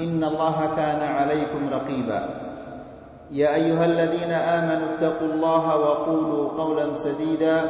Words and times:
إن 0.00 0.24
الله 0.24 0.58
كان 0.76 1.00
عليكم 1.02 1.70
رقيبا. 1.72 2.28
يا 3.30 3.54
أيها 3.54 3.84
الذين 3.84 4.32
آمنوا 4.32 4.88
اتقوا 4.94 5.28
الله 5.28 5.76
وقولوا 5.76 6.50
قولا 6.62 6.92
سديدا. 6.92 7.62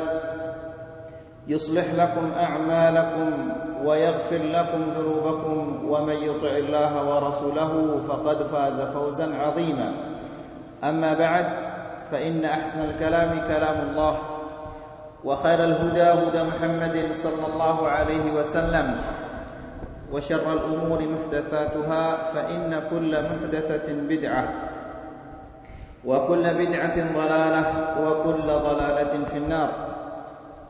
يصلح 1.48 1.84
لكم 1.94 2.32
أعمالكم 2.36 3.30
ويغفر 3.84 4.42
لكم 4.42 4.82
ذنوبكم 4.98 5.86
ومن 5.88 6.16
يطع 6.16 6.52
الله 6.56 6.92
ورسوله 7.14 8.00
فقد 8.08 8.42
فاز 8.42 8.80
فوزا 8.80 9.34
عظيما. 9.34 9.92
أما 10.84 11.14
بعد 11.14 11.47
فإن 12.10 12.44
أحسن 12.44 12.80
الكلام 12.91 13.30
كلام 13.48 13.88
الله 13.91 14.19
وخير 15.24 15.64
الهدى 15.64 16.02
هدى 16.02 16.42
محمد 16.42 16.97
صلى 17.12 17.47
الله 17.54 17.88
عليه 17.88 18.32
وسلم. 18.32 18.97
وشر 20.12 20.52
الأمور 20.52 21.00
محدثاتها 21.02 22.04
فإن 22.32 22.82
كل 22.90 23.12
محدثة 23.22 23.86
بدعة 24.08 24.44
وكل 26.04 26.44
بدعة 26.54 26.96
ضلالة 27.14 27.64
وكل 28.02 28.46
ضلالة 28.46 29.24
في 29.24 29.36
النار. 29.36 29.70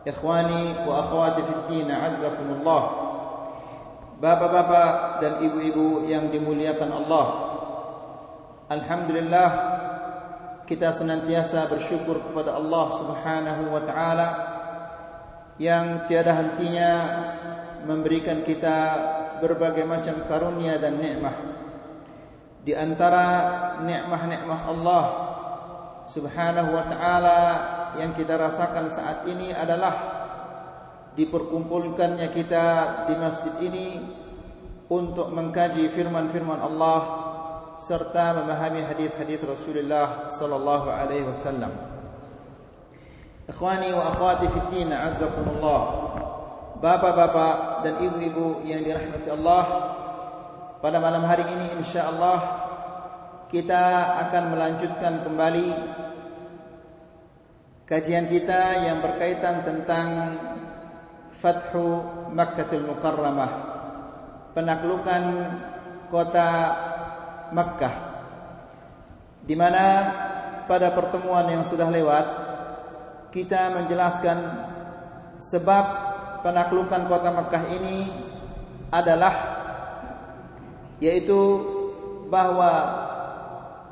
إخواني 0.08 0.88
وأخواتي 0.88 1.42
في 1.42 1.52
الدين 1.52 1.90
عزكم 1.90 2.46
الله. 2.60 2.82
بابا 4.22 4.46
بابا 4.46 4.84
دل 5.20 5.34
إبو 5.44 5.58
إبو 5.60 5.86
يندي 6.08 6.40
الله 6.40 7.26
الحمد 8.72 9.08
لله 9.12 9.48
kita 10.66 10.90
senantiasa 10.90 11.70
bersyukur 11.70 12.18
kepada 12.26 12.58
Allah 12.58 12.86
Subhanahu 12.96 13.62
wa 13.70 13.82
taala 13.86 14.28
yang 15.62 16.08
tiada 16.10 16.34
hentinya 16.34 16.92
memberikan 17.86 18.42
kita 18.42 18.78
berbagai 19.42 19.84
macam 19.84 20.24
karunia 20.24 20.78
dan 20.80 21.00
nikmat. 21.00 21.36
Di 22.66 22.74
antara 22.74 23.24
nikmat-nikmat 23.82 24.60
Allah 24.66 25.04
Subhanahu 26.06 26.70
wa 26.74 26.84
taala 26.86 27.40
yang 27.98 28.14
kita 28.14 28.38
rasakan 28.38 28.90
saat 28.90 29.26
ini 29.26 29.50
adalah 29.50 29.94
diperkumpulkannya 31.18 32.28
kita 32.30 32.66
di 33.10 33.14
masjid 33.18 33.54
ini 33.64 33.88
untuk 34.86 35.32
mengkaji 35.34 35.90
firman-firman 35.90 36.62
Allah 36.62 37.00
serta 37.80 38.38
memahami 38.38 38.86
hadis-hadis 38.86 39.42
Rasulullah 39.42 40.30
sallallahu 40.30 40.88
alaihi 40.88 41.26
wasallam. 41.26 41.72
Ikhwani 43.46 43.94
wa 43.94 44.10
akhwati 44.10 44.50
fi 44.50 44.58
din, 44.74 44.90
azzakumullah. 44.90 46.05
Bapak-bapak 46.76 47.88
dan 47.88 47.94
ibu-ibu 48.04 48.60
yang 48.68 48.84
dirahmati 48.84 49.32
Allah 49.32 49.64
Pada 50.84 51.00
malam 51.00 51.24
hari 51.24 51.48
ini 51.48 51.72
insyaAllah 51.80 52.38
Kita 53.48 53.84
akan 54.28 54.44
melanjutkan 54.52 55.24
kembali 55.24 55.68
Kajian 57.88 58.28
kita 58.28 58.92
yang 58.92 59.00
berkaitan 59.00 59.64
tentang 59.64 60.08
Fathu 61.32 62.04
Makkatul 62.36 62.84
Mukarramah 62.84 63.52
Penaklukan 64.52 65.22
kota 66.12 66.50
Makkah 67.56 67.94
di 69.46 69.54
mana 69.54 69.84
pada 70.66 70.90
pertemuan 70.90 71.46
yang 71.46 71.62
sudah 71.62 71.86
lewat 71.86 72.26
Kita 73.30 73.70
menjelaskan 73.70 74.38
Sebab 75.38 76.05
penaklukan 76.40 77.08
kota 77.08 77.30
Mekah 77.32 77.64
ini 77.76 77.96
adalah 78.90 79.34
yaitu 80.98 81.40
bahwa 82.32 82.72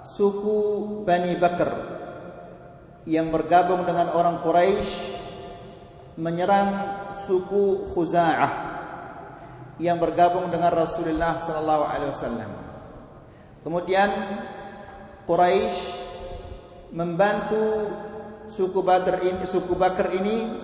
suku 0.05 0.59
Bani 1.05 1.37
Bakar 1.37 1.73
yang 3.05 3.29
bergabung 3.29 3.85
dengan 3.85 4.13
orang 4.17 4.41
Quraisy 4.41 5.13
menyerang 6.17 6.69
suku 7.29 7.89
Khuza'ah 7.93 8.53
yang 9.77 9.99
bergabung 9.99 10.49
dengan 10.49 10.73
Rasulullah 10.73 11.37
sallallahu 11.37 11.85
alaihi 11.85 12.11
wasallam. 12.15 12.51
Kemudian 13.65 14.11
Quraisy 15.29 15.79
membantu 16.95 17.91
suku 18.55 18.81
Badr 18.81 19.25
ini 19.25 19.43
suku 19.49 19.75
Bakar 19.75 20.15
ini 20.15 20.64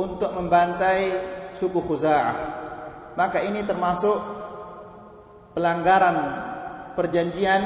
untuk 0.00 0.32
membantai 0.32 1.12
suku 1.60 1.76
Khuza'ah. 1.76 2.36
Maka 3.20 3.44
ini 3.44 3.60
termasuk 3.60 4.16
pelanggaran 5.52 6.16
perjanjian 6.96 7.62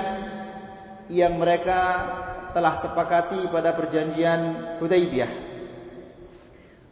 yang 1.06 1.38
mereka 1.38 1.80
telah 2.50 2.74
sepakati 2.82 3.46
pada 3.50 3.70
perjanjian 3.76 4.40
Hudaybiyah. 4.82 5.32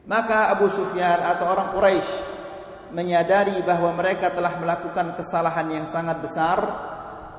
Maka 0.07 0.51
Abu 0.51 0.67
Sufyan 0.71 1.23
atau 1.23 1.47
orang 1.47 1.75
Quraisy 1.75 2.11
menyadari 2.93 3.57
bahwa 3.63 3.95
mereka 3.95 4.35
telah 4.35 4.59
melakukan 4.59 5.15
kesalahan 5.17 5.71
yang 5.71 5.87
sangat 5.89 6.19
besar, 6.21 6.59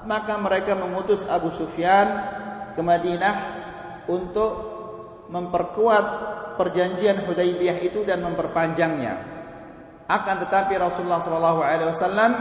maka 0.07 0.33
mereka 0.39 0.73
mengutus 0.73 1.21
Abu 1.27 1.53
Sufyan 1.53 2.07
ke 2.73 2.81
Madinah 2.81 3.35
untuk 4.09 4.72
memperkuat 5.31 6.05
perjanjian 6.59 7.23
Hudaybiyah 7.27 7.79
itu 7.83 8.03
dan 8.03 8.21
memperpanjangnya. 8.23 9.33
Akan 10.07 10.43
tetapi 10.43 10.75
Rasulullah 10.75 11.23
Shallallahu 11.23 11.61
Alaihi 11.63 11.89
Wasallam 11.89 12.31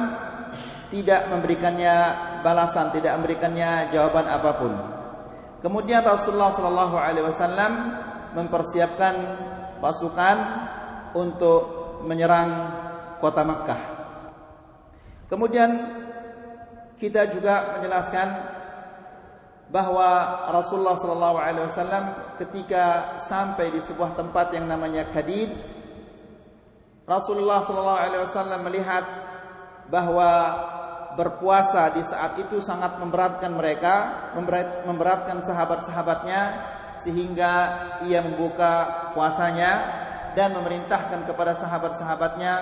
tidak 0.92 1.30
memberikannya 1.32 1.94
balasan, 2.44 2.92
tidak 2.92 3.16
memberikannya 3.16 3.88
jawaban 3.94 4.28
apa 4.28 4.50
pun. 4.60 4.72
Kemudian 5.62 6.02
Rasulullah 6.02 6.52
Shallallahu 6.52 6.96
Alaihi 6.98 7.24
Wasallam 7.24 7.72
mempersiapkan 8.34 9.14
pasukan 9.78 10.36
untuk 11.14 11.62
menyerang 12.04 12.50
kota 13.22 13.46
Makkah. 13.46 13.80
Kemudian 15.30 15.70
kita 17.00 17.30
juga 17.30 17.78
menjelaskan 17.78 18.26
bahwa 19.72 20.08
Rasulullah 20.52 20.94
sallallahu 21.00 21.36
alaihi 21.40 21.64
wasallam 21.64 22.36
ketika 22.36 23.16
sampai 23.24 23.72
di 23.72 23.80
sebuah 23.80 24.12
tempat 24.12 24.52
yang 24.52 24.68
namanya 24.68 25.08
Kadid 25.08 25.48
Rasulullah 27.08 27.64
sallallahu 27.64 28.00
alaihi 28.04 28.22
wasallam 28.22 28.60
melihat 28.68 29.04
bahwa 29.88 30.30
berpuasa 31.16 31.92
di 31.92 32.04
saat 32.04 32.40
itu 32.40 32.60
sangat 32.60 32.96
memberatkan 32.96 33.52
mereka, 33.52 33.94
memberat, 34.36 34.84
memberatkan 34.88 35.44
sahabat-sahabatnya 35.44 36.40
sehingga 37.02 37.52
ia 38.06 38.22
membuka 38.22 39.10
puasanya 39.12 39.72
dan 40.32 40.56
memerintahkan 40.56 41.28
kepada 41.28 41.52
sahabat-sahabatnya 41.52 42.52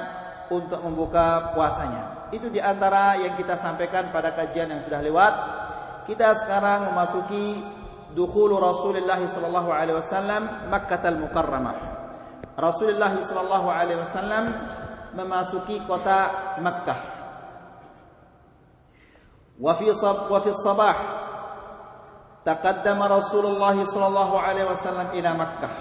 untuk 0.51 0.83
membuka 0.83 1.55
puasanya. 1.55 2.33
Itu 2.35 2.51
di 2.51 2.59
antara 2.59 3.19
yang 3.19 3.39
kita 3.39 3.55
sampaikan 3.55 4.11
pada 4.11 4.35
kajian 4.35 4.71
yang 4.71 4.83
sudah 4.83 4.99
lewat 4.99 5.35
kita 6.11 6.35
sekarang 6.43 6.91
memasuki 6.91 7.63
dukhul 8.19 8.59
Rasulullah 8.59 9.23
sallallahu 9.23 9.71
alaihi 9.71 9.95
wasallam 9.95 10.67
Makkah 10.67 11.07
al-Mukarramah. 11.07 11.77
Rasulullah 12.59 13.15
sallallahu 13.15 13.71
alaihi 13.71 14.03
wasallam 14.03 14.51
memasuki 15.15 15.79
kota 15.87 16.59
Makkah. 16.59 16.99
Wa 19.55 19.71
fi 19.79 19.87
sab 19.95 20.27
wa 20.27 20.43
fi 20.43 20.51
sabah 20.51 20.97
taqaddama 22.43 23.07
Rasulullah 23.07 23.79
sallallahu 23.79 24.35
alaihi 24.35 24.67
wasallam 24.67 25.15
ila 25.15 25.31
Makkah. 25.39 25.75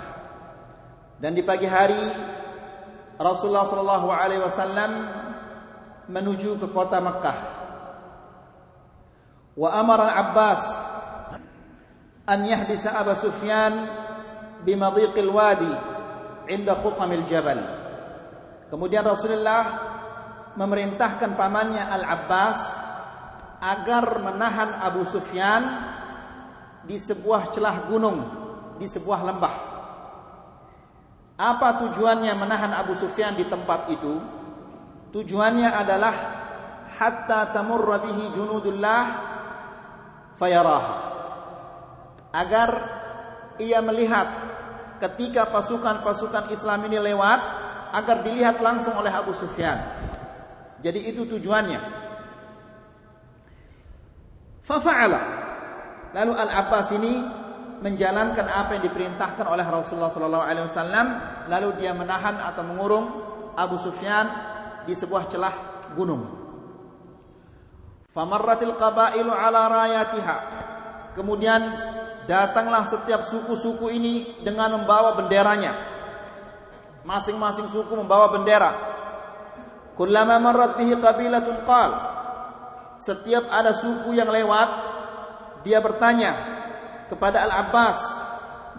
Dan 1.17 1.33
di 1.33 1.41
pagi 1.41 1.65
hari 1.65 2.05
Rasulullah 3.17 3.65
sallallahu 3.65 4.07
alaihi 4.13 4.45
wasallam 4.45 4.91
menuju 6.05 6.61
ke 6.61 6.69
kota 6.69 7.01
Makkah. 7.01 7.58
Wa 9.59 9.75
amara 9.75 10.07
Al-Abbas 10.07 10.63
an 12.23 12.39
yahbisa 12.47 12.95
Abu 12.95 13.11
Sufyan 13.11 13.91
bi 14.63 14.71
madiqil 14.79 15.27
wadi 15.27 15.67
inda 16.47 16.79
khutamil 16.79 17.27
jabal. 17.27 17.59
Kemudian 18.71 19.03
Rasulullah 19.03 19.91
memerintahkan 20.55 21.35
pamannya 21.35 21.83
Al-Abbas 21.91 22.59
agar 23.59 24.23
menahan 24.23 24.79
Abu 24.79 25.03
Sufyan 25.03 25.91
di 26.87 26.95
sebuah 26.95 27.51
celah 27.51 27.83
gunung, 27.91 28.19
di 28.79 28.87
sebuah 28.87 29.27
lembah. 29.27 29.55
Apa 31.35 31.83
tujuannya 31.83 32.31
menahan 32.31 32.71
Abu 32.79 32.95
Sufyan 32.95 33.35
di 33.35 33.43
tempat 33.43 33.91
itu? 33.91 34.23
Tujuannya 35.11 35.67
adalah 35.67 36.15
hatta 36.95 37.51
tamurra 37.51 37.99
bihi 37.99 38.31
junudullah 38.31 39.03
fayaraha. 40.39 40.95
Agar 42.31 42.69
ia 43.59 43.83
melihat 43.83 44.27
ketika 45.03 45.51
pasukan-pasukan 45.51 46.47
Islam 46.55 46.87
ini 46.87 46.97
lewat 47.11 47.39
agar 47.91 48.23
dilihat 48.23 48.63
langsung 48.63 48.95
oleh 48.95 49.11
Abu 49.11 49.35
Sufyan. 49.35 49.83
Jadi 50.79 51.11
itu 51.11 51.27
tujuannya. 51.27 51.81
Fafa'ala. 54.63 55.21
Lalu 56.15 56.33
Al-Abbas 56.33 56.87
ini 56.95 57.13
menjalankan 57.79 58.47
apa 58.47 58.77
yang 58.77 58.83
diperintahkan 58.87 59.45
oleh 59.47 59.63
Rasulullah 59.63 60.11
sallallahu 60.11 60.45
alaihi 60.45 60.65
wasallam 60.67 61.07
lalu 61.47 61.79
dia 61.79 61.95
menahan 61.95 62.35
atau 62.43 62.63
mengurung 62.67 63.05
Abu 63.55 63.79
Sufyan 63.81 64.27
di 64.83 64.93
sebuah 64.95 65.27
celah 65.31 65.55
gunung. 65.95 66.38
Famarratil 68.09 68.73
qabailu 68.73 69.29
ala 69.29 69.69
rayatiha. 69.69 70.37
Kemudian 71.13 71.61
datanglah 72.25 72.85
setiap 72.89 73.25
suku-suku 73.25 73.89
ini 73.93 74.41
dengan 74.41 74.81
membawa 74.81 75.13
benderanya. 75.17 75.77
Masing-masing 77.05 77.69
suku 77.69 77.93
membawa 77.93 78.29
bendera. 78.33 78.71
Kullama 79.93 80.39
marrat 80.39 80.79
bihi 80.79 80.95
qabilatun 80.97 81.65
qal. 81.67 81.91
Setiap 82.99 83.47
ada 83.47 83.71
suku 83.75 84.15
yang 84.15 84.31
lewat, 84.31 84.69
dia 85.63 85.79
bertanya, 85.79 86.35
kepada 87.07 87.43
Al-Abbas. 87.47 87.99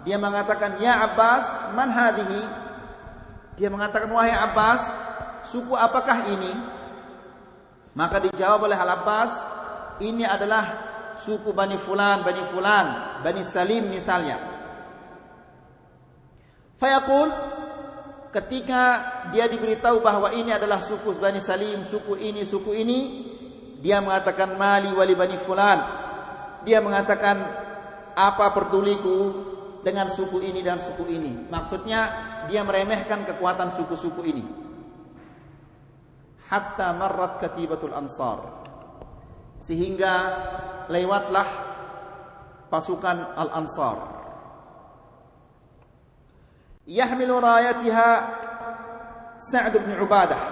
Dia 0.01 0.17
mengatakan, 0.17 0.81
"Ya 0.81 0.97
Abbas, 1.05 1.45
man 1.77 1.89
hadhihi?" 1.93 2.41
Dia 3.57 3.69
mengatakan, 3.69 4.09
"Wahai 4.09 4.33
Abbas, 4.33 4.81
suku 5.49 5.77
apakah 5.77 6.25
ini?" 6.31 6.80
Maka 7.91 8.23
dijawab 8.23 8.71
oleh 8.71 8.77
Al-Abbas, 8.79 9.31
"Ini 9.99 10.23
adalah 10.23 10.63
suku 11.27 11.51
Bani 11.51 11.75
Fulan, 11.75 12.23
Bani 12.23 12.43
Fulan, 12.47 12.85
Bani 13.19 13.43
Salim 13.43 13.91
misalnya." 13.91 14.39
Fayaqul 16.79 17.29
ketika 18.31 18.83
dia 19.29 19.45
diberitahu 19.45 19.99
bahwa 19.99 20.31
ini 20.31 20.55
adalah 20.55 20.79
suku 20.79 21.13
Bani 21.19 21.43
Salim, 21.43 21.83
suku 21.85 22.15
ini, 22.17 22.41
suku 22.47 22.71
ini, 22.73 22.99
dia 23.83 23.99
mengatakan 23.99 24.55
mali 24.55 24.89
wali 24.95 25.13
Bani 25.13 25.37
Fulan. 25.37 25.79
Dia 26.63 26.79
mengatakan 26.79 27.41
apa 28.15 28.53
peduliku 28.53 29.49
dengan 29.81 30.07
suku 30.07 30.41
ini 30.45 30.61
dan 30.61 30.77
suku 30.79 31.09
ini. 31.09 31.49
Maksudnya 31.49 31.99
dia 32.47 32.61
meremehkan 32.61 33.25
kekuatan 33.25 33.73
suku-suku 33.75 34.21
ini. 34.25 34.43
Hatta 36.51 36.91
marrat 36.91 37.39
katibatul 37.39 37.95
ansar. 37.95 38.43
Sehingga 39.63 40.13
lewatlah 40.91 41.47
pasukan 42.67 43.39
al-ansar. 43.39 43.97
Yahmilu 46.91 47.39
rayatiha 47.39 48.09
Sa'd 49.37 49.79
bin 49.79 49.95
Ubadah. 49.95 50.43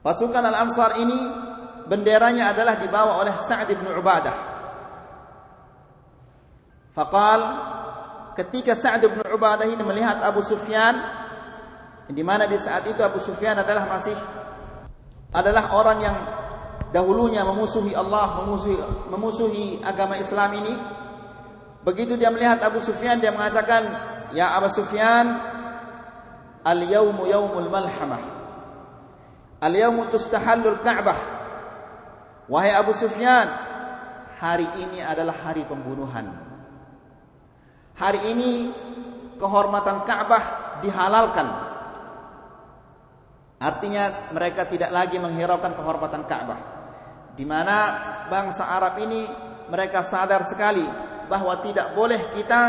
Pasukan 0.00 0.40
al-ansar 0.40 0.96
ini 1.04 1.20
benderanya 1.84 2.56
adalah 2.56 2.80
dibawa 2.80 3.20
oleh 3.20 3.36
Sa'd 3.44 3.68
bin 3.68 3.92
Ubadah. 3.92 4.36
Faqal 6.96 7.40
ketika 8.40 8.72
Sa'd 8.72 9.04
bin 9.04 9.20
Ubadah 9.20 9.68
ini 9.68 9.84
melihat 9.84 10.24
Abu 10.24 10.40
Sufyan 10.40 11.17
di 12.08 12.22
mana 12.24 12.48
di 12.48 12.56
saat 12.56 12.88
itu 12.88 13.00
Abu 13.04 13.20
Sufyan 13.20 13.60
adalah 13.60 13.84
masih 13.84 14.16
adalah 15.28 15.76
orang 15.76 15.98
yang 16.00 16.16
dahulunya 16.88 17.44
memusuhi 17.44 17.92
Allah, 17.92 18.40
memusuhi 18.40 18.80
memusuhi 19.12 19.66
agama 19.84 20.16
Islam 20.16 20.50
ini. 20.56 20.74
Begitu 21.84 22.16
dia 22.16 22.32
melihat 22.32 22.64
Abu 22.64 22.80
Sufyan 22.80 23.20
dia 23.20 23.28
mengatakan, 23.28 23.84
"Ya 24.32 24.56
Abu 24.56 24.72
Sufyan, 24.72 25.36
al-yawmu 26.64 27.28
yawmul 27.28 27.68
malhamah. 27.68 28.24
Al-yawmu 29.60 30.08
tustahallul 30.08 30.80
Ka'bah." 30.80 31.20
Wahai 32.48 32.72
Abu 32.72 32.96
Sufyan, 32.96 33.52
hari 34.40 34.64
ini 34.80 35.04
adalah 35.04 35.36
hari 35.44 35.68
pembunuhan. 35.68 36.32
Hari 38.00 38.32
ini 38.32 38.72
kehormatan 39.36 40.08
Ka'bah 40.08 40.80
dihalalkan. 40.80 41.67
Artinya 43.58 44.30
mereka 44.30 44.70
tidak 44.70 44.94
lagi 44.94 45.18
menghiraukan 45.18 45.74
kehormatan 45.74 46.22
Ka'bah. 46.30 46.60
Di 47.34 47.42
mana 47.42 47.76
bangsa 48.30 48.66
Arab 48.70 49.02
ini 49.02 49.26
mereka 49.66 50.06
sadar 50.06 50.46
sekali 50.46 50.86
bahwa 51.26 51.58
tidak 51.62 51.92
boleh 51.94 52.34
kita 52.38 52.60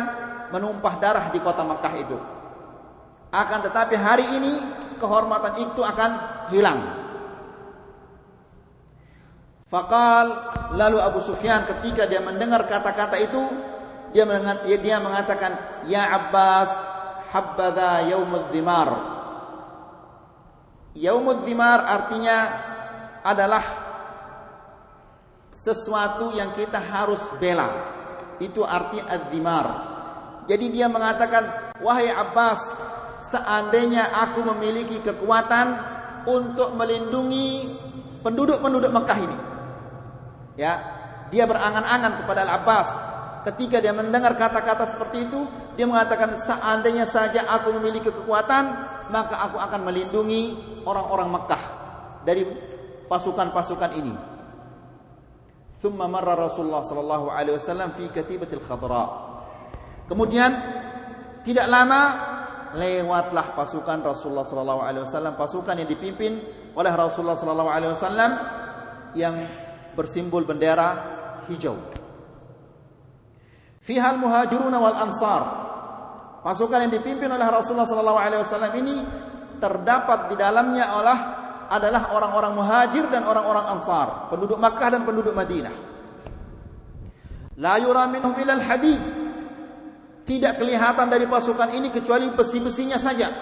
menumpah 0.50 0.96
darah 0.98 1.26
di 1.30 1.40
kota 1.42 1.62
Makkah 1.62 1.94
itu. 1.98 2.18
Akan 3.30 3.62
tetapi 3.62 3.94
hari 3.94 4.26
ini 4.34 4.54
kehormatan 4.98 5.62
itu 5.62 5.82
akan 5.86 6.12
hilang. 6.50 6.82
Fakal 9.70 10.26
lalu 10.74 10.98
Abu 10.98 11.22
Sufyan 11.22 11.70
ketika 11.70 12.10
dia 12.10 12.26
mendengar 12.26 12.66
kata-kata 12.66 13.22
itu 13.22 13.42
dia 14.10 14.26
dia 14.82 14.98
mengatakan 14.98 15.86
ya 15.86 16.10
Abbas 16.10 16.74
habbadha 17.30 18.10
yaumud 18.10 18.50
dimar 18.50 19.19
yaumud 20.98 21.46
dimar 21.46 21.86
artinya 21.86 22.38
adalah 23.26 23.64
sesuatu 25.52 26.32
yang 26.34 26.56
kita 26.56 26.80
harus 26.80 27.20
bela. 27.38 27.68
Itu 28.40 28.64
arti 28.64 29.04
ad-dimar. 29.04 29.68
Jadi 30.48 30.72
dia 30.72 30.88
mengatakan 30.88 31.76
wahai 31.84 32.08
Abbas 32.10 32.60
seandainya 33.30 34.10
aku 34.16 34.48
memiliki 34.56 35.04
kekuatan 35.04 35.68
untuk 36.24 36.74
melindungi 36.74 37.76
penduduk-penduduk 38.24 38.92
Mekah 38.92 39.20
ini. 39.20 39.38
Ya 40.56 40.74
dia 41.30 41.46
berangan-angan 41.46 42.26
kepada 42.26 42.42
Al-Abbas. 42.46 42.90
Ketika 43.48 43.80
dia 43.80 43.96
mendengar 43.96 44.36
kata-kata 44.36 44.90
seperti 44.92 45.30
itu, 45.30 45.48
dia 45.80 45.88
mengatakan 45.88 46.36
seandainya 46.44 47.08
saja 47.08 47.48
aku 47.48 47.72
memiliki 47.80 48.12
kekuatan, 48.12 48.64
maka 49.10 49.36
aku 49.50 49.58
akan 49.58 49.82
melindungi 49.86 50.58
orang-orang 50.86 51.30
Mekah 51.34 51.64
dari 52.24 52.46
pasukan-pasukan 53.10 53.92
ini. 53.98 54.14
Thumma 55.80 56.12
marra 56.12 56.36
Rasulullah 56.36 56.84
sallallahu 56.84 57.32
alaihi 57.32 57.56
wasallam 57.56 57.96
fi 57.96 58.12
katibatil 58.12 58.62
khadra. 58.62 59.06
Kemudian 60.12 60.52
tidak 61.42 61.66
lama 61.72 62.02
lewatlah 62.76 63.56
pasukan 63.56 64.04
Rasulullah 64.04 64.46
sallallahu 64.46 64.82
alaihi 64.84 65.04
wasallam, 65.08 65.34
pasukan 65.40 65.80
yang 65.80 65.90
dipimpin 65.90 66.44
oleh 66.76 66.92
Rasulullah 66.94 67.38
sallallahu 67.40 67.72
alaihi 67.72 67.92
wasallam 67.96 68.32
yang 69.18 69.36
bersimbol 69.98 70.46
bendera 70.46 70.90
hijau. 71.50 71.80
Fihal 73.80 74.22
muhajirun 74.22 74.76
wal 74.76 74.98
ansar. 75.00 75.69
Pasukan 76.40 76.88
yang 76.88 76.94
dipimpin 76.94 77.28
oleh 77.28 77.48
Rasulullah 77.48 77.88
sallallahu 77.88 78.20
alaihi 78.20 78.42
wasallam 78.42 78.74
ini 78.80 78.96
terdapat 79.60 80.32
di 80.32 80.36
dalamnya 80.40 80.86
oleh 80.96 81.18
adalah 81.70 82.16
orang-orang 82.16 82.54
muhajir 82.56 83.06
dan 83.12 83.28
orang-orang 83.28 83.78
ansar, 83.78 84.32
penduduk 84.32 84.58
Makkah 84.58 84.90
dan 84.90 85.02
penduduk 85.06 85.36
Madinah. 85.36 85.76
La 87.60 87.76
yura 87.78 88.08
minhum 88.08 88.34
ilal 88.40 88.64
hadid. 88.64 89.02
Tidak 90.24 90.62
kelihatan 90.62 91.10
dari 91.10 91.26
pasukan 91.26 91.74
ini 91.74 91.90
kecuali 91.90 92.30
besi-besinya 92.30 93.02
saja. 93.02 93.34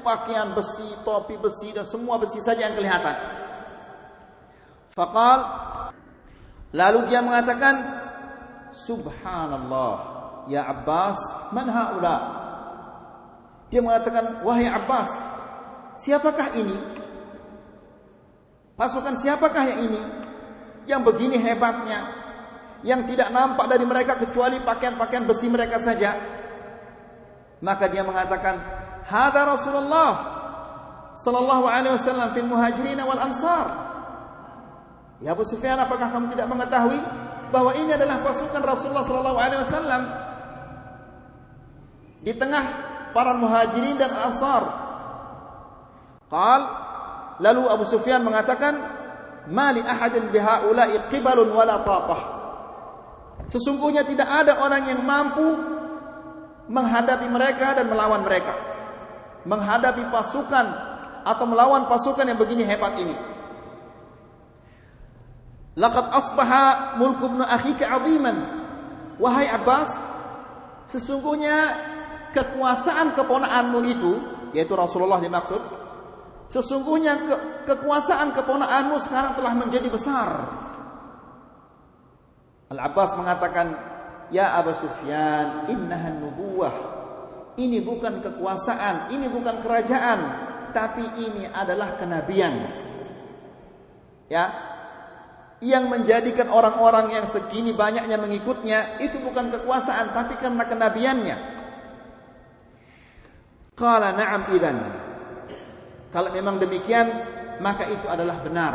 Pakaian 0.00 0.54
besi, 0.54 0.86
topi 1.02 1.34
besi 1.34 1.74
dan 1.74 1.82
semua 1.82 2.16
besi 2.22 2.38
saja 2.38 2.70
yang 2.70 2.78
kelihatan. 2.78 3.14
Faqal 4.94 5.40
Lalu 6.76 7.08
dia 7.08 7.24
mengatakan, 7.24 7.74
Subhanallah, 8.76 9.92
ya 10.52 10.68
Abbas, 10.68 11.16
man 11.56 11.72
haula? 11.72 12.16
Dia 13.66 13.82
mengatakan, 13.82 14.46
wahai 14.46 14.70
Abbas, 14.70 15.10
siapakah 15.98 16.54
ini? 16.54 16.76
Pasukan 18.76 19.16
siapakah 19.16 19.64
yang 19.72 19.80
ini? 19.88 20.02
Yang 20.86 21.00
begini 21.02 21.36
hebatnya, 21.40 22.12
yang 22.84 23.08
tidak 23.08 23.32
nampak 23.32 23.66
dari 23.66 23.82
mereka 23.88 24.20
kecuali 24.20 24.60
pakaian-pakaian 24.62 25.24
besi 25.24 25.48
mereka 25.48 25.80
saja. 25.80 26.14
Maka 27.64 27.88
dia 27.88 28.04
mengatakan, 28.04 28.60
"Hadza 29.08 29.42
Rasulullah 29.48 30.10
sallallahu 31.16 31.64
alaihi 31.66 31.96
wasallam 31.96 32.36
fil 32.36 32.46
muhajirin 32.46 33.00
wal 33.00 33.18
ansar." 33.18 33.66
Ya 35.24 35.32
Abu 35.32 35.42
Sufyan, 35.48 35.80
apakah 35.80 36.12
kamu 36.12 36.36
tidak 36.36 36.46
mengetahui 36.46 37.00
bahwa 37.48 37.72
ini 37.74 37.96
adalah 37.96 38.20
pasukan 38.20 38.60
Rasulullah 38.60 39.02
sallallahu 39.08 39.38
alaihi 39.40 39.60
wasallam 39.64 40.02
di 42.20 42.32
tengah 42.36 42.85
para 43.14 43.34
muhajirin 43.34 43.98
dan 44.00 44.10
ansar? 44.14 44.62
Qal 46.26 46.62
lalu 47.38 47.62
Abu 47.70 47.84
Sufyan 47.86 48.22
mengatakan, 48.26 48.74
"Mali 49.50 49.84
ahadin 49.84 50.30
bihaula'i 50.34 50.98
qibalun 51.10 51.54
wala 51.54 51.82
taqah." 51.86 52.20
Sesungguhnya 53.46 54.02
tidak 54.02 54.26
ada 54.26 54.58
orang 54.58 54.90
yang 54.90 55.00
mampu 55.06 55.46
menghadapi 56.66 57.30
mereka 57.30 57.78
dan 57.78 57.86
melawan 57.86 58.26
mereka. 58.26 58.54
Menghadapi 59.46 60.10
pasukan 60.10 60.66
atau 61.22 61.44
melawan 61.46 61.86
pasukan 61.86 62.26
yang 62.26 62.38
begini 62.38 62.66
hebat 62.66 62.98
ini. 62.98 63.14
Laqad 65.76 66.10
asbaha 66.10 66.96
mulku 66.98 67.30
ibn 67.30 67.44
akhika 67.44 67.86
'aziman. 67.86 68.36
Wahai 69.16 69.48
Abbas, 69.48 69.92
sesungguhnya 70.90 71.56
kekuasaan 72.36 73.16
keponakanmu 73.16 73.80
itu, 73.88 74.12
yaitu 74.52 74.76
Rasulullah 74.76 75.16
dimaksud, 75.24 75.58
sesungguhnya 76.52 77.24
ke 77.24 77.36
kekuasaan 77.64 78.36
keponakanmu 78.36 79.00
sekarang 79.00 79.32
telah 79.32 79.52
menjadi 79.56 79.88
besar. 79.88 80.28
Al-Abbas 82.68 83.16
mengatakan, 83.16 83.66
"Ya 84.28 84.52
Abu 84.52 84.76
Sufyan, 84.76 85.70
innaha 85.72 86.12
nubuwah." 86.12 86.76
Ini 87.56 87.80
bukan 87.80 88.20
kekuasaan, 88.20 89.08
ini 89.16 89.32
bukan 89.32 89.64
kerajaan, 89.64 90.20
tapi 90.76 91.08
ini 91.16 91.48
adalah 91.48 91.96
kenabian. 91.96 92.84
Ya, 94.28 94.52
yang 95.64 95.88
menjadikan 95.88 96.52
orang-orang 96.52 97.16
yang 97.16 97.24
segini 97.24 97.72
banyaknya 97.72 98.20
mengikutnya 98.20 99.00
itu 99.00 99.16
bukan 99.24 99.48
kekuasaan 99.56 100.12
tapi 100.12 100.36
karena 100.36 100.68
kenabiannya. 100.68 101.55
Qala 103.76 104.16
na'am 104.16 104.42
idan. 104.56 104.76
Kalau 106.08 106.32
memang 106.32 106.56
demikian 106.56 107.06
maka 107.60 107.84
itu 107.92 108.08
adalah 108.08 108.40
benar 108.40 108.74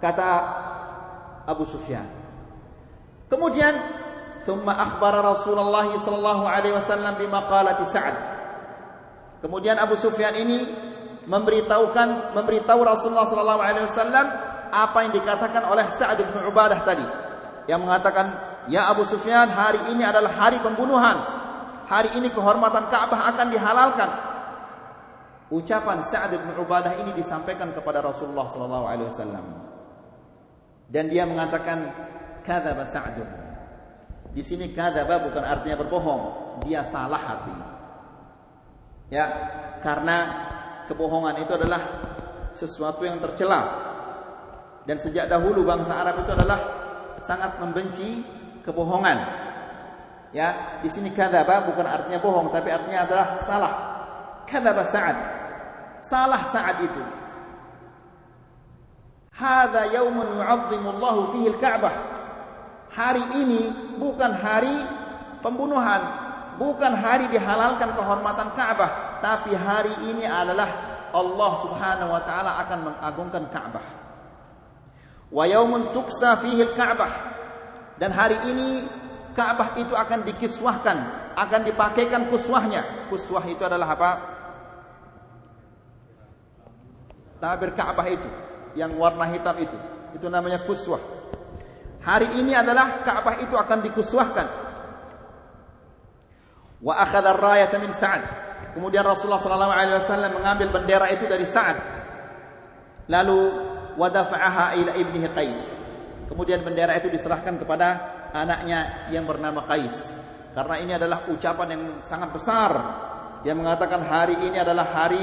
kata 0.00 0.28
Abu 1.44 1.68
Sufyan. 1.68 2.08
Kemudian 3.28 3.76
thumma 4.48 4.72
akhbara 4.72 5.20
Rasulullah 5.20 5.84
sallallahu 5.86 6.44
alaihi 6.48 6.74
wasallam 6.74 7.20
bima 7.20 7.44
qalati 7.44 7.84
Sa'ad. 7.84 8.16
Kemudian 9.44 9.76
Abu 9.76 10.00
Sufyan 10.00 10.32
ini 10.32 10.64
memberitahukan 11.28 12.32
memberitahu 12.32 12.80
Rasulullah 12.80 13.28
sallallahu 13.28 13.60
alaihi 13.60 13.84
wasallam 13.84 14.26
apa 14.72 14.98
yang 15.04 15.12
dikatakan 15.12 15.62
oleh 15.68 15.84
Sa'ad 15.92 16.24
bin 16.24 16.40
Ubadah 16.48 16.80
tadi 16.82 17.04
yang 17.68 17.84
mengatakan 17.84 18.32
ya 18.72 18.88
Abu 18.88 19.04
Sufyan 19.04 19.52
hari 19.52 19.92
ini 19.92 20.02
adalah 20.02 20.32
hari 20.32 20.56
pembunuhan 20.64 21.39
hari 21.90 22.14
ini 22.14 22.30
kehormatan 22.30 22.86
Ka'bah 22.86 23.34
akan 23.34 23.46
dihalalkan. 23.50 24.10
Ucapan 25.50 25.98
Sa'ad 26.06 26.30
bin 26.30 26.54
Ubadah 26.62 26.94
ini 27.02 27.10
disampaikan 27.18 27.74
kepada 27.74 27.98
Rasulullah 27.98 28.46
sallallahu 28.46 28.86
alaihi 28.86 29.10
wasallam. 29.10 29.46
Dan 30.86 31.10
dia 31.10 31.26
mengatakan 31.26 31.90
kadzaba 32.46 32.86
Sa'd. 32.86 33.18
Di 34.30 34.46
sini 34.46 34.70
kadzaba 34.70 35.18
bukan 35.26 35.42
artinya 35.42 35.82
berbohong 35.82 36.22
dia 36.62 36.86
salah 36.86 37.18
hati. 37.18 37.56
Ya 39.10 39.26
karena 39.82 40.46
kebohongan 40.86 41.42
itu 41.42 41.58
adalah 41.58 41.82
sesuatu 42.54 43.02
yang 43.02 43.18
tercela. 43.18 43.90
Dan 44.86 45.02
sejak 45.02 45.26
dahulu 45.26 45.66
bangsa 45.66 45.98
Arab 45.98 46.22
itu 46.22 46.30
adalah 46.30 46.58
sangat 47.18 47.58
membenci 47.58 48.22
kebohongan. 48.62 49.49
Ya, 50.30 50.78
di 50.78 50.86
sini 50.86 51.10
kadzaba 51.10 51.66
bukan 51.66 51.86
artinya 51.86 52.22
bohong 52.22 52.54
tapi 52.54 52.70
artinya 52.70 53.02
adalah 53.02 53.26
salah. 53.42 53.72
Kadzaba 54.46 54.82
Sa'ad. 54.86 55.18
Salah 56.02 56.42
Sa'ad 56.50 56.76
itu. 56.86 57.02
Hadza 59.34 59.90
yaumun 59.90 60.38
yu'azzimu 60.38 60.88
Allah 60.98 61.14
fihi 61.34 61.46
al-Ka'bah. 61.50 61.94
Hari 62.90 63.24
ini 63.42 63.60
bukan 63.98 64.34
hari 64.34 64.74
pembunuhan, 65.42 66.02
bukan 66.58 66.92
hari 66.94 67.30
dihalalkan 67.30 67.94
kehormatan 67.94 68.52
Ka'bah, 68.54 69.22
tapi 69.22 69.54
hari 69.54 69.94
ini 70.10 70.26
adalah 70.26 70.68
Allah 71.10 71.52
Subhanahu 71.62 72.10
wa 72.10 72.22
taala 72.22 72.60
akan 72.66 72.78
mengagungkan 72.86 73.44
Ka'bah. 73.50 73.86
Wa 75.30 75.44
yaumun 75.46 75.90
tuksa 75.90 76.38
fihi 76.38 76.70
al-Ka'bah. 76.70 77.12
Dan 77.98 78.10
hari 78.14 78.38
ini 78.50 78.99
Ka'bah 79.32 79.78
itu 79.78 79.94
akan 79.94 80.26
dikiswahkan, 80.26 80.98
akan 81.38 81.60
dipakaikan 81.66 82.28
kuswahnya. 82.28 83.06
Kuswah 83.08 83.44
itu 83.46 83.62
adalah 83.62 83.94
apa? 83.94 84.10
Tabir 87.40 87.72
Ka'bah 87.72 88.06
itu 88.10 88.28
yang 88.76 88.94
warna 89.00 89.24
hitam 89.30 89.56
itu. 89.58 89.78
Itu 90.12 90.26
namanya 90.28 90.62
kuswah. 90.66 91.00
Hari 92.00 92.40
ini 92.40 92.52
adalah 92.52 93.00
Ka'bah 93.04 93.40
itu 93.40 93.54
akan 93.56 93.78
dikuswahkan. 93.84 94.46
Wa 96.80 96.94
akhadha 97.00 97.36
ar-rayata 97.36 97.76
min 97.76 97.92
Sa'ad. 97.92 98.24
Kemudian 98.72 99.02
Rasulullah 99.04 99.42
sallallahu 99.42 99.72
alaihi 99.74 99.98
wasallam 99.98 100.30
mengambil 100.36 100.68
bendera 100.80 101.06
itu 101.12 101.28
dari 101.28 101.44
Sa'ad. 101.44 101.76
Lalu 103.10 103.38
wadafa'aha 103.98 104.78
ila 104.78 104.92
ibnihi 104.96 105.28
Qais. 105.34 105.60
Kemudian 106.30 106.62
bendera 106.62 106.94
itu 106.94 107.10
diserahkan 107.10 107.58
kepada 107.58 108.19
anaknya 108.32 109.10
yang 109.14 109.26
bernama 109.26 109.66
Qais. 109.66 109.94
Karena 110.50 110.76
ini 110.82 110.92
adalah 110.94 111.30
ucapan 111.30 111.68
yang 111.70 111.82
sangat 112.02 112.34
besar. 112.34 112.72
Dia 113.46 113.54
mengatakan 113.54 114.02
hari 114.02 114.36
ini 114.50 114.58
adalah 114.58 114.90
hari 114.90 115.22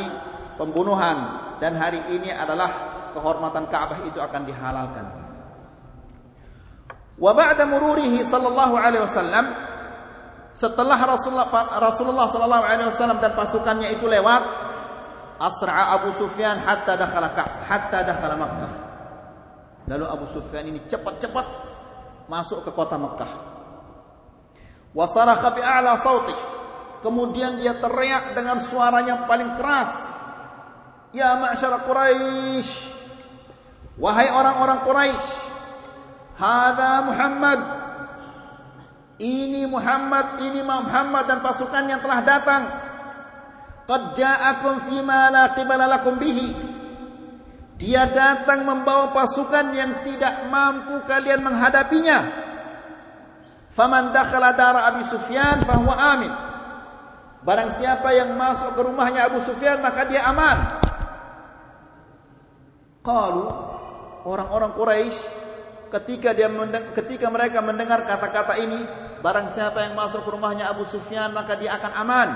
pembunuhan 0.56 1.18
dan 1.60 1.76
hari 1.76 2.02
ini 2.16 2.32
adalah 2.32 2.96
kehormatan 3.14 3.68
Ka'bah 3.68 4.08
itu 4.08 4.18
akan 4.18 4.42
dihalalkan. 4.48 5.06
Wa 7.18 7.34
ba'da 7.34 7.66
mururihi 7.66 8.22
sallallahu 8.22 8.78
alaihi 8.78 9.02
wasallam 9.02 9.46
setelah 10.54 10.98
Rasulullah 10.98 11.50
Rasulullah 11.82 12.26
sallallahu 12.30 12.66
alaihi 12.66 12.90
wasallam 12.90 13.18
dan 13.22 13.34
pasukannya 13.34 13.94
itu 13.98 14.06
lewat 14.06 14.42
asra'a 15.42 15.98
Abu 15.98 16.14
Sufyan 16.18 16.62
hatta 16.62 16.98
dakhala 16.98 17.30
hatta 17.66 18.00
dakhala 18.06 18.36
Makkah. 18.38 18.74
Lalu 19.88 20.06
Abu 20.06 20.26
Sufyan 20.34 20.66
ini 20.70 20.82
cepat-cepat 20.86 21.66
masuk 22.27 22.63
ke 22.63 22.72
kota 22.72 22.96
Makkah. 22.96 23.31
Wa 24.93 25.05
sarakha 25.07 25.50
bi 25.51 25.62
a'la 25.63 26.00
sautih. 26.00 26.38
Kemudian 27.01 27.60
dia 27.62 27.77
teriak 27.77 28.36
dengan 28.36 28.62
suaranya 28.63 29.27
paling 29.27 29.55
keras. 29.60 29.91
Ya 31.15 31.36
ma'syar 31.39 31.88
Quraisy. 31.88 32.96
Wahai 33.98 34.29
orang-orang 34.29 34.86
Quraisy, 34.86 35.27
hada 36.38 37.01
Muhammad. 37.01 37.60
Ini 39.17 39.65
Muhammad, 39.65 40.38
ini 40.46 40.62
Muhammad 40.62 41.25
dan 41.25 41.41
pasukan 41.41 41.89
yang 41.89 41.98
telah 42.05 42.22
datang 42.22 42.63
Qad 43.88 44.19
ja'akum 44.19 44.84
fima 44.84 45.31
la 45.31 45.55
qibala 45.55 45.88
lakum 45.88 46.19
bihi. 46.19 46.75
Dia 47.77 48.10
datang 48.10 48.65
membawa 48.65 49.13
pasukan 49.13 49.69
yang 49.69 50.01
tidak 50.01 50.50
mampu 50.50 51.05
kalian 51.05 51.46
menghadapinya. 51.46 52.19
Faman 53.69 54.10
dakhala 54.10 54.57
dara 54.57 54.89
Abi 54.89 55.05
Sufyan 55.05 55.62
fahuwa 55.62 55.93
amin. 55.93 56.34
Barang 57.46 57.77
siapa 57.77 58.10
yang 58.17 58.34
masuk 58.34 58.74
ke 58.74 58.81
rumahnya 58.81 59.29
Abu 59.29 59.39
Sufyan 59.46 59.77
maka 59.77 60.10
dia 60.10 60.25
aman. 60.25 60.65
Qalu 63.05 63.46
orang-orang 64.25 64.74
Quraisy 64.74 65.22
ketika 65.93 66.34
dia 66.34 66.50
ketika 66.98 67.29
mereka 67.29 67.62
mendengar 67.62 68.03
kata-kata 68.03 68.57
ini, 68.57 68.84
barang 69.22 69.53
siapa 69.53 69.86
yang 69.86 69.93
masuk 69.93 70.25
ke 70.25 70.29
rumahnya 70.34 70.67
Abu 70.67 70.84
Sufyan 70.89 71.29
maka 71.31 71.53
dia 71.55 71.77
akan 71.77 71.93
aman. 71.93 72.29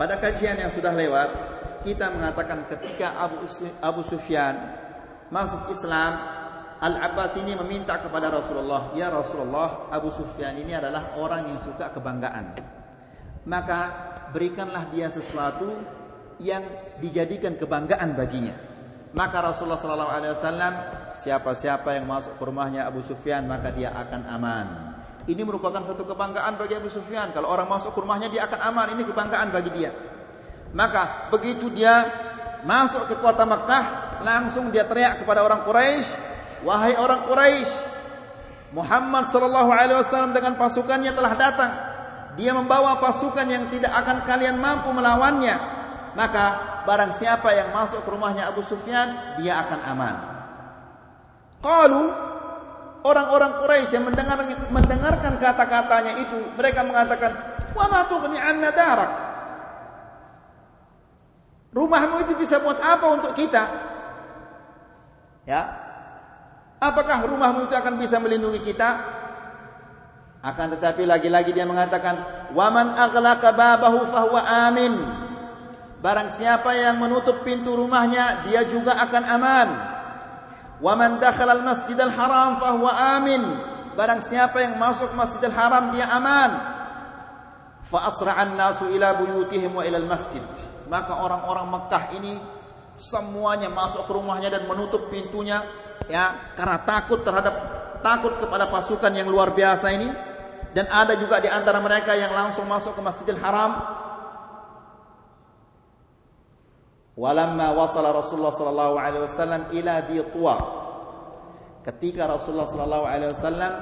Pada 0.00 0.16
kajian 0.20 0.60
yang 0.60 0.72
sudah 0.72 0.92
lewat, 0.92 1.55
kita 1.86 2.10
mengatakan 2.10 2.66
ketika 2.66 3.14
Abu, 3.14 3.46
Abu 3.78 4.02
Sufyan 4.10 4.58
masuk 5.30 5.70
Islam, 5.70 6.18
Al-Abbas 6.82 7.38
ini 7.38 7.54
meminta 7.54 7.96
kepada 8.02 8.28
Rasulullah, 8.28 8.90
"Ya 8.98 9.06
Rasulullah, 9.08 9.86
Abu 9.88 10.10
Sufyan 10.10 10.58
ini 10.58 10.74
adalah 10.74 11.14
orang 11.14 11.48
yang 11.54 11.62
suka 11.62 11.94
kebanggaan. 11.94 12.58
Maka 13.46 13.80
berikanlah 14.34 14.90
dia 14.90 15.06
sesuatu 15.08 15.70
yang 16.42 16.66
dijadikan 16.98 17.54
kebanggaan 17.54 18.18
baginya." 18.18 18.58
Maka 19.16 19.40
Rasulullah 19.40 19.80
sallallahu 19.80 20.12
alaihi 20.12 20.32
wasallam, 20.36 20.72
siapa-siapa 21.16 21.96
yang 21.96 22.04
masuk 22.04 22.36
ke 22.36 22.42
rumahnya 22.44 22.84
Abu 22.84 23.00
Sufyan 23.00 23.48
maka 23.48 23.72
dia 23.72 23.88
akan 23.94 24.22
aman. 24.28 24.66
Ini 25.24 25.42
merupakan 25.42 25.80
satu 25.80 26.04
kebanggaan 26.04 26.60
bagi 26.60 26.76
Abu 26.76 26.92
Sufyan. 26.92 27.32
Kalau 27.32 27.48
orang 27.48 27.66
masuk 27.66 27.96
ke 27.96 27.98
rumahnya 27.98 28.28
dia 28.28 28.44
akan 28.44 28.60
aman. 28.62 28.86
Ini 28.94 29.02
kebanggaan 29.08 29.48
bagi 29.50 29.70
dia. 29.72 29.90
Maka 30.74 31.30
begitu 31.30 31.70
dia 31.70 32.10
masuk 32.66 33.06
ke 33.06 33.14
kota 33.22 33.46
Mekah, 33.46 33.84
langsung 34.26 34.74
dia 34.74 34.82
teriak 34.82 35.22
kepada 35.22 35.46
orang 35.46 35.62
Quraisy, 35.62 36.10
"Wahai 36.66 36.98
orang 36.98 37.28
Quraisy, 37.30 37.72
Muhammad 38.74 39.30
sallallahu 39.30 39.70
alaihi 39.70 39.98
wasallam 40.02 40.34
dengan 40.34 40.58
pasukannya 40.58 41.14
telah 41.14 41.32
datang. 41.38 41.72
Dia 42.36 42.52
membawa 42.52 43.00
pasukan 43.00 43.46
yang 43.48 43.72
tidak 43.72 43.94
akan 43.94 44.26
kalian 44.28 44.60
mampu 44.60 44.92
melawannya. 44.92 45.56
Maka 46.12 46.44
barang 46.84 47.16
siapa 47.16 47.52
yang 47.54 47.72
masuk 47.72 48.04
ke 48.04 48.08
rumahnya 48.12 48.50
Abu 48.50 48.66
Sufyan, 48.66 49.38
dia 49.40 49.62
akan 49.62 49.80
aman." 49.86 50.14
Qalu 51.62 52.04
orang-orang 53.06 53.62
Quraisy 53.62 53.96
yang 53.96 54.04
mendengar 54.10 54.42
mendengarkan 54.68 55.38
kata-katanya 55.40 56.20
itu, 56.20 56.38
mereka 56.58 56.82
mengatakan, 56.82 57.32
"Wa 57.72 57.86
ma 57.88 58.04
tughni 58.10 58.36
'anna 58.36 58.74
darak?" 58.74 59.25
Rumahmu 61.74 62.26
itu 62.26 62.32
bisa 62.38 62.62
buat 62.62 62.78
apa 62.78 63.06
untuk 63.14 63.32
kita? 63.34 63.64
Ya. 65.46 65.62
Apakah 66.82 67.24
rumahmu 67.24 67.70
itu 67.70 67.74
akan 67.74 67.96
bisa 67.96 68.20
melindungi 68.20 68.60
kita? 68.62 68.88
Akan 70.44 70.70
tetapi 70.76 71.08
lagi-lagi 71.08 71.50
dia 71.50 71.66
mengatakan, 71.66 72.48
"Waman 72.54 72.94
aghlaqa 72.94 73.50
babahu 73.50 74.06
fahuwa 74.12 74.42
amin." 74.68 74.94
Barang 76.04 76.30
siapa 76.36 76.76
yang 76.76 77.00
menutup 77.00 77.42
pintu 77.42 77.74
rumahnya, 77.74 78.46
dia 78.46 78.62
juga 78.68 78.94
akan 79.00 79.24
aman. 79.26 79.68
Waman 80.78 81.18
dakhala 81.18 81.56
al-masjidal 81.56 82.12
haram 82.12 82.60
fahuwa 82.60 82.92
amin. 83.16 83.42
Barang 83.96 84.20
siapa 84.20 84.60
yang 84.60 84.76
masuk 84.76 85.16
Masjidil 85.16 85.56
Haram, 85.56 85.88
dia 85.88 86.04
aman. 86.12 86.75
Fa 87.86 88.10
asra'an 88.10 88.58
nasu 88.58 88.90
ila 88.90 89.14
buyutihim 89.14 89.70
wa 89.78 89.86
ila 89.86 89.98
al-masjid. 90.02 90.42
Maka 90.90 91.22
orang-orang 91.22 91.66
Mekah 91.70 92.04
ini 92.18 92.34
semuanya 92.98 93.70
masuk 93.70 94.10
ke 94.10 94.12
rumahnya 94.14 94.50
dan 94.50 94.66
menutup 94.66 95.06
pintunya 95.12 95.62
ya 96.10 96.54
karena 96.56 96.80
takut 96.82 97.20
terhadap 97.22 97.54
takut 98.00 98.40
kepada 98.42 98.66
pasukan 98.70 99.12
yang 99.14 99.30
luar 99.30 99.54
biasa 99.54 99.86
ini. 99.94 100.10
Dan 100.74 100.92
ada 100.92 101.16
juga 101.16 101.40
di 101.40 101.48
antara 101.48 101.80
mereka 101.80 102.12
yang 102.12 102.34
langsung 102.36 102.68
masuk 102.68 102.98
ke 102.98 103.00
Masjidil 103.00 103.40
Haram. 103.40 103.80
Walamma 107.16 107.72
wasala 107.72 108.12
Rasulullah 108.12 108.52
sallallahu 108.52 108.94
alaihi 109.00 109.24
wasallam 109.24 109.62
ila 109.72 109.94
di 110.04 110.20
Tuwa. 110.36 110.56
Ketika 111.80 112.28
Rasulullah 112.28 112.68
sallallahu 112.68 113.06
alaihi 113.08 113.30
wasallam 113.32 113.72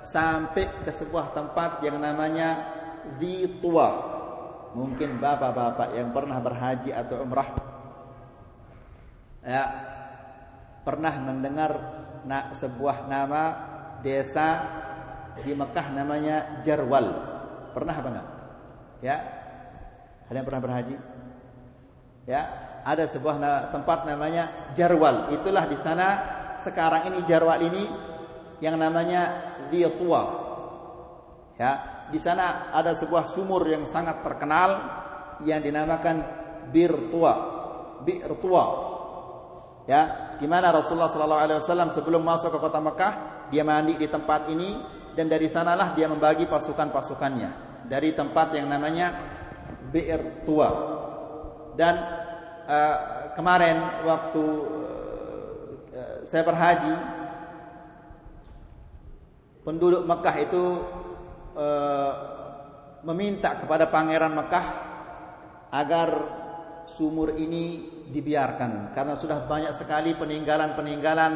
sampai 0.00 0.64
ke 0.80 0.88
sebuah 0.88 1.36
tempat 1.36 1.84
yang 1.84 2.00
namanya 2.00 2.79
di 3.18 3.60
Tuwa 3.60 4.18
Mungkin 4.70 5.18
bapak-bapak 5.18 5.98
yang 5.98 6.14
pernah 6.14 6.38
berhaji 6.38 6.94
atau 6.94 7.26
umrah 7.26 7.58
ya 9.40 9.64
pernah 10.84 11.14
mendengar 11.20 11.72
na, 12.24 12.52
sebuah 12.52 13.08
nama 13.08 13.42
desa 14.00 14.64
di 15.40 15.52
Mekah 15.52 15.86
namanya 15.92 16.60
Jarwal. 16.64 17.06
Pernah 17.72 17.94
apa 17.94 18.08
enggak? 18.08 18.28
Ya. 19.00 19.16
Ada 20.28 20.36
yang 20.40 20.46
pernah 20.46 20.62
berhaji? 20.62 20.96
Ya, 22.28 22.42
ada 22.86 23.04
sebuah 23.10 23.36
na, 23.40 23.50
tempat 23.74 24.06
namanya 24.06 24.72
Jarwal. 24.78 25.34
Itulah 25.34 25.66
di 25.66 25.74
sana 25.80 26.06
sekarang 26.62 27.10
ini 27.10 27.18
Jarwal 27.26 27.58
ini 27.66 27.82
yang 28.62 28.78
namanya 28.78 29.52
Dhiyatwa. 29.72 30.22
Ya, 31.58 31.72
di 32.10 32.18
sana 32.18 32.74
ada 32.74 32.92
sebuah 32.92 33.24
sumur 33.30 33.64
yang 33.70 33.86
sangat 33.86 34.20
terkenal 34.26 34.70
yang 35.46 35.62
dinamakan 35.62 36.16
Bir 36.68 37.08
Tua. 37.08 37.34
Bir 38.02 38.28
Tua. 38.42 38.64
Ya, 39.88 40.36
di 40.38 40.46
mana 40.46 40.70
Rasulullah 40.70 41.10
sallallahu 41.10 41.42
alaihi 41.42 41.58
wasallam 41.58 41.90
sebelum 41.90 42.22
masuk 42.22 42.54
ke 42.54 42.58
kota 42.60 42.78
Mekah, 42.78 43.12
dia 43.50 43.64
mandi 43.66 43.98
di 43.98 44.06
tempat 44.06 44.46
ini 44.52 44.78
dan 45.18 45.26
dari 45.26 45.50
sanalah 45.50 45.98
dia 45.98 46.06
membagi 46.06 46.46
pasukan-pasukannya 46.46 47.82
dari 47.90 48.14
tempat 48.14 48.54
yang 48.54 48.70
namanya 48.70 49.18
Bir 49.90 50.46
Tua. 50.46 50.70
Dan 51.74 51.94
uh, 52.68 52.96
kemarin 53.34 54.06
waktu 54.06 54.44
uh, 55.90 56.16
saya 56.22 56.42
berhaji 56.46 56.94
penduduk 59.66 60.06
Mekah 60.06 60.36
itu 60.38 60.64
Eh, 61.60 62.12
meminta 63.04 63.52
kepada 63.60 63.92
pangeran 63.92 64.32
Mekah 64.32 64.66
agar 65.68 66.08
sumur 66.88 67.36
ini 67.36 67.84
dibiarkan 68.08 68.96
karena 68.96 69.12
sudah 69.12 69.44
banyak 69.44 69.76
sekali 69.76 70.16
peninggalan-peninggalan 70.16 71.32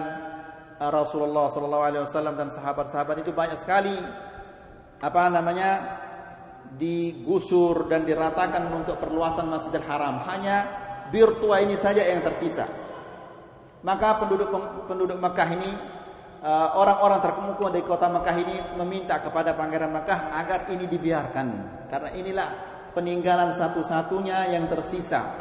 eh, 0.81 0.89
Rasulullah 0.89 1.53
wasallam 1.53 2.41
dan 2.41 2.49
sahabat-sahabat 2.49 3.21
itu 3.21 3.37
banyak 3.37 3.61
sekali 3.61 3.93
apa 5.05 5.29
namanya 5.29 6.01
digusur 6.73 7.85
dan 7.93 8.09
diratakan 8.09 8.65
untuk 8.73 8.97
perluasan 8.97 9.53
Masjidil 9.53 9.85
Haram. 9.85 10.25
Hanya 10.25 10.57
bir 11.13 11.37
tua 11.37 11.61
ini 11.61 11.77
saja 11.77 12.01
yang 12.01 12.25
tersisa. 12.25 12.65
Maka 13.85 14.25
penduduk 14.25 14.49
penduduk 14.89 15.21
Mekah 15.21 15.49
ini 15.53 15.73
orang-orang 16.44 17.24
terkemuka 17.24 17.72
dari 17.72 17.85
kota 17.88 18.07
Mekah 18.12 18.37
ini 18.37 18.57
meminta 18.76 19.16
kepada 19.24 19.57
pangeran 19.57 19.88
Mekah 19.88 20.37
agar 20.37 20.68
ini 20.68 20.85
dibiarkan. 20.85 21.46
Karena 21.88 22.11
inilah 22.12 22.48
peninggalan 22.92 23.57
satu-satunya 23.57 24.52
yang 24.52 24.68
tersisa. 24.68 25.40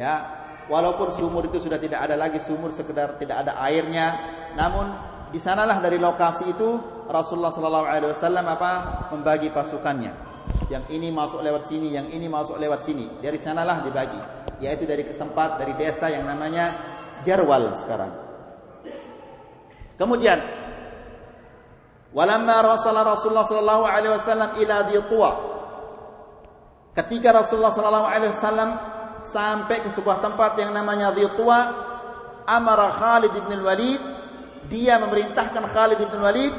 Ya 0.00 0.14
walaupun 0.72 1.12
sumur 1.12 1.44
itu 1.44 1.60
sudah 1.60 1.76
tidak 1.76 2.08
ada 2.08 2.16
lagi 2.16 2.40
sumur 2.40 2.72
sekedar 2.72 3.20
tidak 3.20 3.44
ada 3.44 3.60
airnya. 3.68 4.16
Namun 4.56 4.88
di 5.28 5.36
sanalah 5.36 5.76
dari 5.84 6.00
lokasi 6.00 6.56
itu 6.56 6.80
Rasulullah 7.10 7.52
sallallahu 7.52 7.86
alaihi 7.86 8.08
wasallam 8.08 8.46
apa 8.48 8.72
membagi 9.12 9.52
pasukannya. 9.52 10.32
Yang 10.72 10.84
ini 10.88 11.12
masuk 11.12 11.44
lewat 11.44 11.68
sini 11.68 11.92
yang 11.92 12.08
ini 12.08 12.32
masuk 12.32 12.56
lewat 12.56 12.80
sini. 12.80 13.20
Dari 13.20 13.36
sanalah 13.36 13.84
dibagi 13.84 14.40
yaitu 14.60 14.88
dari 14.88 15.04
tempat 15.16 15.60
dari 15.60 15.76
desa 15.76 16.08
yang 16.08 16.24
namanya 16.24 16.96
Jarwal 17.20 17.76
sekarang 17.76 18.29
Kemudian 20.00 20.40
walamma 22.16 22.64
rasala 22.64 23.04
Rasulullah 23.04 23.44
sallallahu 23.44 23.84
alaihi 23.84 24.16
wasallam 24.16 24.50
ila. 24.56 24.76
Ketika 26.96 27.36
Rasulullah 27.36 27.68
sallallahu 27.68 28.08
alaihi 28.08 28.32
wasallam 28.32 28.70
sampai 29.28 29.84
ke 29.84 29.92
sebuah 29.92 30.24
tempat 30.24 30.56
yang 30.56 30.72
namanya 30.72 31.12
Dhitwa, 31.12 31.58
amara 32.48 32.88
Khalid 32.96 33.36
bin 33.44 33.60
Walid, 33.60 34.00
dia 34.72 34.96
memerintahkan 34.96 35.68
Khalid 35.68 36.00
bin 36.00 36.20
Walid 36.24 36.54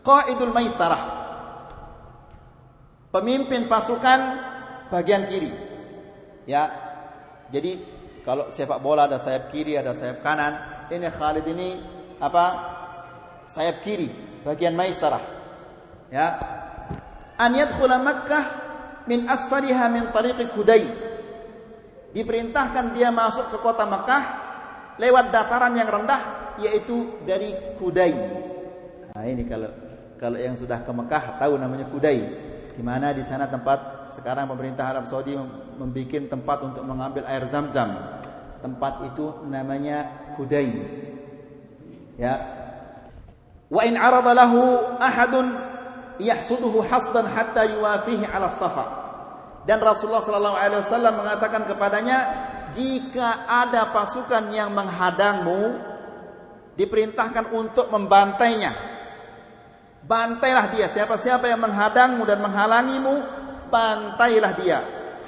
qaidul 0.00 0.56
maisarah. 0.56 1.20
Pemimpin 3.12 3.68
pasukan 3.68 4.20
bagian 4.88 5.28
kiri. 5.28 5.52
Ya. 6.48 6.88
Jadi 7.52 7.82
kalau 8.24 8.48
sepak 8.48 8.80
bola 8.80 9.04
ada 9.04 9.20
sayap 9.20 9.52
kiri, 9.52 9.76
ada 9.76 9.92
sayap 9.92 10.24
kanan. 10.24 10.86
Ini 10.88 11.06
Khalid 11.12 11.46
ini 11.50 11.99
apa? 12.20 12.44
Sayap 13.48 13.82
kiri 13.82 14.12
bagian 14.44 14.76
maisarah 14.76 15.24
ya. 16.12 16.38
An 17.40 17.56
yadkhula 17.56 17.96
Makkah 17.98 18.44
min 19.08 19.26
asfaliha 19.26 19.88
min 19.88 20.12
tariqi 20.12 20.52
Kudai. 20.52 20.84
Diperintahkan 22.12 22.92
dia 22.92 23.08
masuk 23.08 23.48
ke 23.48 23.58
kota 23.64 23.88
Makkah 23.88 24.22
lewat 25.00 25.32
dataran 25.32 25.72
yang 25.74 25.88
rendah 25.88 26.54
yaitu 26.60 27.18
dari 27.24 27.56
Kudai. 27.80 28.12
Nah 29.16 29.24
ini 29.24 29.42
kalau 29.48 29.72
kalau 30.20 30.36
yang 30.36 30.52
sudah 30.52 30.84
ke 30.84 30.92
Mekah 30.92 31.40
tahu 31.40 31.56
namanya 31.56 31.88
Kudai. 31.88 32.20
Di 32.76 32.82
mana 32.84 33.10
di 33.16 33.24
sana 33.24 33.48
tempat 33.48 34.12
sekarang 34.14 34.46
pemerintah 34.46 34.84
Arab 34.84 35.04
Saudi 35.08 35.34
membuat 35.34 36.28
tempat 36.28 36.58
untuk 36.60 36.84
mengambil 36.84 37.24
air 37.24 37.44
Zam-Zam. 37.48 38.20
Tempat 38.60 39.10
itu 39.10 39.48
namanya 39.48 40.28
Kudai 40.36 40.68
ya 42.20 42.34
wa 43.72 43.80
in 43.88 43.96
arada 43.96 44.36
lahu 44.36 44.60
ahadun 45.00 45.56
yahsuduhu 46.20 46.84
hasdan 46.84 47.24
hatta 47.24 47.64
yuwafihi 47.64 48.28
ala 48.28 48.52
safa 48.60 49.00
dan 49.64 49.80
Rasulullah 49.80 50.20
sallallahu 50.20 50.56
alaihi 50.56 50.80
wasallam 50.84 51.14
mengatakan 51.20 51.64
kepadanya 51.64 52.18
jika 52.76 53.48
ada 53.48 53.92
pasukan 53.92 54.52
yang 54.52 54.72
menghadangmu 54.72 55.90
diperintahkan 56.80 57.52
untuk 57.52 57.92
membantainya. 57.92 58.72
Bantailah 60.00 60.72
dia, 60.72 60.88
siapa-siapa 60.88 61.44
yang 61.44 61.60
menghadangmu 61.60 62.24
dan 62.24 62.40
menghalangimu, 62.40 63.14
bantailah 63.68 64.52
dia. 64.56 64.78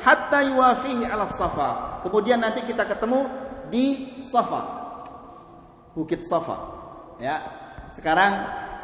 Hatta 0.00 0.42
yuwafihi 0.48 1.05
ala 1.07 1.28
safa. 1.28 2.02
Kemudian 2.02 2.42
nanti 2.42 2.66
kita 2.66 2.88
ketemu 2.88 3.31
di 3.70 4.18
Safa. 4.26 4.83
Bukit 5.94 6.26
Safa. 6.26 6.82
Ya. 7.20 7.37
Sekarang 7.92 8.33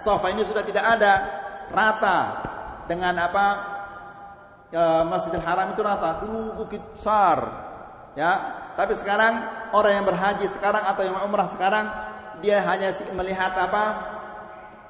Safa 0.01 0.29
ini 0.33 0.45
sudah 0.45 0.65
tidak 0.67 0.85
ada. 0.85 1.13
Rata 1.69 2.19
dengan 2.89 3.13
apa? 3.21 3.47
E, 4.73 4.83
Masjidil 5.09 5.45
Haram 5.45 5.77
itu 5.77 5.81
rata. 5.85 6.25
Dulu 6.25 6.65
bukit 6.65 6.81
besar. 6.97 7.39
Ya. 8.17 8.33
Tapi 8.75 8.95
sekarang 8.95 9.43
orang 9.75 10.03
yang 10.03 10.07
berhaji 10.07 10.47
sekarang 10.55 10.87
atau 10.87 11.03
yang 11.03 11.19
umrah 11.27 11.51
sekarang 11.51 11.87
dia 12.39 12.63
hanya 12.63 12.95
melihat 13.15 13.53
apa? 13.59 14.15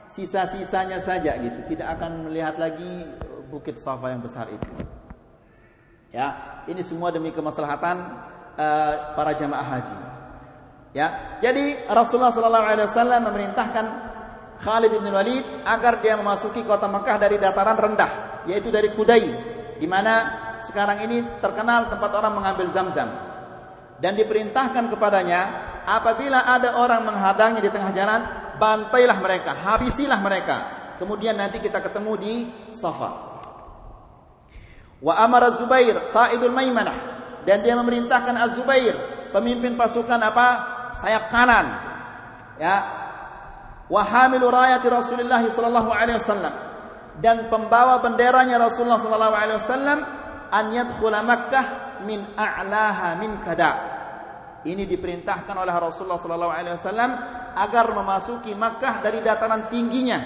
Sisa-sisanya 0.08 1.04
saja 1.04 1.36
gitu, 1.36 1.68
tidak 1.68 2.00
akan 2.00 2.32
melihat 2.32 2.56
lagi 2.56 3.04
bukit 3.52 3.76
Safa 3.76 4.08
yang 4.12 4.24
besar 4.24 4.48
itu. 4.48 4.68
Ya, 6.08 6.64
ini 6.64 6.80
semua 6.80 7.12
demi 7.12 7.28
kemaslahatan 7.28 7.96
uh, 8.56 8.92
para 9.12 9.36
jamaah 9.36 9.64
haji. 9.64 9.96
Ya, 10.96 11.38
jadi 11.44 11.84
Rasulullah 11.84 12.32
sallallahu 12.32 12.64
alaihi 12.64 12.88
wasallam 12.88 13.20
memerintahkan 13.28 13.84
Khalid 14.58 14.90
bin 14.98 15.12
Walid 15.14 15.44
agar 15.62 16.02
dia 16.02 16.18
memasuki 16.18 16.64
kota 16.66 16.88
Mekah 16.90 17.16
dari 17.20 17.36
dataran 17.38 17.78
rendah, 17.78 18.42
yaitu 18.48 18.72
dari 18.74 18.90
Kudai, 18.96 19.24
di 19.78 19.86
mana 19.86 20.14
sekarang 20.66 21.06
ini 21.06 21.22
terkenal 21.38 21.86
tempat 21.92 22.10
orang 22.10 22.34
mengambil 22.34 22.66
zam-zam. 22.74 23.06
Dan 23.98 24.14
diperintahkan 24.14 24.90
kepadanya 24.90 25.40
apabila 25.86 26.46
ada 26.46 26.78
orang 26.78 27.06
menghadangnya 27.06 27.62
di 27.62 27.70
tengah 27.70 27.92
jalan, 27.94 28.20
bantailah 28.58 29.18
mereka, 29.22 29.54
habisilah 29.54 30.18
mereka. 30.18 30.56
Kemudian 30.98 31.38
nanti 31.38 31.62
kita 31.62 31.78
ketemu 31.78 32.12
di 32.18 32.34
Safa. 32.74 33.28
Wa 34.98 35.14
amara 35.22 35.54
Zubair 35.54 36.10
qaidul 36.10 36.50
Maimanah 36.50 36.98
dan 37.46 37.62
dia 37.62 37.78
memerintahkan 37.78 38.34
Az-Zubair, 38.34 38.98
pemimpin 39.30 39.78
pasukan 39.78 40.18
apa? 40.18 40.77
Sayap 40.96 41.28
kanan. 41.28 41.66
Ya. 42.56 42.76
Wa 43.88 44.04
hamilu 44.04 44.52
rayati 44.52 44.88
Rasulullah 44.88 45.40
sallallahu 45.40 45.90
alaihi 45.92 46.20
wasallam 46.20 46.54
dan 47.18 47.48
pembawa 47.48 47.98
benderanya 48.04 48.60
Rasulullah 48.60 49.00
sallallahu 49.00 49.34
alaihi 49.34 49.58
wasallam 49.58 49.98
an 50.52 50.64
yadkhula 50.70 51.24
Makkah 51.24 51.66
min 52.04 52.22
a'laha 52.36 53.16
min 53.16 53.40
kada' 53.40 53.98
Ini 54.66 54.90
diperintahkan 54.90 55.54
oleh 55.54 55.70
Rasulullah 55.70 56.18
sallallahu 56.18 56.52
alaihi 56.52 56.74
wasallam 56.74 57.10
agar 57.54 57.94
memasuki 57.94 58.52
Makkah 58.58 59.00
dari 59.00 59.22
dataran 59.22 59.70
tingginya. 59.70 60.18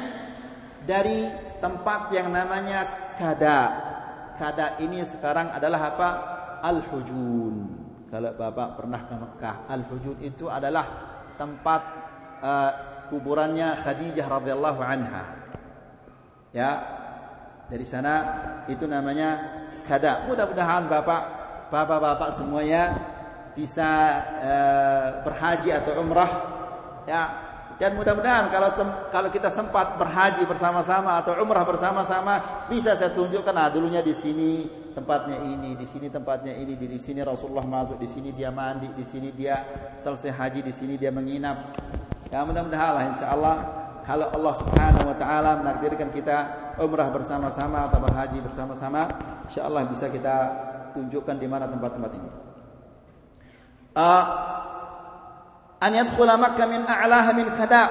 Dari 0.83 1.31
tempat 1.62 2.11
yang 2.11 2.33
namanya 2.33 3.12
Kada. 3.14 3.61
Kada 4.40 4.81
ini 4.81 5.05
sekarang 5.05 5.53
adalah 5.53 5.94
apa? 5.94 6.09
Al-Hujun. 6.64 7.71
Kalau 8.12 8.29
Bapak 8.37 8.77
pernah 8.77 9.09
ke 9.09 9.14
Makkah, 9.16 9.57
Al-Hujun 9.72 10.20
itu 10.20 10.44
adalah 10.44 10.85
tempat 11.40 11.81
uh, 12.44 12.70
kuburannya 13.09 13.72
Khadijah 13.81 14.29
radhiyallahu 14.29 14.81
anha. 14.85 15.25
Ya. 16.53 16.70
Dari 17.72 17.88
sana 17.88 18.14
itu 18.68 18.85
namanya 18.85 19.40
Kada. 19.88 20.29
Mudah-mudahan 20.29 20.92
Bapak 20.92 21.22
Bapak-bapak 21.72 22.37
semuanya 22.37 23.01
bisa 23.57 24.20
uh, 24.44 25.07
berhaji 25.25 25.72
atau 25.72 26.05
umrah 26.05 26.33
ya 27.09 27.22
dan 27.81 27.96
mudah-mudahan 27.96 28.48
kalau 28.48 28.68
kalau 29.12 29.29
kita 29.29 29.53
sempat 29.53 29.96
berhaji 30.01 30.44
bersama-sama 30.48 31.20
atau 31.20 31.37
umrah 31.37 31.64
bersama-sama 31.64 32.64
bisa 32.68 32.96
saya 32.96 33.12
tunjukkan 33.12 33.53
nah 33.53 33.68
dulunya 33.68 34.01
di 34.01 34.16
sini 34.16 34.82
tempatnya 34.92 35.40
ini 35.42 35.74
di 35.74 35.87
sini 35.88 36.12
tempatnya 36.12 36.52
ini 36.55 36.76
di 36.76 37.00
sini 37.00 37.24
Rasulullah 37.24 37.64
masuk 37.64 37.98
di 37.98 38.09
sini 38.09 38.31
dia 38.33 38.52
mandi 38.52 38.88
di 38.92 39.05
sini 39.05 39.33
dia 39.33 39.64
selesai 39.98 40.31
haji 40.31 40.61
di 40.62 40.72
sini 40.72 40.94
dia 41.00 41.11
menginap. 41.11 41.76
Ya 42.33 42.44
mudah-mudahan 42.44 42.92
lah 42.96 43.05
insyaallah 43.12 43.57
kalau 44.05 44.28
Allah 44.33 44.55
Subhanahu 44.57 45.05
wa 45.09 45.16
taala 45.16 45.50
menakdirkan 45.61 46.12
kita 46.12 46.38
umrah 46.81 47.09
bersama-sama 47.12 47.88
atau 47.88 48.00
berhaji 48.00 48.40
bersama-sama 48.40 49.09
insyaallah 49.48 49.88
bisa 49.88 50.09
kita 50.09 50.35
tunjukkan 50.92 51.37
di 51.37 51.46
mana 51.48 51.68
tempat-tempat 51.68 52.11
ini. 52.16 52.31
An 55.83 55.90
yadkhula 55.90 56.38
Makkah 56.38 56.66
min 56.70 56.87
a'laha 56.87 57.31
min 57.35 57.50
kada 57.59 57.83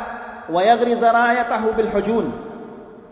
wa 0.48 0.62
yaghriza 0.64 1.12
rayatahu 1.12 1.76
bil 1.76 1.92
hujun. 1.92 2.28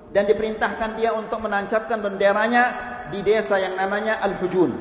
Dan 0.09 0.25
diperintahkan 0.25 0.97
dia 0.97 1.13
untuk 1.13 1.37
menancapkan 1.37 2.01
benderanya 2.01 2.97
di 3.09 3.19
desa 3.25 3.57
yang 3.57 3.75
namanya 3.75 4.21
Al-Hujun. 4.23 4.71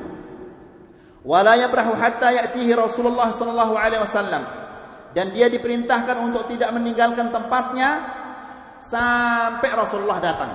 Wala 1.25 1.59
yabrahu 1.59 1.93
hatta 1.93 2.31
ya'tihi 2.31 2.71
Rasulullah 2.73 3.29
sallallahu 3.35 3.75
alaihi 3.75 4.01
wasallam. 4.01 4.43
Dan 5.11 5.33
dia 5.33 5.49
diperintahkan 5.49 6.15
untuk 6.21 6.45
tidak 6.47 6.69
meninggalkan 6.71 7.33
tempatnya 7.33 7.89
sampai 8.79 9.69
Rasulullah 9.73 10.21
datang. 10.21 10.51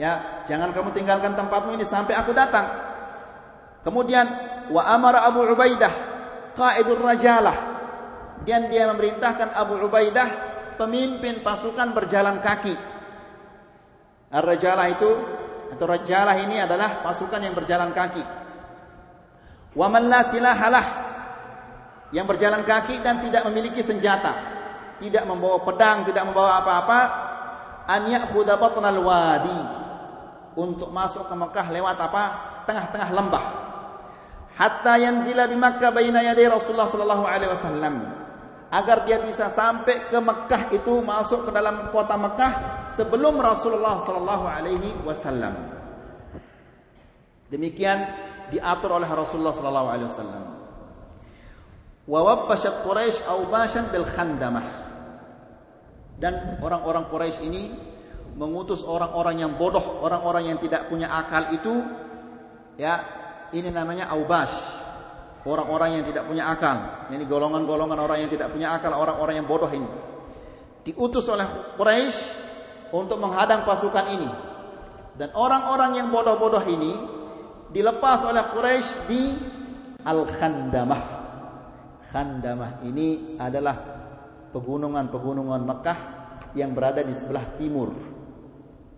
Ya, 0.00 0.44
jangan 0.48 0.72
kamu 0.72 0.92
tinggalkan 0.96 1.36
tempatmu 1.36 1.76
ini 1.76 1.84
sampai 1.84 2.16
aku 2.16 2.32
datang. 2.32 2.68
Kemudian 3.82 4.24
wa 4.70 4.82
amara 4.86 5.26
Abu 5.26 5.42
Ubaidah 5.42 5.90
qaidur 6.54 7.02
rajalah 7.02 7.58
dan 8.46 8.70
dia 8.70 8.86
memerintahkan 8.88 9.52
Abu 9.52 9.82
Ubaidah 9.82 10.28
pemimpin 10.78 11.42
pasukan 11.42 11.90
berjalan 11.92 12.38
kaki. 12.40 12.74
Ar-rajalah 14.32 14.86
itu 14.88 15.10
atau 15.72 15.84
rajalah 15.88 16.36
ini 16.44 16.60
adalah 16.60 17.00
pasukan 17.00 17.40
yang 17.40 17.56
berjalan 17.56 17.90
kaki. 17.96 18.24
Wa 19.72 19.88
man 19.88 20.12
la 20.12 20.20
silahalah 20.28 20.86
yang 22.12 22.28
berjalan 22.28 22.62
kaki 22.62 23.00
dan 23.00 23.24
tidak 23.24 23.48
memiliki 23.48 23.80
senjata, 23.80 24.32
tidak 25.00 25.24
membawa 25.24 25.64
pedang, 25.64 26.04
tidak 26.04 26.28
membawa 26.28 26.60
apa-apa, 26.60 27.00
an 27.88 28.02
ya'khudha 28.04 28.60
batnal 28.60 29.00
wadi 29.00 29.60
untuk 30.60 30.92
masuk 30.92 31.24
ke 31.26 31.34
Mekah 31.34 31.66
lewat 31.72 31.96
apa? 31.96 32.24
tengah-tengah 32.62 33.10
lembah 33.10 33.44
hatta 34.56 34.94
yanzila 35.00 35.48
bi 35.48 35.56
Makkah 35.56 35.90
baina 35.90 36.22
yaday 36.22 36.46
Rasulullah 36.46 36.88
sallallahu 36.88 37.24
alaihi 37.26 37.50
wasallam 37.50 37.94
agar 38.72 39.04
dia 39.04 39.20
bisa 39.20 39.52
sampai 39.52 40.08
ke 40.08 40.16
Mekah 40.16 40.72
itu 40.72 41.04
masuk 41.04 41.44
ke 41.44 41.50
dalam 41.52 41.92
kota 41.92 42.16
Mekah 42.16 42.52
sebelum 42.96 43.36
Rasulullah 43.36 44.00
sallallahu 44.00 44.44
alaihi 44.48 44.90
wasallam. 45.04 45.52
Demikian 47.52 48.08
diatur 48.48 48.96
oleh 48.96 49.04
Rasulullah 49.12 49.52
sallallahu 49.52 49.88
alaihi 49.92 50.08
wasallam. 50.08 50.44
Wa 52.08 52.20
wabbashat 52.24 52.80
Quraisy 52.80 53.28
awbashan 53.28 53.92
bil 53.92 54.08
khandamah. 54.08 54.64
Dan 56.16 56.56
orang-orang 56.64 57.12
Quraisy 57.12 57.44
ini 57.44 57.76
mengutus 58.40 58.80
orang-orang 58.88 59.44
yang 59.44 59.52
bodoh, 59.60 60.00
orang-orang 60.00 60.48
yang 60.48 60.58
tidak 60.58 60.88
punya 60.88 61.12
akal 61.12 61.52
itu 61.52 61.84
ya 62.80 63.04
ini 63.52 63.68
namanya 63.68 64.08
aubash. 64.16 64.81
Orang-orang 65.42 65.98
yang 65.98 66.04
tidak 66.06 66.24
punya 66.30 66.46
akal. 66.50 67.08
Ini 67.10 67.26
golongan-golongan 67.26 67.98
orang 67.98 68.18
yang 68.22 68.30
tidak 68.30 68.54
punya 68.54 68.78
akal, 68.78 68.94
orang-orang 68.94 69.42
yang 69.42 69.46
bodoh 69.50 69.70
ini. 69.70 69.90
Diutus 70.86 71.26
oleh 71.26 71.46
Quraisy 71.74 72.18
untuk 72.94 73.18
menghadang 73.18 73.66
pasukan 73.66 74.06
ini. 74.06 74.30
Dan 75.18 75.34
orang-orang 75.34 75.98
yang 75.98 76.08
bodoh-bodoh 76.14 76.62
ini 76.66 76.94
dilepas 77.74 78.22
oleh 78.22 78.42
Quraisy 78.54 78.90
di 79.10 79.22
Al-Khandamah. 80.06 81.02
Khandamah 82.14 82.86
ini 82.86 83.34
adalah 83.40 83.76
pegunungan-pegunungan 84.54 85.62
Mekah 85.64 85.98
yang 86.54 86.70
berada 86.76 87.02
di 87.02 87.16
sebelah 87.16 87.56
timur 87.56 87.90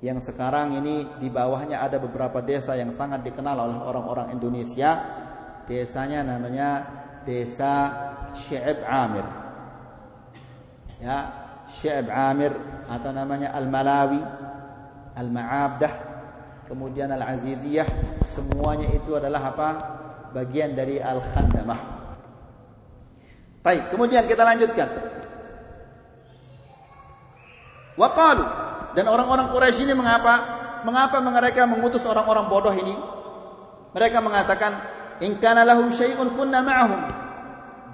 yang 0.04 0.20
sekarang 0.20 0.76
ini 0.84 1.08
di 1.16 1.32
bawahnya 1.32 1.80
ada 1.80 1.96
beberapa 1.96 2.44
desa 2.44 2.76
yang 2.76 2.92
sangat 2.92 3.24
dikenal 3.24 3.56
oleh 3.56 3.78
orang-orang 3.80 4.36
Indonesia. 4.36 5.23
Desanya 5.64 6.20
namanya 6.20 6.84
Desa 7.24 7.88
Syekh 8.36 8.84
Amir. 8.84 9.24
Ya, 11.00 11.32
Syekh 11.80 12.08
Amir 12.12 12.52
atau 12.88 13.10
namanya 13.10 13.56
Al-Malawi, 13.56 14.20
Al-Ma'abdah, 15.16 15.92
kemudian 16.68 17.08
Al-Aziziyah, 17.12 17.88
semuanya 18.28 18.92
itu 18.92 19.16
adalah 19.16 19.52
apa? 19.54 19.68
Bagian 20.36 20.76
dari 20.76 20.98
Al-Khandamah. 21.00 21.80
Baik, 23.64 23.88
kemudian 23.88 24.28
kita 24.28 24.44
lanjutkan. 24.44 24.88
Waqalu 27.94 28.44
dan 28.98 29.06
orang-orang 29.06 29.48
Quraisy 29.54 29.86
ini 29.86 29.94
mengapa? 29.94 30.60
Mengapa 30.84 31.16
mereka 31.22 31.64
mengutus 31.64 32.04
orang-orang 32.04 32.44
bodoh 32.52 32.74
ini? 32.76 32.92
Mereka 33.96 34.20
mengatakan, 34.20 34.84
"In 35.22 35.38
kana 35.38 35.62
lahum 35.62 35.92
syai'un 35.94 36.32
kunna 36.34 36.64
ma'ahum." 36.64 37.02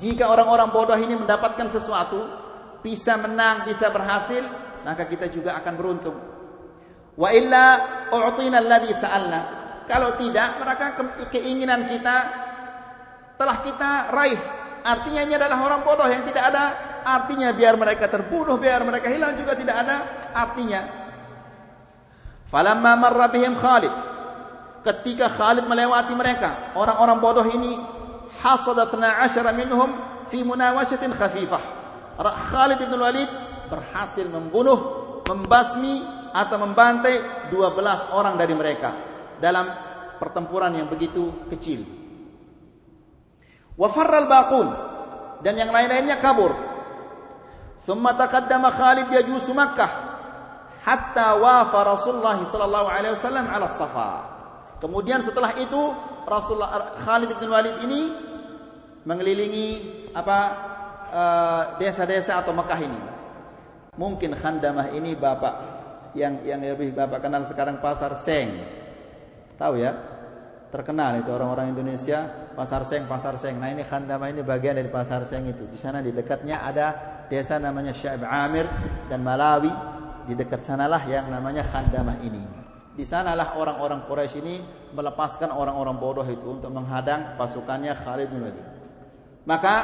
Jika 0.01 0.33
orang-orang 0.33 0.73
bodoh 0.73 0.97
ini 0.97 1.13
mendapatkan 1.13 1.69
sesuatu, 1.69 2.25
bisa 2.81 3.21
menang, 3.21 3.69
bisa 3.69 3.93
berhasil, 3.93 4.41
maka 4.81 5.05
kita 5.05 5.29
juga 5.29 5.61
akan 5.61 5.75
beruntung. 5.77 6.17
Wa 7.21 7.29
illa 7.37 7.65
u'tina 8.09 8.65
alladhi 8.65 8.97
sa'alna. 8.97 9.41
Kalau 9.85 10.17
tidak, 10.17 10.57
maka 10.63 10.97
keinginan 11.29 11.85
kita 11.91 12.17
telah 13.37 13.59
kita 13.61 13.91
raih. 14.09 14.41
Artinya 14.81 15.21
ini 15.29 15.37
adalah 15.37 15.61
orang 15.61 15.85
bodoh 15.85 16.09
yang 16.09 16.25
tidak 16.25 16.49
ada 16.49 16.65
artinya 17.05 17.53
biar 17.53 17.77
mereka 17.77 18.09
terbunuh, 18.09 18.57
biar 18.57 18.81
mereka 18.85 19.13
hilang 19.13 19.37
juga 19.37 19.53
tidak 19.57 19.77
ada 19.85 19.97
artinya. 20.33 20.81
Falamma 22.49 22.93
marra 22.97 23.29
bihim 23.29 23.55
Khalid. 23.57 24.10
Ketika 24.81 25.29
Khalid 25.29 25.69
melewati 25.69 26.16
mereka, 26.16 26.73
orang-orang 26.73 27.19
bodoh 27.21 27.45
ini 27.45 27.77
hasadat 28.40 28.88
12 28.88 29.53
minhum 29.53 29.90
fi 30.25 30.40
munawashatin 30.40 31.12
khafifah. 31.12 31.61
Khalid 32.21 32.81
bin 32.81 32.97
Walid 32.97 33.29
berhasil 33.69 34.25
membunuh, 34.25 34.79
membasmi 35.29 36.01
atau 36.33 36.57
membantai 36.61 37.49
12 37.53 38.16
orang 38.16 38.40
dari 38.40 38.55
mereka 38.57 38.90
dalam 39.37 39.69
pertempuran 40.16 40.73
yang 40.77 40.88
begitu 40.88 41.49
kecil. 41.53 41.85
Wa 43.77 43.88
farral 43.88 44.29
baqun 44.29 44.69
dan 45.40 45.57
yang 45.57 45.73
lain-lainnya 45.73 46.21
kabur. 46.21 46.53
Thumma 47.88 48.12
taqaddama 48.12 48.69
Khalid 48.69 49.09
yajusu 49.09 49.57
Makkah 49.57 49.93
hatta 50.85 51.37
wafa 51.40 51.79
Rasulullah 51.85 52.37
sallallahu 52.45 52.88
alaihi 52.88 53.12
wasallam 53.16 53.49
ala 53.49 53.66
Safa. 53.69 54.39
Kemudian 54.81 55.21
setelah 55.21 55.53
itu 55.61 55.93
Rasulullah 56.25 56.97
Khalid 56.97 57.37
bin 57.37 57.53
Walid 57.53 57.77
ini 57.85 58.01
mengelilingi 59.05 59.66
apa 60.16 60.38
eh, 61.12 61.62
desa-desa 61.85 62.40
atau 62.40 62.57
Mekah 62.57 62.81
ini. 62.81 63.01
Mungkin 64.01 64.33
Khandamah 64.33 64.97
ini 64.97 65.12
bapak 65.12 65.55
yang 66.16 66.43
yang 66.43 66.61
lebih 66.64 66.97
bapak 66.97 67.21
kenal 67.21 67.45
sekarang 67.45 67.79
pasar 67.79 68.16
Seng. 68.16 68.64
Tahu 69.61 69.75
ya? 69.77 69.93
Terkenal 70.71 71.21
itu 71.21 71.31
orang-orang 71.35 71.75
Indonesia 71.75 72.49
pasar 72.55 72.87
Seng, 72.87 73.05
pasar 73.11 73.37
Seng. 73.37 73.59
Nah 73.59 73.69
ini 73.75 73.83
Khandamah 73.83 74.31
ini 74.31 74.40
bagian 74.40 74.79
dari 74.79 74.88
pasar 74.88 75.27
Seng 75.27 75.51
itu. 75.51 75.66
Di 75.66 75.77
sana 75.77 76.01
di 76.01 76.14
dekatnya 76.14 76.62
ada 76.62 76.87
desa 77.27 77.59
namanya 77.59 77.93
Syaib 77.93 78.23
Amir 78.25 78.64
dan 79.11 79.21
Malawi. 79.21 79.73
Di 80.31 80.38
dekat 80.38 80.62
sanalah 80.62 81.03
yang 81.11 81.27
namanya 81.27 81.66
Khandamah 81.66 82.23
ini. 82.23 82.43
Di 83.01 83.09
sanalah 83.09 83.57
orang-orang 83.57 84.05
Quraisy 84.05 84.45
ini 84.45 84.61
melepaskan 84.93 85.49
orang-orang 85.57 85.97
bodoh 85.97 86.27
itu 86.29 86.45
untuk 86.45 86.69
menghadang 86.69 87.33
pasukannya 87.41 87.97
Khalid 87.97 88.29
bin 88.29 88.45
Walid. 88.45 88.67
Maka 89.49 89.75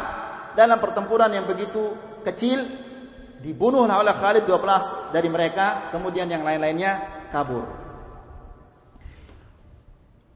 dalam 0.52 0.76
pertempuran 0.76 1.32
yang 1.32 1.48
begitu 1.48 1.96
kecil 2.28 2.60
dibunuhlah 3.40 4.04
oleh 4.04 4.12
Khalid 4.12 4.44
12 4.44 5.16
dari 5.16 5.32
mereka, 5.32 5.88
kemudian 5.96 6.28
yang 6.28 6.44
lain-lainnya 6.44 7.24
kabur. 7.32 7.64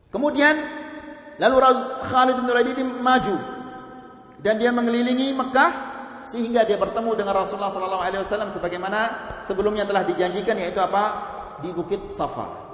Kemudian 0.08 0.56
lalu 1.36 1.56
Khalid 2.00 2.40
bin 2.40 2.48
Walid 2.48 2.80
maju 2.80 3.36
dan 4.40 4.56
dia 4.56 4.72
mengelilingi 4.72 5.36
Mekah 5.36 5.70
sehingga 6.24 6.64
dia 6.64 6.80
bertemu 6.80 7.12
dengan 7.12 7.44
Rasulullah 7.44 7.68
wasallam 8.24 8.48
sebagaimana 8.48 9.00
sebelumnya 9.44 9.84
telah 9.84 10.08
dijanjikan 10.08 10.56
yaitu 10.56 10.80
apa? 10.80 11.36
di 11.60 11.70
Bukit 11.76 12.08
Safa. 12.16 12.69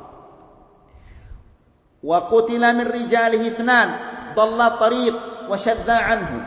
Qutila 2.06 2.70
min 2.70 2.86
rijalihi 2.86 3.50
ithnan 3.50 3.88
dhalla 4.38 4.78
tariq 4.78 5.16
wa 5.50 5.56
anhu. 5.90 6.38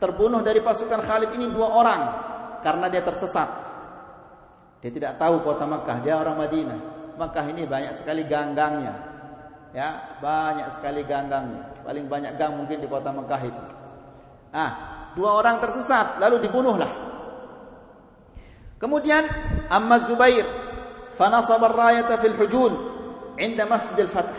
Terbunuh 0.00 0.40
dari 0.44 0.60
pasukan 0.60 1.00
Khalid 1.00 1.36
ini 1.36 1.48
dua 1.52 1.68
orang 1.72 2.02
karena 2.60 2.92
dia 2.92 3.00
tersesat. 3.04 3.48
Dia 4.80 4.90
tidak 4.92 5.20
tahu 5.20 5.44
kota 5.44 5.68
Makkah, 5.68 6.00
dia 6.00 6.16
orang 6.16 6.40
Madinah. 6.40 6.80
Makkah 7.20 7.44
ini 7.52 7.68
banyak 7.68 7.92
sekali 8.00 8.24
ganggangnya. 8.24 8.96
Ya, 9.76 10.18
banyak 10.24 10.72
sekali 10.72 11.04
ganggangnya. 11.04 11.84
Paling 11.84 12.08
banyak 12.08 12.32
gang 12.40 12.56
mungkin 12.56 12.80
di 12.80 12.88
kota 12.88 13.12
Makkah 13.12 13.42
itu. 13.44 13.64
Ah, 14.56 14.72
dua 15.12 15.36
orang 15.36 15.60
tersesat 15.60 16.16
lalu 16.16 16.48
dibunuhlah. 16.48 16.90
Kemudian 18.80 19.28
Amma 19.68 20.00
Zubair 20.08 20.48
fanasab 21.12 21.60
ar-rayata 21.60 22.16
fil 22.16 22.34
hujun 22.40 22.72
inda 23.36 23.68
Masjid 23.68 24.08
al-Fath. 24.08 24.32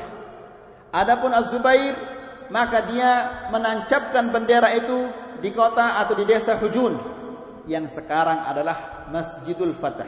Adapun 0.92 1.32
Az-Zubair 1.32 1.96
maka 2.52 2.84
dia 2.84 3.12
menancapkan 3.48 4.28
bendera 4.28 4.76
itu 4.76 5.08
di 5.40 5.50
kota 5.56 5.98
atau 6.04 6.14
di 6.14 6.28
desa 6.28 6.60
Hujun 6.60 6.94
yang 7.66 7.88
sekarang 7.88 8.44
adalah 8.44 9.08
Masjidul 9.08 9.72
Fatah. 9.72 10.08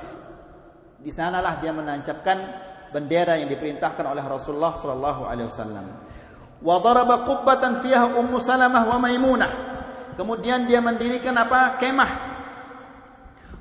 Di 1.00 1.12
sanalah 1.12 1.60
dia 1.64 1.72
menancapkan 1.72 2.38
bendera 2.92 3.40
yang 3.40 3.48
diperintahkan 3.48 4.06
oleh 4.06 4.24
Rasulullah 4.24 4.76
sallallahu 4.76 5.22
alaihi 5.28 5.48
wasallam. 5.48 5.86
Wa 6.64 6.80
daraba 6.80 7.28
qubbatan 7.28 7.84
fiha 7.84 8.16
Ummu 8.20 8.40
Salamah 8.40 8.88
wa 8.88 8.98
Maimunah. 9.00 9.52
Kemudian 10.16 10.70
dia 10.70 10.80
mendirikan 10.80 11.34
apa? 11.36 11.76
kemah 11.82 12.12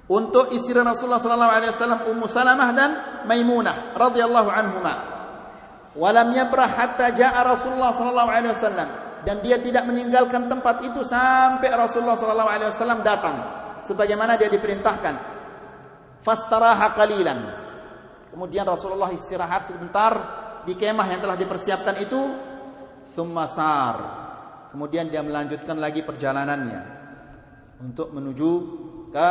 untuk 0.06 0.52
istri 0.52 0.76
Rasulullah 0.76 1.22
sallallahu 1.22 1.54
alaihi 1.54 1.72
wasallam 1.72 2.00
Ummu 2.12 2.26
Salamah 2.28 2.68
dan 2.76 2.90
Maimunah 3.26 3.96
radhiyallahu 3.96 4.50
anhuma. 4.52 5.11
Walam 5.92 6.32
yabrah 6.32 6.72
hatta 6.72 7.12
jaa 7.12 7.36
Rasulullah 7.44 7.92
sallallahu 7.92 8.30
alaihi 8.32 8.52
wasallam 8.56 8.88
dan 9.28 9.44
dia 9.44 9.60
tidak 9.60 9.84
meninggalkan 9.84 10.48
tempat 10.48 10.80
itu 10.88 11.04
sampai 11.04 11.68
Rasulullah 11.68 12.16
sallallahu 12.16 12.48
alaihi 12.48 12.70
wasallam 12.72 13.04
datang 13.04 13.36
sebagaimana 13.84 14.40
dia 14.40 14.48
diperintahkan. 14.48 15.14
Fastaraha 16.22 16.96
qalilan. 16.96 17.38
Kemudian 18.32 18.64
Rasulullah 18.64 19.12
istirahat 19.12 19.68
sebentar 19.68 20.12
di 20.64 20.72
kemah 20.78 21.04
yang 21.12 21.20
telah 21.20 21.36
dipersiapkan 21.36 22.00
itu. 22.00 22.20
Thumma 23.12 23.44
sar. 23.44 23.96
Kemudian 24.72 25.12
dia 25.12 25.20
melanjutkan 25.20 25.76
lagi 25.76 26.00
perjalanannya 26.00 26.80
untuk 27.84 28.08
menuju 28.16 28.50
ke 29.12 29.28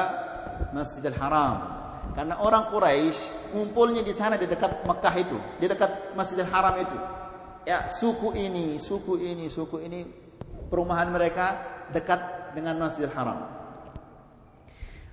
Masjidil 0.77 1.17
Haram 1.17 1.80
karena 2.11 2.43
orang 2.43 2.67
Quraisy 2.67 3.51
ngumpulnya 3.55 4.03
di 4.03 4.11
sana 4.11 4.35
di 4.35 4.43
dekat 4.43 4.83
Mekah 4.83 5.15
itu, 5.15 5.37
di 5.59 5.65
dekat 5.67 6.11
Masjidil 6.15 6.49
Haram 6.51 6.75
itu. 6.83 6.97
Ya, 7.63 7.87
suku 7.87 8.35
ini, 8.35 8.81
suku 8.81 9.15
ini, 9.21 9.47
suku 9.47 9.79
ini 9.79 10.03
perumahan 10.67 11.07
mereka 11.07 11.45
dekat 11.95 12.51
dengan 12.51 12.75
Masjidil 12.83 13.15
Haram. 13.15 13.47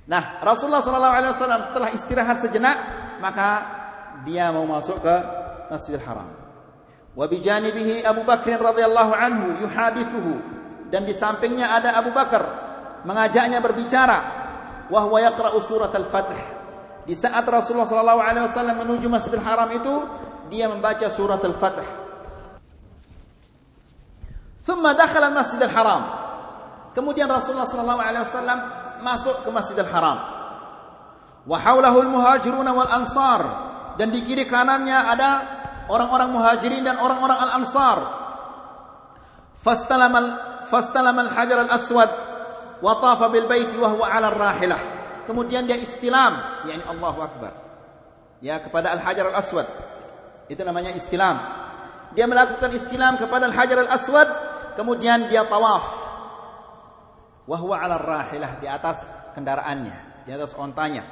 Nah, 0.09 0.43
Rasulullah 0.43 0.83
sallallahu 0.83 1.17
alaihi 1.21 1.33
wasallam 1.37 1.63
setelah 1.71 1.89
istirahat 1.95 2.37
sejenak, 2.43 2.77
maka 3.23 3.49
dia 4.27 4.51
mau 4.51 4.67
masuk 4.67 4.99
ke 4.99 5.15
Masjidil 5.71 6.03
Haram. 6.03 6.35
Wa 7.15 7.27
bijanibihi 7.31 8.03
Abu 8.03 8.27
Bakr 8.27 8.59
radhiyallahu 8.59 9.13
anhu 9.15 9.47
yuhadithuhu 9.63 10.35
dan 10.91 11.07
di 11.07 11.15
sampingnya 11.15 11.79
ada 11.79 11.95
Abu 11.99 12.11
Bakar 12.11 12.43
mengajaknya 13.05 13.63
berbicara 13.63 14.19
wa 14.89 15.01
huwa 15.05 15.19
yaqra'u 15.23 15.59
surat 15.67 15.93
al-Fath 15.93 16.58
di 17.09 17.17
saat 17.17 17.41
Rasulullah 17.49 17.89
sallallahu 17.89 18.21
alaihi 18.21 18.45
wasallam 18.45 18.85
menuju 18.85 19.09
Masjidil 19.09 19.41
Haram 19.41 19.73
itu, 19.73 19.95
dia 20.53 20.69
membaca 20.69 21.09
surat 21.09 21.41
Al-Fath. 21.41 21.81
Thumma 24.69 24.93
dakhala 24.93 25.33
Masjidil 25.33 25.73
Haram. 25.73 26.03
Kemudian 26.93 27.25
Rasulullah 27.33 27.65
sallallahu 27.65 28.01
alaihi 28.05 28.29
wasallam 28.29 28.59
masuk 29.01 29.41
ke 29.41 29.49
Masjidil 29.49 29.89
Haram. 29.89 30.21
Wa 31.49 31.57
haulahu 31.57 32.05
al-muhajirun 32.05 32.69
wal 32.69 32.93
ansar 32.93 33.41
dan 33.97 34.13
di 34.13 34.21
kiri 34.21 34.45
kanannya 34.45 35.01
ada 35.09 35.31
orang-orang 35.89 36.29
muhajirin 36.29 36.85
dan 36.85 37.01
orang-orang 37.01 37.41
al-ansar. 37.41 37.99
Fastalama 39.65 40.21
fastalama 40.69 41.33
al-hajar 41.33 41.65
al-aswad 41.65 42.11
wa 42.85 42.93
tafa 43.01 43.33
bil 43.33 43.49
baiti 43.49 43.81
wa 43.81 43.97
huwa 43.97 44.13
'ala 44.13 44.29
ar-rahilah 44.29 44.98
kemudian 45.29 45.69
dia 45.69 45.77
istilam, 45.77 46.65
yakni 46.65 46.81
Allahu 46.89 47.21
Akbar. 47.21 47.53
Ya 48.41 48.57
kepada 48.57 48.97
Al-Hajar 48.97 49.29
Al-Aswad. 49.29 49.69
Itu 50.49 50.65
namanya 50.65 50.97
istilam. 50.97 51.37
Dia 52.17 52.25
melakukan 52.25 52.73
istilam 52.73 53.21
kepada 53.21 53.53
Al-Hajar 53.53 53.85
Al-Aswad, 53.85 54.29
kemudian 54.81 55.29
dia 55.29 55.45
tawaf. 55.45 55.85
Wahwa 57.45 57.77
'ala 57.77 58.01
rahilah 58.01 58.57
di 58.57 58.65
atas 58.65 58.97
kendaraannya, 59.37 60.25
di 60.25 60.31
atas 60.33 60.57
ontanya. 60.57 61.05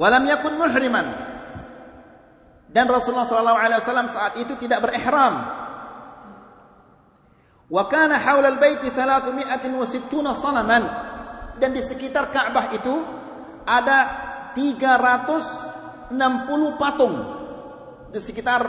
Walam 0.00 0.24
yakun 0.24 0.56
muhriman. 0.56 1.12
Dan 2.70 2.86
Rasulullah 2.88 3.28
wasallam 3.28 4.08
saat 4.08 4.40
itu 4.40 4.56
tidak 4.56 4.80
berihram. 4.88 5.60
Wa 7.70 7.86
kana 7.86 8.18
haula 8.18 8.50
al-bait 8.50 8.80
360 8.82 10.10
salaman 10.34 11.09
dan 11.60 11.76
di 11.76 11.84
sekitar 11.84 12.32
Ka'bah 12.32 12.72
itu 12.72 12.94
ada 13.68 13.98
360 14.56 16.10
patung 16.80 17.14
di 18.10 18.18
sekitar 18.18 18.62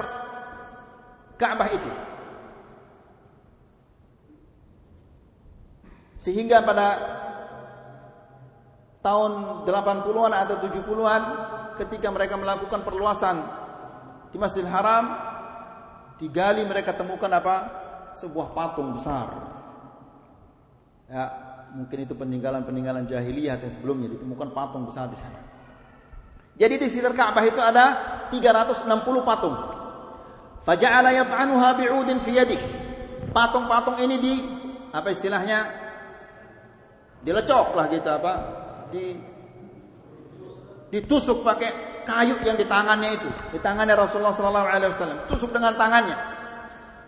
Ka'bah 1.40 1.70
itu. 1.72 1.92
Sehingga 6.22 6.62
pada 6.62 6.88
tahun 9.02 9.66
80-an 9.66 10.34
atau 10.38 10.56
70-an 10.62 11.22
ketika 11.82 12.14
mereka 12.14 12.38
melakukan 12.38 12.86
perluasan 12.86 13.42
di 14.30 14.38
Masjidil 14.38 14.70
Haram 14.70 15.06
digali 16.22 16.62
mereka 16.62 16.94
temukan 16.94 17.32
apa? 17.34 17.56
sebuah 18.12 18.52
patung 18.52 19.00
besar. 19.00 19.28
Ya, 21.08 21.51
mungkin 21.72 22.04
itu 22.04 22.14
peninggalan-peninggalan 22.16 23.08
jahiliyah 23.08 23.60
yang 23.60 23.72
sebelumnya 23.72 24.12
ditemukan 24.16 24.52
patung 24.52 24.84
besar 24.88 25.08
di 25.08 25.18
sana. 25.20 25.40
Jadi 26.60 26.76
di 26.78 26.88
sekitar 26.92 27.16
Ka'bah 27.16 27.46
itu 27.48 27.62
ada 27.64 27.86
360 28.30 28.86
patung. 29.24 29.56
Faja'ala 30.62 31.10
yat'anuha 31.16 31.70
bi'udin 31.80 32.20
fi 32.22 32.38
yadihi. 32.38 32.68
Patung-patung 33.32 33.98
ini 34.04 34.16
di 34.20 34.34
apa 34.92 35.10
istilahnya? 35.10 35.60
Dilecok 37.24 37.74
lah 37.78 37.86
gitu 37.88 38.10
apa? 38.12 38.34
Di 38.92 39.16
ditusuk 40.92 41.48
pakai 41.48 42.04
kayu 42.04 42.36
yang 42.44 42.60
di 42.60 42.68
tangannya 42.68 43.16
itu, 43.16 43.30
di 43.56 43.60
tangannya 43.64 43.96
Rasulullah 43.96 44.36
sallallahu 44.36 44.68
alaihi 44.68 44.92
wasallam. 44.92 45.20
Tusuk 45.32 45.56
dengan 45.56 45.80
tangannya. 45.80 46.18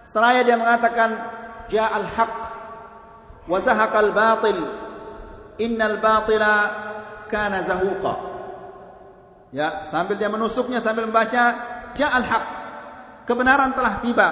Seraya 0.08 0.41
dia 0.47 0.56
mengatakan 0.56 1.10
ja'al 1.67 2.08
haq 2.08 2.34
zahaqal 3.47 4.12
batil. 4.15 4.60
Innal 5.62 6.01
batila 6.01 6.53
kana 7.29 7.62
zahuqa. 7.67 8.13
Ya, 9.53 9.86
sambil 9.86 10.17
dia 10.17 10.34
menusuknya 10.34 10.82
sambil 10.82 11.06
membaca 11.06 11.43
ja'al 11.93 12.25
haq. 12.25 12.45
Kebenaran 13.29 13.77
telah 13.77 14.01
tiba. 14.01 14.29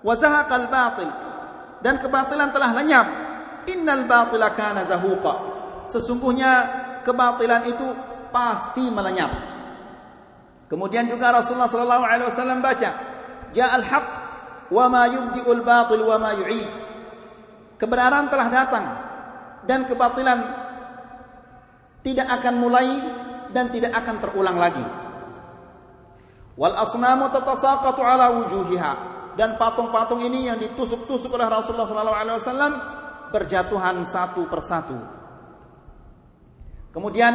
Wa 0.00 0.14
zahaqal. 0.14 0.70
Dan 1.82 1.98
kebatilan 1.98 2.54
telah 2.54 2.70
lenyap. 2.70 3.06
Innal 3.66 4.06
batila 4.06 4.54
kana 4.54 4.86
zahuqa. 4.86 5.34
Sesungguhnya 5.90 6.52
kebatilan 7.02 7.66
itu 7.66 7.86
pasti 8.30 8.86
melenyap. 8.88 9.30
Kemudian 10.70 11.04
juga 11.04 11.36
Rasulullah 11.36 11.68
sallallahu 11.68 12.04
alaihi 12.06 12.26
wasallam 12.32 12.64
baca 12.64 12.90
ja'al 13.52 13.84
haq 13.84 14.06
wa 14.72 14.88
ma 14.88 15.04
yubdi'ul 15.04 15.60
batil 15.60 16.00
wa 16.00 16.16
ma 16.16 16.30
yu'id. 16.32 16.91
Kebenaran 17.82 18.30
telah 18.30 18.46
datang 18.46 18.84
dan 19.66 19.90
kebatilan 19.90 20.38
tidak 22.06 22.30
akan 22.38 22.54
mulai 22.62 22.86
dan 23.50 23.74
tidak 23.74 23.90
akan 23.98 24.22
terulang 24.22 24.54
lagi. 24.54 24.86
Wal 26.54 26.78
asnamu 26.78 27.26
tatasaqatu 27.34 27.98
ala 28.06 28.38
wujuhiha 28.38 28.92
dan 29.34 29.58
patung-patung 29.58 30.22
ini 30.22 30.46
yang 30.46 30.62
ditusuk-tusuk 30.62 31.34
oleh 31.34 31.50
Rasulullah 31.50 31.90
sallallahu 31.90 32.18
alaihi 32.22 32.38
wasallam 32.38 32.72
berjatuhan 33.34 34.06
satu 34.06 34.46
persatu. 34.46 34.98
Kemudian 36.94 37.34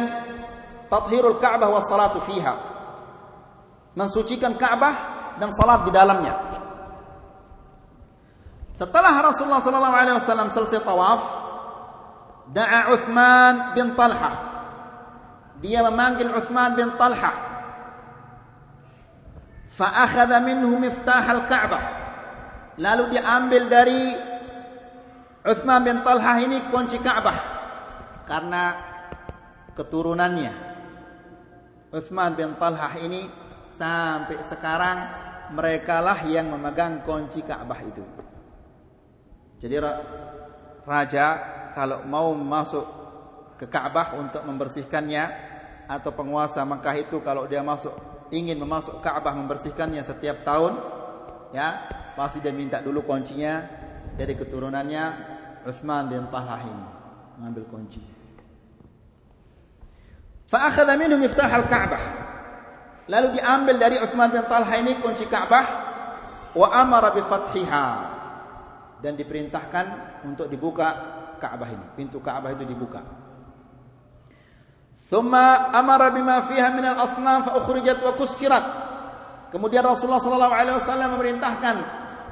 tathhirul 0.88 1.36
Ka'bah 1.36 1.68
wa 1.68 1.82
salatu 1.84 2.24
fiha. 2.24 2.54
Mensucikan 3.92 4.56
Ka'bah 4.56 4.96
dan 5.36 5.52
salat 5.52 5.84
di 5.84 5.92
dalamnya. 5.92 6.57
Setelah 8.68 9.16
Rasulullah 9.24 9.64
sallallahu 9.64 9.96
alaihi 9.96 10.16
wasallam 10.20 10.52
selesai 10.52 10.84
tawaf, 10.84 11.22
da'a 12.52 12.92
Uthman 12.92 13.54
bin 13.76 13.92
Talha. 13.96 14.32
Dia 15.58 15.82
memanggil 15.82 16.30
Uthman 16.32 16.78
bin 16.78 16.94
Talha. 16.94 17.32
Fa'akhadha 19.68 20.38
minhu 20.40 20.78
miftah 20.78 21.24
al-Ka'bah. 21.24 21.84
Lalu 22.78 23.18
diambil 23.18 23.62
dari 23.66 24.14
Uthman 25.42 25.80
bin 25.82 25.96
Talha 26.06 26.38
ini 26.38 26.62
kunci 26.70 27.02
Ka'bah. 27.02 27.38
Karena 28.24 28.64
keturunannya. 29.74 30.52
Uthman 31.88 32.36
bin 32.36 32.54
Talha 32.60 32.92
ini 33.00 33.26
sampai 33.72 34.44
sekarang 34.44 34.98
merekalah 35.56 36.20
yang 36.28 36.52
memegang 36.52 37.00
kunci 37.02 37.40
Ka'bah 37.40 37.80
itu. 37.80 38.27
Jadi 39.58 39.74
raja 40.86 41.26
kalau 41.74 42.06
mau 42.06 42.30
masuk 42.34 42.86
ke 43.58 43.66
Ka'bah 43.66 44.14
untuk 44.14 44.46
membersihkannya 44.46 45.24
atau 45.90 46.14
penguasa 46.14 46.62
Mekah 46.62 46.96
itu 47.00 47.18
kalau 47.26 47.50
dia 47.50 47.64
masuk 47.64 47.92
ingin 48.30 48.60
memasuk 48.60 49.02
Ka'bah 49.02 49.34
membersihkannya 49.34 50.04
setiap 50.04 50.46
tahun 50.46 50.78
ya 51.50 51.90
pasti 52.14 52.38
dia 52.38 52.54
minta 52.54 52.78
dulu 52.78 53.02
kuncinya 53.02 53.66
dari 54.14 54.38
keturunannya 54.38 55.04
Utsman 55.66 56.06
bin 56.06 56.26
Talhah 56.30 56.62
ini 56.62 56.86
mengambil 57.38 57.64
kunci. 57.70 58.02
Fa'akhadha 60.48 60.98
minhu 60.98 61.20
miftah 61.20 61.46
al-Ka'bah. 61.46 62.04
Lalu 63.08 63.40
diambil 63.40 63.76
dari 63.78 63.96
Utsman 64.02 64.32
bin 64.32 64.42
Talhah 64.48 64.74
ini 64.80 64.98
kunci 64.98 65.28
Ka'bah 65.30 65.66
wa 66.56 66.68
amara 66.74 67.14
bi 67.14 67.22
dan 68.98 69.14
diperintahkan 69.14 69.86
untuk 70.26 70.50
dibuka 70.50 71.16
Ka'bah 71.38 71.70
ini. 71.70 71.86
Pintu 71.94 72.18
Ka'bah 72.18 72.50
itu 72.54 72.66
dibuka. 72.66 73.00
Thumma 75.08 75.72
amara 75.72 76.12
bima 76.12 76.44
fiha 76.44 76.68
min 76.74 76.84
al-asnam 76.84 77.46
fa 77.46 77.56
ukhrijat 77.56 78.02
wa 78.02 78.12
kussirat. 78.18 78.64
Kemudian 79.48 79.80
Rasulullah 79.80 80.20
sallallahu 80.20 80.54
alaihi 80.54 80.76
wasallam 80.76 81.16
memerintahkan 81.16 81.76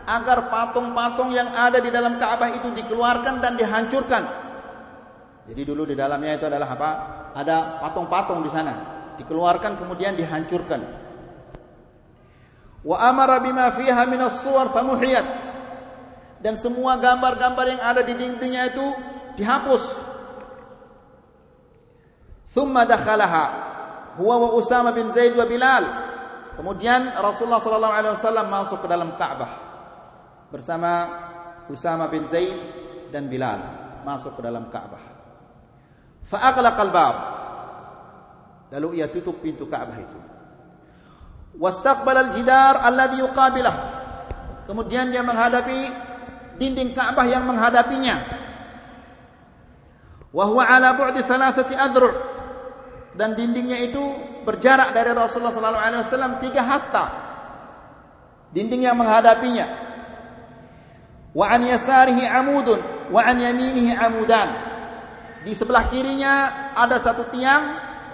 agar 0.07 0.38
patung-patung 0.52 1.33
yang 1.33 1.48
ada 1.57 1.81
di 1.81 1.88
dalam 1.88 2.20
Ka'bah 2.20 2.52
itu 2.52 2.68
dikeluarkan 2.68 3.40
dan 3.40 3.57
dihancurkan. 3.57 4.22
Jadi 5.46 5.62
dulu 5.62 5.87
di 5.88 5.94
dalamnya 5.96 6.37
itu 6.37 6.44
adalah 6.50 6.68
apa? 6.74 6.90
Ada 7.33 7.81
patung-patung 7.81 8.42
di 8.44 8.50
sana. 8.52 8.74
Dikeluarkan 9.16 9.81
kemudian 9.81 10.12
dihancurkan. 10.18 10.81
Wa 12.85 12.96
amara 13.09 13.40
bima 13.40 13.72
fiha 13.72 14.05
min 14.05 14.20
as-suwar 14.20 14.68
famuhiyat 14.70 15.56
dan 16.40 16.55
semua 16.57 17.01
gambar-gambar 17.01 17.66
yang 17.66 17.83
ada 17.83 18.01
di 18.05 18.12
dindingnya 18.12 18.72
itu 18.72 18.87
dihapus. 19.40 19.83
Thumma 22.53 22.88
dakhalaha 22.88 23.44
huwa 24.16 24.49
wa 24.49 24.51
Usama 24.57 24.92
bin 24.96 25.12
Zaid 25.12 25.37
wa 25.37 25.44
Bilal. 25.44 25.85
Kemudian 26.57 27.12
Rasulullah 27.20 27.61
sallallahu 27.61 27.94
alaihi 27.94 28.12
wasallam 28.16 28.46
masuk 28.49 28.79
ke 28.81 28.88
dalam 28.88 29.12
Ka'bah 29.20 29.53
bersama 30.49 30.90
Usama 31.68 32.09
bin 32.09 32.25
Zaid 32.25 32.57
dan 33.12 33.29
Bilal 33.29 33.61
masuk 34.09 34.40
ke 34.40 34.40
dalam 34.40 34.72
Ka'bah. 34.72 35.05
Fa 36.27 36.38
aghlaqa 36.49 36.85
bab 36.90 37.16
Lalu 38.66 38.99
ia 38.99 39.07
tutup 39.07 39.38
pintu 39.38 39.70
Ka'bah 39.70 39.94
itu. 39.94 40.18
Wastaqbala 41.57 42.29
al-jidar 42.31 42.83
alladhi 42.83 43.22
yuqabilah. 43.22 43.77
Kemudian 44.66 45.14
dia 45.14 45.22
menghadapi 45.22 46.06
dinding 46.57 46.92
Ka'bah 46.97 47.29
yang 47.29 47.45
menghadapinya. 47.45 48.16
Wa 50.33 50.45
huwa 50.45 50.69
ala 50.69 50.92
bu'di 50.92 51.25
thalathati 51.25 51.73
adru' 51.73 52.12
dan 53.16 53.33
dindingnya 53.33 53.81
itu 53.81 54.03
berjarak 54.45 54.92
dari 54.92 55.16
Rasulullah 55.16 55.53
sallallahu 55.53 55.87
alaihi 55.88 56.03
wasallam 56.05 56.33
tiga 56.45 56.61
hasta. 56.61 57.05
Dinding 58.53 58.85
yang 58.85 58.97
menghadapinya. 58.97 59.66
Wa 61.33 61.53
an 61.53 61.64
yasarihi 61.64 62.25
amudun 62.25 62.81
wa 63.12 63.21
an 63.25 63.37
yaminihi 63.40 63.97
amudan. 63.97 64.49
Di 65.45 65.53
sebelah 65.57 65.88
kirinya 65.88 66.33
ada 66.77 67.01
satu 67.01 67.29
tiang 67.33 67.64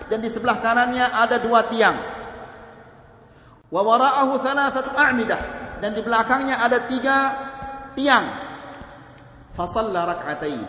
dan 0.06 0.18
di 0.22 0.30
sebelah 0.30 0.62
kanannya 0.62 1.06
ada 1.06 1.42
dua 1.42 1.66
tiang. 1.66 1.96
Wa 3.72 3.80
wara'ahu 3.80 4.36
thalathatu 4.42 4.92
a'midah 4.92 5.40
dan 5.80 5.96
di 5.96 6.02
belakangnya 6.04 6.60
ada 6.62 6.86
tiga 6.86 7.16
tiang. 7.94 8.26
Fasalla 9.52 10.08
rak'atain. 10.08 10.64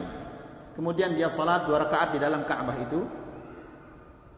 Kemudian 0.74 1.14
dia 1.14 1.30
salat 1.30 1.70
dua 1.70 1.86
rakaat 1.86 2.18
di 2.18 2.20
dalam 2.20 2.44
Ka'bah 2.50 2.78
itu. 2.82 3.00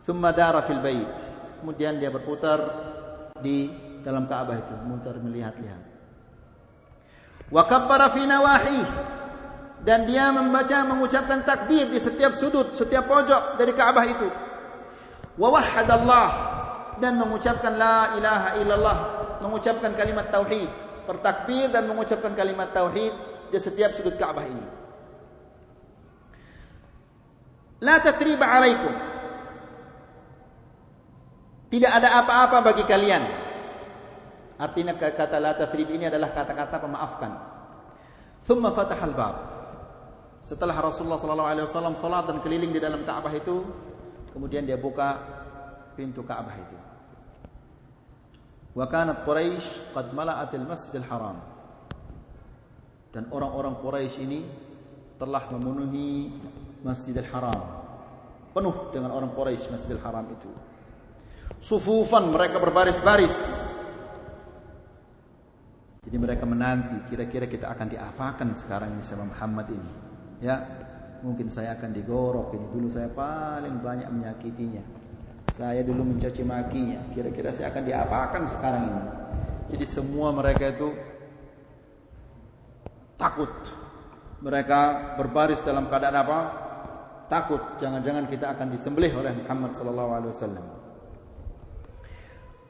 Thumma 0.04 0.36
dara 0.36 0.62
fil 0.62 0.84
bait. 0.84 1.10
Kemudian 1.64 1.98
dia 1.98 2.12
berputar 2.12 2.60
di 3.42 3.72
dalam 4.06 4.30
Ka'bah 4.30 4.60
itu, 4.60 4.76
mutar 4.86 5.18
melihat-lihat. 5.18 5.82
Wa 7.50 7.64
kabbara 7.66 8.12
fi. 8.14 8.28
Dan 9.86 10.10
dia 10.10 10.34
membaca 10.34 10.82
mengucapkan 10.86 11.46
takbir 11.46 11.90
di 11.90 12.02
setiap 12.02 12.34
sudut, 12.34 12.74
setiap 12.74 13.06
pojok 13.06 13.58
dari 13.58 13.74
Ka'bah 13.74 14.06
itu. 14.06 14.30
Wa 15.42 15.50
wahhadallah 15.50 16.30
dan 17.02 17.18
mengucapkan 17.18 17.74
la 17.76 18.18
ilaha 18.18 18.50
illallah, 18.62 18.98
mengucapkan 19.42 19.94
kalimat 19.94 20.30
tauhid 20.30 20.85
bertakbir 21.06 21.70
dan 21.70 21.86
mengucapkan 21.86 22.34
kalimat 22.34 22.74
tauhid 22.74 23.14
di 23.54 23.60
setiap 23.62 23.94
sudut 23.94 24.18
Ka'bah 24.18 24.46
ini. 24.46 24.66
La 27.86 28.02
tatriba 28.02 28.46
alaikum. 28.50 28.94
Tidak 31.70 31.92
ada 31.92 32.22
apa-apa 32.24 32.62
bagi 32.72 32.84
kalian. 32.88 33.24
Artinya 34.56 34.96
kata 34.96 35.38
la 35.38 35.54
tatrib 35.54 35.92
ini 35.92 36.08
adalah 36.08 36.32
kata-kata 36.32 36.80
pemaafkan. 36.80 37.32
Thumma 38.48 38.72
fatahal 38.72 39.12
bab. 39.12 39.36
Setelah 40.46 40.78
Rasulullah 40.78 41.18
sallallahu 41.18 41.50
alaihi 41.50 41.66
wasallam 41.66 41.98
salat 41.98 42.30
dan 42.30 42.38
keliling 42.40 42.70
di 42.70 42.80
dalam 42.80 43.02
Ka'bah 43.02 43.34
itu, 43.34 43.66
kemudian 44.32 44.64
dia 44.64 44.78
buka 44.78 45.18
pintu 45.98 46.22
Ka'bah 46.22 46.54
itu. 46.54 46.78
Wa 48.76 48.86
kanat 48.92 49.24
Quraisy 49.24 49.96
qad 49.96 50.12
mala'atil 50.12 50.68
Masjidil 50.68 51.08
Haram. 51.08 51.40
Dan 53.16 53.32
orang-orang 53.32 53.80
Quraisy 53.80 54.20
ini 54.28 54.44
telah 55.16 55.48
memenuhi 55.48 56.28
Masjidil 56.84 57.32
Haram. 57.32 57.56
Penuh 58.52 58.92
dengan 58.92 59.16
orang 59.16 59.32
Quraisy 59.32 59.72
Masjidil 59.72 60.04
Haram 60.04 60.28
itu. 60.28 60.52
Sufufan 61.64 62.36
mereka 62.36 62.60
berbaris-baris. 62.60 63.32
Jadi 66.06 66.18
mereka 66.20 66.44
menanti 66.46 67.00
kira-kira 67.10 67.48
kita 67.48 67.72
akan 67.72 67.88
diapakan 67.90 68.54
sekarang 68.54 68.94
ini 68.94 69.04
sama 69.08 69.32
Muhammad 69.32 69.72
ini. 69.72 69.92
Ya, 70.44 70.62
mungkin 71.24 71.48
saya 71.50 71.74
akan 71.80 71.96
digorok 71.96 72.54
ini 72.54 72.68
dulu 72.70 72.92
saya 72.92 73.08
paling 73.08 73.80
banyak 73.80 74.12
menyakitinya. 74.12 75.05
Saya 75.56 75.88
dulu 75.88 76.04
mencaci 76.04 76.44
makinya. 76.44 77.00
Kira-kira 77.16 77.48
saya 77.56 77.72
akan 77.72 77.84
diapakan 77.88 78.44
sekarang 78.52 78.84
ini. 78.92 79.04
Jadi 79.72 79.86
semua 79.88 80.36
mereka 80.36 80.68
itu 80.68 80.92
takut. 83.16 83.52
Mereka 84.44 84.80
berbaris 85.16 85.64
dalam 85.64 85.88
keadaan 85.88 86.18
apa? 86.20 86.40
Takut. 87.32 87.80
Jangan-jangan 87.80 88.28
kita 88.28 88.52
akan 88.52 88.68
disembelih 88.68 89.16
oleh 89.16 89.32
Muhammad 89.32 89.72
sallallahu 89.72 90.12
alaihi 90.12 90.32
wasallam. 90.36 90.66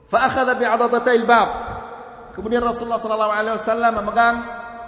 Fa 0.06 0.30
akhadha 0.30 0.54
bi'adadatil 0.54 1.26
bab. 1.26 1.50
Kemudian 2.38 2.62
Rasulullah 2.62 3.02
sallallahu 3.02 3.34
alaihi 3.34 3.56
wasallam 3.58 3.94
memegang 3.98 4.38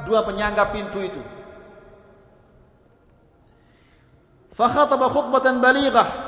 dua 0.06 0.22
penyangga 0.22 0.70
pintu 0.70 1.02
itu. 1.02 1.22
Fa 4.54 4.70
khataba 4.70 5.10
khutbatan 5.10 5.58
balighah 5.66 6.27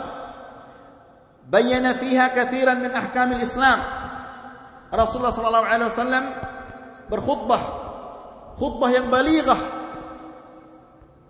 bayyana 1.50 1.98
fiha 1.98 2.30
katsiran 2.32 2.80
min 2.80 2.94
ahkamil 2.94 3.42
Islam. 3.42 3.82
Rasulullah 4.90 5.34
sallallahu 5.34 5.66
alaihi 5.66 5.90
wasallam 5.90 6.26
berkhutbah 7.10 7.62
khutbah 8.58 8.90
yang 8.90 9.10
balighah 9.10 9.62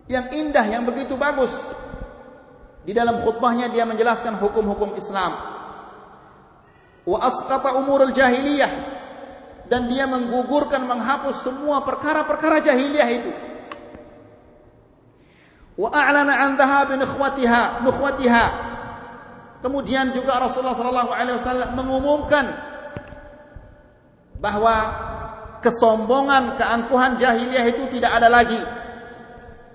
yang 0.09 0.33
indah 0.33 0.65
yang 0.65 0.83
begitu 0.83 1.15
bagus. 1.15 1.53
Di 2.83 2.91
dalam 2.97 3.21
khutbahnya 3.21 3.69
dia 3.69 3.85
menjelaskan 3.85 4.41
hukum-hukum 4.41 4.97
Islam. 4.97 5.37
Wa 7.05 7.17
asqata 7.21 7.77
umurul 7.77 8.11
jahiliyah 8.11 8.73
dan 9.69 9.85
dia 9.85 10.09
menggugurkan 10.09 10.81
menghapus 10.89 11.45
semua 11.45 11.85
perkara-perkara 11.85 12.65
jahiliyah 12.65 13.09
itu. 13.13 13.31
Wa 15.77 15.93
a'lana 15.93 16.33
'an 16.33 16.57
dhahabi 16.57 16.97
nukhwatiha 16.97 17.85
nukhwatiha. 17.85 18.45
Kemudian 19.59 20.15
juga 20.15 20.39
Rasulullah 20.39 20.75
sallallahu 20.75 21.11
alaihi 21.11 21.35
wasallam 21.35 21.69
mengumumkan 21.75 22.45
bahwa 24.39 24.75
kesombongan, 25.59 26.55
keangkuhan 26.55 27.19
jahiliyah 27.19 27.67
itu 27.67 27.91
tidak 27.99 28.23
ada 28.23 28.31
lagi. 28.31 28.59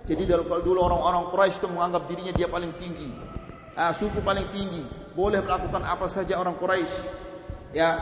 Jadi 0.04 0.24
kalau 0.28 0.60
dulu 0.60 0.84
orang-orang 0.84 1.28
Quraisy 1.32 1.56
itu 1.60 1.68
menganggap 1.68 2.02
dirinya 2.08 2.32
dia 2.32 2.48
paling 2.48 2.72
tinggi, 2.76 3.08
ah, 3.76 3.92
suku 3.92 4.20
paling 4.20 4.48
tinggi, 4.52 4.84
boleh 5.12 5.40
melakukan 5.44 5.84
apa 5.84 6.08
saja 6.08 6.40
orang 6.40 6.56
Quraisy. 6.56 6.96
Ya, 7.76 8.00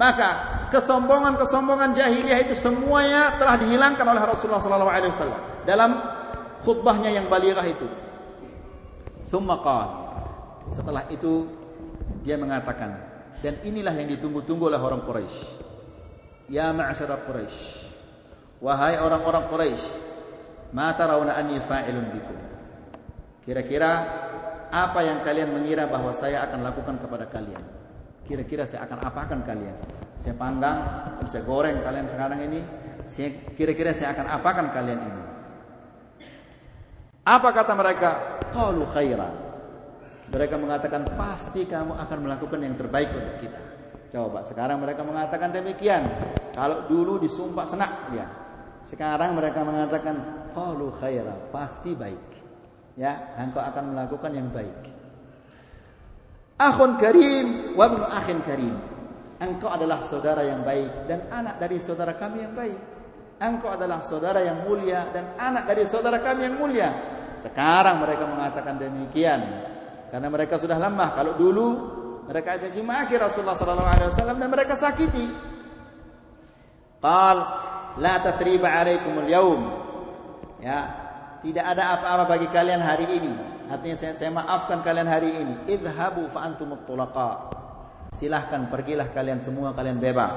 maka 0.00 0.28
kesombongan-kesombongan 0.72 1.92
jahiliyah 1.92 2.40
itu 2.44 2.56
semuanya 2.56 3.36
telah 3.36 3.60
dihilangkan 3.60 4.04
oleh 4.04 4.22
Rasulullah 4.24 4.62
sallallahu 4.62 4.92
alaihi 4.92 5.12
wasallam 5.12 5.40
dalam 5.68 5.90
khutbahnya 6.64 7.12
yang 7.12 7.28
balighah 7.28 7.64
itu. 7.68 7.84
Tsumma 9.28 9.60
Setelah 10.68 11.08
itu 11.08 11.48
dia 12.20 12.36
mengatakan 12.36 13.00
dan 13.40 13.56
inilah 13.64 13.96
yang 13.96 14.12
ditunggu-tunggu 14.12 14.68
oleh 14.68 14.80
orang 14.80 15.00
Quraisy. 15.08 15.38
Ya 16.52 16.68
ma'syara 16.76 17.24
Quraisy. 17.24 17.88
Wahai 18.60 19.00
orang-orang 19.00 19.48
Quraisy, 19.48 19.86
ma 20.76 20.92
tarawna 20.92 21.32
anni 21.32 21.56
fa'ilun 21.64 22.12
bikum. 22.12 22.36
Kira-kira 23.40 23.90
apa 24.68 25.00
yang 25.00 25.24
kalian 25.24 25.56
mengira 25.56 25.88
bahwa 25.88 26.12
saya 26.12 26.44
akan 26.44 26.60
lakukan 26.68 27.00
kepada 27.00 27.24
kalian? 27.32 27.64
Kira-kira 28.28 28.68
saya 28.68 28.84
akan 28.84 29.00
apakan 29.00 29.40
kalian? 29.48 29.74
Saya 30.20 30.36
panggang, 30.36 30.76
saya 31.24 31.42
goreng 31.48 31.80
kalian 31.80 32.06
sekarang 32.12 32.44
ini. 32.44 32.60
Kira-kira 33.56 33.96
saya 33.96 34.12
akan 34.12 34.26
apakan 34.28 34.66
kalian 34.70 35.00
ini? 35.00 35.22
Apa 37.24 37.48
kata 37.56 37.72
mereka? 37.72 38.10
Qalu 38.52 38.84
khaira. 38.92 39.49
Mereka 40.30 40.54
mengatakan 40.62 41.02
pasti 41.18 41.66
kamu 41.66 41.98
akan 41.98 42.18
melakukan 42.22 42.62
yang 42.62 42.78
terbaik 42.78 43.10
untuk 43.10 43.36
kita. 43.42 43.60
Coba 44.10 44.42
sekarang 44.46 44.82
mereka 44.82 45.02
mengatakan 45.02 45.50
demikian. 45.50 46.06
Kalau 46.54 46.86
dulu 46.86 47.18
disumpah 47.18 47.66
senak 47.66 48.14
dia. 48.14 48.26
Sekarang 48.86 49.38
mereka 49.38 49.62
mengatakan 49.62 50.46
qalu 50.54 50.90
khaira, 50.98 51.34
pasti 51.50 51.94
baik. 51.94 52.26
Ya, 52.98 53.34
engkau 53.38 53.62
akan 53.62 53.94
melakukan 53.94 54.30
yang 54.34 54.50
baik. 54.50 54.90
Akhun 56.58 56.98
karim 56.98 57.74
wa 57.78 57.84
ibnu 57.86 58.04
akhin 58.06 58.38
karim. 58.42 58.74
Engkau 59.40 59.72
adalah 59.72 60.04
saudara 60.04 60.44
yang 60.44 60.60
baik 60.62 61.08
dan 61.08 61.26
anak 61.32 61.56
dari 61.56 61.80
saudara 61.80 62.12
kami 62.18 62.44
yang 62.44 62.52
baik. 62.52 62.78
Engkau 63.40 63.72
adalah 63.72 64.04
saudara 64.04 64.44
yang 64.44 64.68
mulia 64.68 65.08
dan 65.16 65.32
anak 65.40 65.64
dari 65.64 65.88
saudara 65.88 66.20
kami 66.20 66.44
yang 66.44 66.60
mulia. 66.60 66.90
Sekarang 67.40 68.04
mereka 68.04 68.28
mengatakan 68.28 68.76
demikian 68.76 69.40
karena 70.10 70.28
mereka 70.28 70.58
sudah 70.58 70.76
lemah. 70.76 71.14
Kalau 71.14 71.32
dulu 71.38 71.66
mereka 72.26 72.58
caci 72.58 72.82
maki 72.82 73.18
Rasulullah 73.18 73.58
sallallahu 73.58 73.90
alaihi 73.90 74.10
wasallam 74.14 74.36
dan 74.38 74.48
mereka 74.50 74.74
sakiti. 74.78 75.26
Qal 77.02 77.38
la 77.98 78.14
tatriba 78.22 78.70
alaikumul 78.70 79.30
yaum. 79.30 79.60
Ya, 80.60 80.78
tidak 81.40 81.64
ada 81.74 81.96
apa-apa 81.96 82.36
bagi 82.36 82.46
kalian 82.52 82.84
hari 82.84 83.18
ini. 83.18 83.32
Artinya 83.70 83.96
saya, 83.96 84.12
saya 84.14 84.30
maafkan 84.30 84.84
kalian 84.86 85.08
hari 85.08 85.30
ini. 85.30 85.54
Idhabu 85.70 86.28
fa 86.30 86.46
antumut 86.46 86.84
tulaqa. 86.84 87.50
Silahkan 88.14 88.68
pergilah 88.68 89.08
kalian 89.10 89.42
semua 89.42 89.74
kalian 89.74 89.98
bebas. 89.98 90.36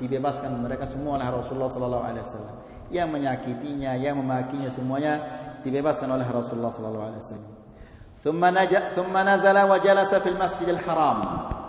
Dibebaskan 0.00 0.56
mereka 0.56 0.88
semua 0.88 1.20
oleh 1.20 1.28
Rasulullah 1.28 1.68
sallallahu 1.68 2.04
alaihi 2.04 2.24
wasallam. 2.24 2.56
Yang 2.88 3.08
menyakitinya, 3.12 3.92
yang 3.98 4.16
memakinya 4.16 4.70
semuanya 4.72 5.12
dibebaskan 5.60 6.08
oleh 6.08 6.24
Rasulullah 6.24 6.72
sallallahu 6.72 7.06
alaihi 7.12 7.20
wasallam. 7.20 7.59
Thumma 8.20 8.52
nazala 8.52 9.64
wa 9.64 9.80
jalasa 9.80 10.20
fil 10.20 10.36
Masjidil 10.36 10.80
Haram. 10.84 11.18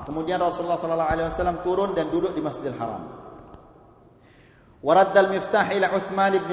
Kemudian 0.04 0.44
Rasulullah 0.44 0.76
sallallahu 0.76 1.12
alaihi 1.12 1.28
wasallam 1.32 1.64
turun 1.64 1.96
dan 1.96 2.12
duduk 2.12 2.36
di 2.36 2.44
Masjidil 2.44 2.76
Haram. 2.76 3.08
Waradda 4.82 5.20
al-miftah 5.24 5.70
ila 5.72 5.94
Uthman 5.96 6.34
ibn 6.36 6.52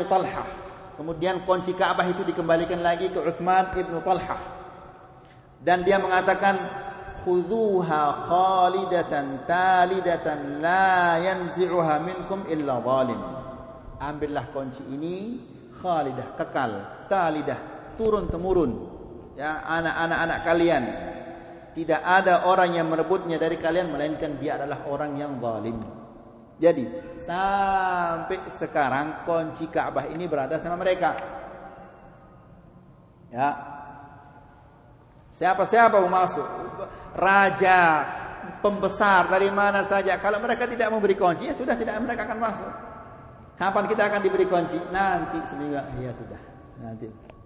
Kemudian 0.98 1.46
kunci 1.46 1.72
Ka'bah 1.78 2.06
itu 2.10 2.26
dikembalikan 2.26 2.82
lagi 2.82 3.08
ke 3.10 3.18
Uthman 3.22 3.74
ibn 3.78 3.98
Talhah. 4.02 4.40
Dan 5.58 5.82
dia 5.82 5.98
mengatakan, 5.98 6.86
Khudhuha 7.26 8.30
khalidatan 8.30 9.42
talidatan 9.46 10.62
la 10.62 11.18
yanzi'uha 11.18 11.94
minkum 12.02 12.46
illa 12.46 12.78
zalim. 12.78 13.20
Ambillah 13.98 14.54
kunci 14.54 14.86
ini 14.86 15.16
khalidah, 15.82 16.38
kekal, 16.38 16.70
talidah, 17.10 17.58
turun 17.98 18.30
temurun. 18.30 18.97
Ya, 19.38 19.62
anak-anak 19.62 20.18
anak 20.18 20.38
kalian. 20.42 20.84
Tidak 21.78 22.02
ada 22.02 22.42
orang 22.50 22.74
yang 22.74 22.90
merebutnya 22.90 23.38
dari 23.38 23.54
kalian 23.54 23.94
melainkan 23.94 24.34
dia 24.42 24.58
adalah 24.58 24.82
orang 24.90 25.14
yang 25.14 25.38
zalim. 25.38 25.78
Jadi 26.58 26.84
sampai 27.22 28.50
sekarang 28.50 29.22
kunci 29.22 29.70
Ka'bah 29.70 30.10
ini 30.10 30.26
berada 30.26 30.58
sama 30.58 30.74
mereka. 30.74 31.14
Ya. 33.30 33.54
Siapa-siapa 35.30 36.02
mau 36.02 36.10
masuk? 36.10 36.42
Raja, 37.14 38.02
pembesar 38.58 39.30
dari 39.30 39.54
mana 39.54 39.86
saja. 39.86 40.18
Kalau 40.18 40.42
mereka 40.42 40.66
tidak 40.66 40.90
memberi 40.90 41.14
kunci, 41.14 41.46
ya 41.46 41.54
sudah 41.54 41.78
tidak 41.78 41.94
mereka 42.02 42.26
akan 42.26 42.42
masuk. 42.42 42.70
Kapan 43.54 43.86
kita 43.86 44.02
akan 44.10 44.18
diberi 44.18 44.50
kunci? 44.50 44.82
Nanti 44.90 45.38
seminggu. 45.46 45.78
Ya 46.02 46.10
sudah, 46.10 46.42
nanti. 46.82 47.37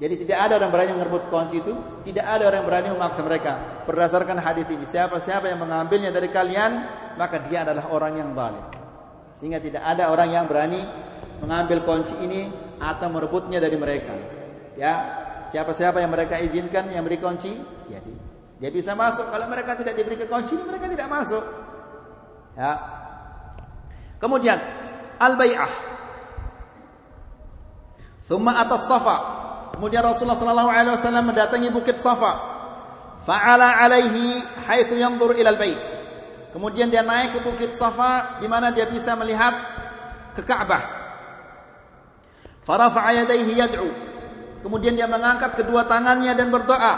Jadi 0.00 0.24
tidak 0.24 0.48
ada 0.48 0.56
orang 0.56 0.72
berani 0.72 0.92
merebut 0.96 1.28
kunci 1.28 1.60
itu, 1.60 1.76
tidak 2.08 2.24
ada 2.24 2.48
orang 2.48 2.64
berani 2.64 2.88
memaksa 2.88 3.20
mereka. 3.20 3.84
Berdasarkan 3.84 4.40
hadis 4.40 4.64
ini, 4.72 4.88
siapa-siapa 4.88 5.52
yang 5.52 5.60
mengambilnya 5.60 6.08
dari 6.08 6.32
kalian, 6.32 6.88
maka 7.20 7.36
dia 7.44 7.68
adalah 7.68 7.92
orang 7.92 8.16
yang 8.16 8.32
zalim. 8.32 8.64
Sehingga 9.36 9.60
tidak 9.60 9.84
ada 9.84 10.08
orang 10.08 10.32
yang 10.32 10.48
berani 10.48 10.80
mengambil 11.44 11.84
kunci 11.84 12.16
ini 12.16 12.48
atau 12.80 13.12
merebutnya 13.12 13.60
dari 13.60 13.76
mereka. 13.76 14.16
Ya, 14.80 14.92
siapa-siapa 15.52 16.00
yang 16.00 16.08
mereka 16.08 16.40
izinkan 16.40 16.88
yang 16.88 17.04
beri 17.04 17.20
kunci, 17.20 17.52
ya 17.92 18.00
dia 18.56 18.70
bisa 18.72 18.96
masuk. 18.96 19.28
Kalau 19.28 19.48
mereka 19.52 19.76
tidak 19.76 20.00
diberi 20.00 20.16
kunci, 20.24 20.56
mereka 20.64 20.88
tidak 20.88 21.08
masuk. 21.12 21.44
Ya. 22.56 22.72
Kemudian 24.20 24.60
al-bai'ah 25.16 25.72
Thumma 28.30 28.62
atas 28.62 28.86
Safa. 28.86 29.39
Kemudian 29.80 30.04
Rasulullah 30.04 30.36
sallallahu 30.36 30.68
alaihi 30.68 30.92
wasallam 30.92 31.32
mendatangi 31.32 31.72
bukit 31.72 31.96
Safa. 31.96 32.36
Fa'ala 33.24 33.80
alaihi 33.80 34.44
haitsu 34.68 35.00
yanzur 35.00 35.32
ila 35.32 35.56
al-bait. 35.56 35.80
Kemudian 36.52 36.92
dia 36.92 37.00
naik 37.00 37.32
ke 37.32 37.40
bukit 37.40 37.72
Safa 37.72 38.36
di 38.44 38.44
mana 38.44 38.76
dia 38.76 38.84
bisa 38.84 39.16
melihat 39.16 39.56
ke 40.36 40.44
Ka'bah. 40.44 40.84
Farafa'a 42.60 43.24
yadayhi 43.24 43.56
yad'u. 43.56 43.88
Kemudian 44.60 45.00
dia 45.00 45.08
mengangkat 45.08 45.56
kedua 45.56 45.88
tangannya 45.88 46.36
dan 46.36 46.52
berdoa. 46.52 46.94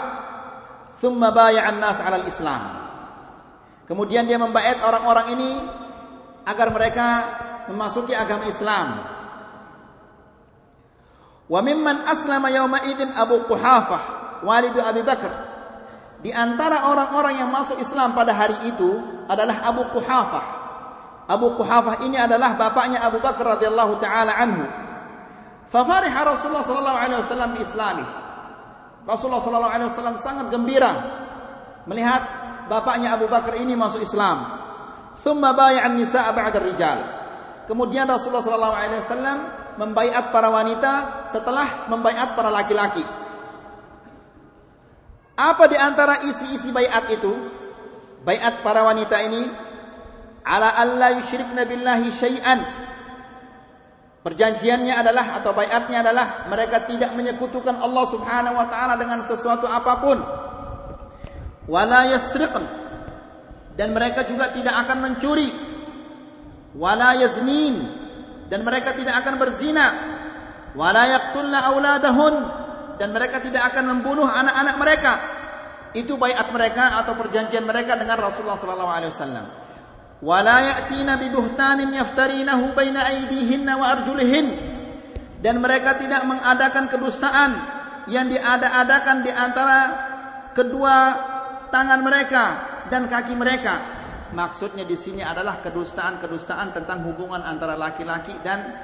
Thumma 0.99 1.31
bay'an 1.31 1.79
nas 1.79 2.03
'ala 2.03 2.19
al-Islam. 2.19 2.63
Kemudian 3.87 4.27
dia 4.27 4.43
membaiat 4.43 4.83
orang-orang 4.83 5.39
ini 5.39 5.51
agar 6.43 6.75
mereka 6.75 7.07
memasuki 7.71 8.11
agama 8.11 8.51
Islam. 8.51 9.12
Wa 11.53 11.61
mimman 11.61 12.09
aslama 12.09 12.49
yawma 12.49 12.81
idzin 12.89 13.13
Abu 13.13 13.45
Quhafah, 13.45 14.41
walidu 14.41 14.81
Abi 14.81 15.05
Bakar. 15.05 15.53
Di 16.25 16.33
antara 16.33 16.89
orang-orang 16.89 17.45
yang 17.45 17.53
masuk 17.53 17.77
Islam 17.77 18.17
pada 18.17 18.33
hari 18.33 18.73
itu 18.73 18.89
adalah 19.29 19.61
Abu 19.69 19.85
Quhafah. 19.93 20.45
Abu 21.29 21.53
Quhafah 21.53 22.09
ini 22.09 22.17
adalah 22.17 22.57
bapaknya 22.57 23.05
Abu 23.05 23.21
Bakar 23.21 23.61
radhiyallahu 23.61 24.01
taala 24.01 24.33
anhu. 24.33 24.65
Fafariha 25.69 26.21
Rasulullah 26.25 26.65
sallallahu 26.65 26.99
alaihi 27.05 27.21
wasallam 27.21 27.51
bi 27.53 27.61
islami. 27.61 28.07
Rasulullah 29.05 29.43
sallallahu 29.45 29.75
alaihi 29.77 29.89
wasallam 29.93 30.17
sangat 30.17 30.47
gembira 30.49 30.93
melihat 31.85 32.23
bapaknya 32.73 33.13
Abu 33.13 33.29
Bakar 33.29 33.61
ini 33.61 33.77
masuk 33.77 34.01
Islam. 34.01 34.57
Thumma 35.21 35.53
bay'an 35.53 36.01
nisaa 36.01 36.33
ba'da 36.33 36.65
rijal. 36.65 36.99
Kemudian 37.69 38.09
Rasulullah 38.09 38.41
sallallahu 38.41 38.73
alaihi 38.73 39.01
wasallam 39.05 39.62
membaiat 39.77 40.33
para 40.35 40.49
wanita 40.53 40.93
setelah 41.33 41.89
membaiat 41.89 42.35
para 42.37 42.51
laki-laki. 42.53 43.05
Apa 45.33 45.65
di 45.69 45.77
antara 45.81 46.23
isi-isi 46.29 46.69
baiat 46.71 47.09
itu? 47.09 47.33
Baiat 48.23 48.61
para 48.63 48.85
wanita 48.87 49.17
ini 49.25 49.49
ala 50.45 50.71
alla 50.77 51.17
yusyrikna 51.19 51.65
billahi 51.65 52.09
syai'an. 52.13 52.61
Perjanjiannya 54.23 54.95
adalah 54.95 55.43
atau 55.43 55.51
baiatnya 55.51 56.07
adalah 56.07 56.47
mereka 56.47 56.87
tidak 56.87 57.11
menyekutukan 57.19 57.75
Allah 57.75 58.05
Subhanahu 58.07 58.55
wa 58.55 58.67
taala 58.71 58.95
dengan 58.95 59.27
sesuatu 59.27 59.67
apa 59.67 59.99
pun. 59.99 60.19
Wala 61.67 62.07
yasriqn 62.15 62.65
dan 63.75 63.89
mereka 63.91 64.23
juga 64.23 64.55
tidak 64.55 64.79
akan 64.87 64.99
mencuri. 65.11 65.51
Wala 66.77 67.19
yaznin 67.19 68.02
dan 68.53 68.61
mereka 68.69 68.93
tidak 68.93 69.25
akan 69.25 69.41
berzina. 69.41 69.87
Wala 70.77 71.09
yaqtulna 71.09 71.73
auladahun 71.73 72.35
dan 73.01 73.09
mereka 73.17 73.41
tidak 73.41 73.73
akan 73.73 73.97
membunuh 73.97 74.29
anak-anak 74.29 74.77
mereka. 74.77 75.13
Itu 75.97 76.21
baiat 76.21 76.53
mereka 76.53 77.01
atau 77.01 77.17
perjanjian 77.17 77.65
mereka 77.65 77.97
dengan 77.97 78.21
Rasulullah 78.21 78.61
sallallahu 78.61 78.93
alaihi 78.93 79.13
wasallam. 79.13 79.47
Wala 80.21 80.57
ya'tina 80.61 81.17
bi 81.17 81.33
buhtanin 81.33 81.97
yaftarinahu 81.97 82.77
baina 82.77 83.09
aydihinna 83.09 83.73
wa 83.81 83.87
arjulihin 83.89 84.47
dan 85.41 85.59
mereka 85.59 85.97
tidak 85.97 86.23
mengadakan 86.29 86.93
kedustaan 86.93 87.51
yang 88.07 88.29
diada-adakan 88.29 89.25
di 89.25 89.33
antara 89.33 89.81
kedua 90.53 90.97
tangan 91.73 92.01
mereka 92.05 92.45
dan 92.93 93.09
kaki 93.09 93.33
mereka. 93.33 94.02
Maksudnya 94.33 94.89
di 94.89 94.97
sini 94.97 95.21
adalah 95.21 95.61
kedustaan-kedustaan 95.61 96.73
tentang 96.73 97.05
hubungan 97.05 97.45
antara 97.45 97.77
laki-laki 97.77 98.33
dan 98.41 98.81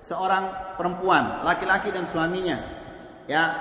seorang 0.00 0.76
perempuan, 0.80 1.44
laki-laki 1.44 1.92
dan 1.92 2.08
suaminya. 2.08 2.64
Ya, 3.28 3.56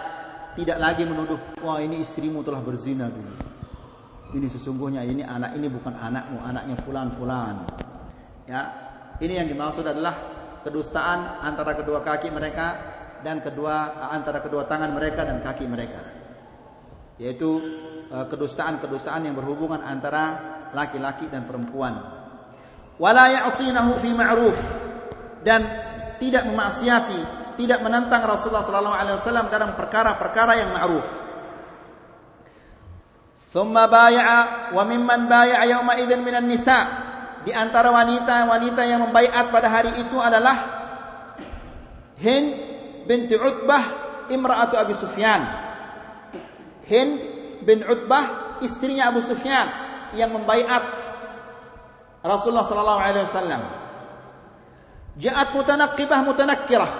tidak 0.55 0.79
lagi 0.79 1.03
menuduh, 1.03 1.39
wah 1.59 1.83
ini 1.83 2.03
istrimu 2.03 2.39
telah 2.39 2.63
berzina 2.63 3.11
dulu. 3.11 3.35
Ini 4.33 4.47
sesungguhnya 4.47 5.03
ini 5.03 5.27
anak 5.27 5.59
ini 5.59 5.67
bukan 5.67 5.91
anakmu, 5.91 6.39
anaknya 6.39 6.75
fulan-fulan. 6.87 7.67
Ya, 8.47 8.61
ini 9.19 9.39
yang 9.43 9.47
dimaksud 9.51 9.83
adalah 9.83 10.15
kedustaan 10.63 11.43
antara 11.43 11.75
kedua 11.75 11.99
kaki 11.99 12.31
mereka 12.31 12.79
dan 13.23 13.43
kedua 13.43 14.07
antara 14.07 14.39
kedua 14.39 14.67
tangan 14.67 14.95
mereka 14.95 15.27
dan 15.27 15.43
kaki 15.43 15.67
mereka. 15.67 15.99
Yaitu 17.19 17.59
kedustaan-kedustaan 18.09 19.25
yang 19.25 19.35
berhubungan 19.37 19.81
antara 19.81 20.52
laki-laki 20.73 21.29
dan 21.29 21.45
perempuan. 21.45 21.93
Wala 22.97 23.29
ya'sinahu 23.29 23.97
fi 23.97 24.09
ma'ruf 24.13 24.57
dan 25.45 25.61
tidak 26.21 26.45
memaksiati, 26.49 27.21
tidak 27.57 27.79
menentang 27.81 28.21
Rasulullah 28.25 28.65
sallallahu 28.65 28.97
alaihi 28.97 29.17
wasallam 29.17 29.47
dalam 29.49 29.73
perkara-perkara 29.77 30.53
yang 30.61 30.69
ma'ruf. 30.73 31.07
Thumma 33.53 33.85
bay'a 33.85 34.73
wa 34.73 34.83
mimman 34.85 35.29
bay'a 35.29 35.61
yawma 35.69 35.97
idzin 36.01 36.21
minan 36.25 36.49
nisa. 36.49 37.05
Di 37.43 37.51
antara 37.51 37.91
wanita-wanita 37.91 38.81
yang 38.87 39.03
membaiat 39.03 39.51
pada 39.51 39.67
hari 39.67 39.91
itu 39.99 40.15
adalah 40.15 40.79
Hind 42.23 42.49
binti 43.03 43.35
Utbah 43.35 43.83
imra'atu 44.31 44.79
Abi 44.79 44.95
Sufyan. 44.95 45.43
Hind 46.87 47.13
bin 47.67 47.83
Utbah 47.83 48.57
istrinya 48.63 49.11
Abu 49.11 49.19
Sufyan 49.27 49.82
yang 50.13 50.33
membaiat 50.33 50.83
Rasulullah 52.23 52.63
sallallahu 52.63 53.01
alaihi 53.03 53.25
wasallam. 53.27 53.61
Ja'at 55.19 55.51
mutanaqqibah 55.51 56.19
mutanakkirah. 56.23 56.91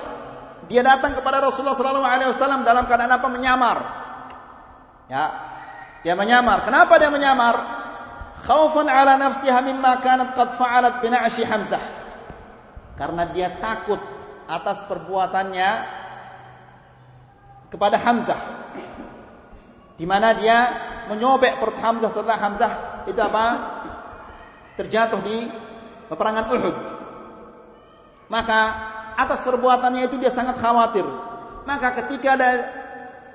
Dia 0.68 0.84
datang 0.84 1.16
kepada 1.16 1.40
Rasulullah 1.40 1.80
sallallahu 1.80 2.06
alaihi 2.08 2.30
wasallam 2.30 2.68
dalam 2.68 2.84
keadaan 2.86 3.16
apa? 3.16 3.28
Menyamar. 3.32 3.78
Ya, 5.08 5.24
dia 6.04 6.14
menyamar. 6.20 6.68
Kenapa 6.68 7.00
dia 7.00 7.08
menyamar? 7.08 7.56
Khaufan 8.44 8.92
ala 8.92 9.16
nafsiha 9.16 9.64
mimma 9.64 10.04
kanat 10.04 10.36
qad 10.36 10.60
fa'alat 10.60 11.00
bi 11.00 11.08
Hamzah. 11.48 11.84
Karena 13.00 13.32
dia 13.32 13.56
takut 13.58 14.00
atas 14.46 14.84
perbuatannya 14.86 15.70
kepada 17.72 17.98
Hamzah. 17.98 18.42
Di 19.96 20.04
mana 20.04 20.36
dia 20.36 20.58
menyobek 21.08 21.64
perut 21.64 21.80
Hamzah 21.80 22.12
setelah 22.12 22.38
Hamzah 22.38 22.93
itu 23.10 23.20
apa? 23.20 23.46
Terjatuh 24.80 25.22
di 25.22 25.48
peperangan 26.10 26.46
Uhud. 26.50 26.78
Maka 28.32 28.62
atas 29.14 29.46
perbuatannya 29.46 30.10
itu 30.10 30.18
dia 30.18 30.34
sangat 30.34 30.58
khawatir. 30.58 31.06
Maka 31.64 31.94
ketika 32.04 32.34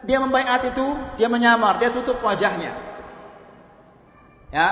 dia 0.04 0.18
membaiat 0.20 0.62
itu, 0.68 0.86
dia 1.16 1.28
menyamar, 1.30 1.78
dia 1.80 1.90
tutup 1.90 2.20
wajahnya. 2.20 2.74
Ya. 4.48 4.68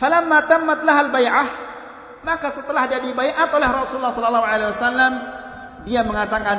Falamma 0.00 0.48
tammat 0.48 0.82
lahal 0.82 1.12
bai'ah, 1.12 1.48
maka 2.24 2.54
setelah 2.56 2.88
jadi 2.88 3.12
baiat 3.12 3.50
oleh 3.52 3.68
Rasulullah 3.68 4.14
sallallahu 4.14 4.46
alaihi 4.46 4.70
wasallam, 4.72 5.12
dia 5.84 6.00
mengatakan, 6.02 6.58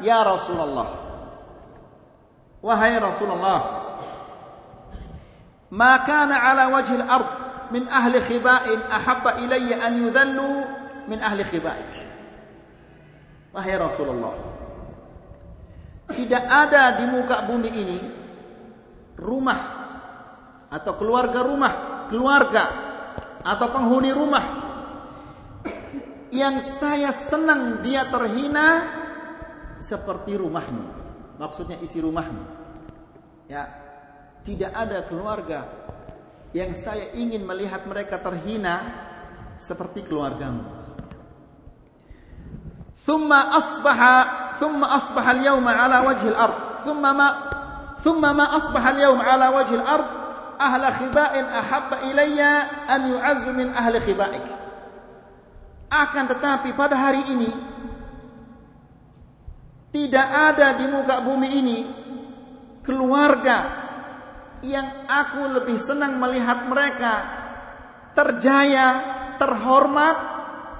"Ya 0.00 0.24
Rasulullah, 0.24 0.88
wahai 2.64 2.96
Rasulullah, 2.96 3.79
ma 5.70 6.02
kana 6.02 6.36
ala 6.50 6.70
wajhi 6.70 6.98
al-ard 6.98 7.28
min 7.70 7.86
ahli 7.86 8.18
khiba'in 8.22 8.78
ahabba 8.90 9.38
ilayya 9.42 9.82
an 9.82 9.92
yudhallu 9.98 10.66
min 11.06 11.18
ahli 11.22 11.46
khiba'ik." 11.46 11.92
Wahai 13.50 13.74
Rasulullah, 13.78 14.34
tidak 16.14 16.44
ada 16.46 17.02
di 17.02 17.04
muka 17.10 17.42
bumi 17.46 17.70
ini 17.70 17.98
rumah 19.18 19.60
atau 20.70 20.94
keluarga 20.94 21.42
rumah, 21.42 22.06
keluarga 22.06 22.64
atau 23.42 23.66
penghuni 23.74 24.14
rumah 24.14 24.44
yang 26.30 26.62
saya 26.62 27.10
senang 27.14 27.82
dia 27.82 28.06
terhina 28.06 28.86
seperti 29.82 30.38
rumahmu. 30.38 30.86
Maksudnya 31.42 31.82
isi 31.82 31.98
rumahmu. 31.98 32.44
Ya, 33.50 33.66
tidak 34.44 34.72
ada 34.72 35.04
keluarga 35.04 35.68
yang 36.50 36.74
saya 36.74 37.14
ingin 37.14 37.46
melihat 37.46 37.86
mereka 37.86 38.18
terhina 38.18 39.06
seperti 39.60 40.02
keluargamu. 40.02 40.64
Thumma 43.06 43.54
asbaha 43.56 44.16
thumma 44.60 44.92
asbaha 44.98 45.30
al-yawma 45.36 45.72
ala 45.72 46.04
wajhi 46.04 46.28
al-ard 46.30 46.84
thumma 46.84 47.10
ma 47.16 47.28
thumma 48.04 48.30
ma 48.36 48.46
asbaha 48.60 48.88
al-yawma 48.92 49.22
ala 49.24 49.46
wajhi 49.56 49.76
al-ard 49.78 50.08
ahla 50.60 50.88
khiba'in 50.92 51.44
ahabba 51.48 51.96
ilayya 52.12 52.52
an 52.84 53.00
yu'azzu 53.08 53.50
min 53.56 53.72
ahli 53.72 53.96
khiba'ik. 54.04 54.46
Akan 55.90 56.28
tetapi 56.28 56.76
pada 56.76 56.94
hari 56.94 57.24
ini 57.34 57.50
tidak 59.90 60.28
ada 60.28 60.76
di 60.78 60.86
muka 60.86 61.18
bumi 61.24 61.48
ini 61.50 61.78
keluarga 62.84 63.79
yang 64.60 65.08
aku 65.08 65.60
lebih 65.60 65.80
senang 65.80 66.20
melihat 66.20 66.68
mereka 66.68 67.12
terjaya, 68.12 68.88
terhormat 69.40 70.16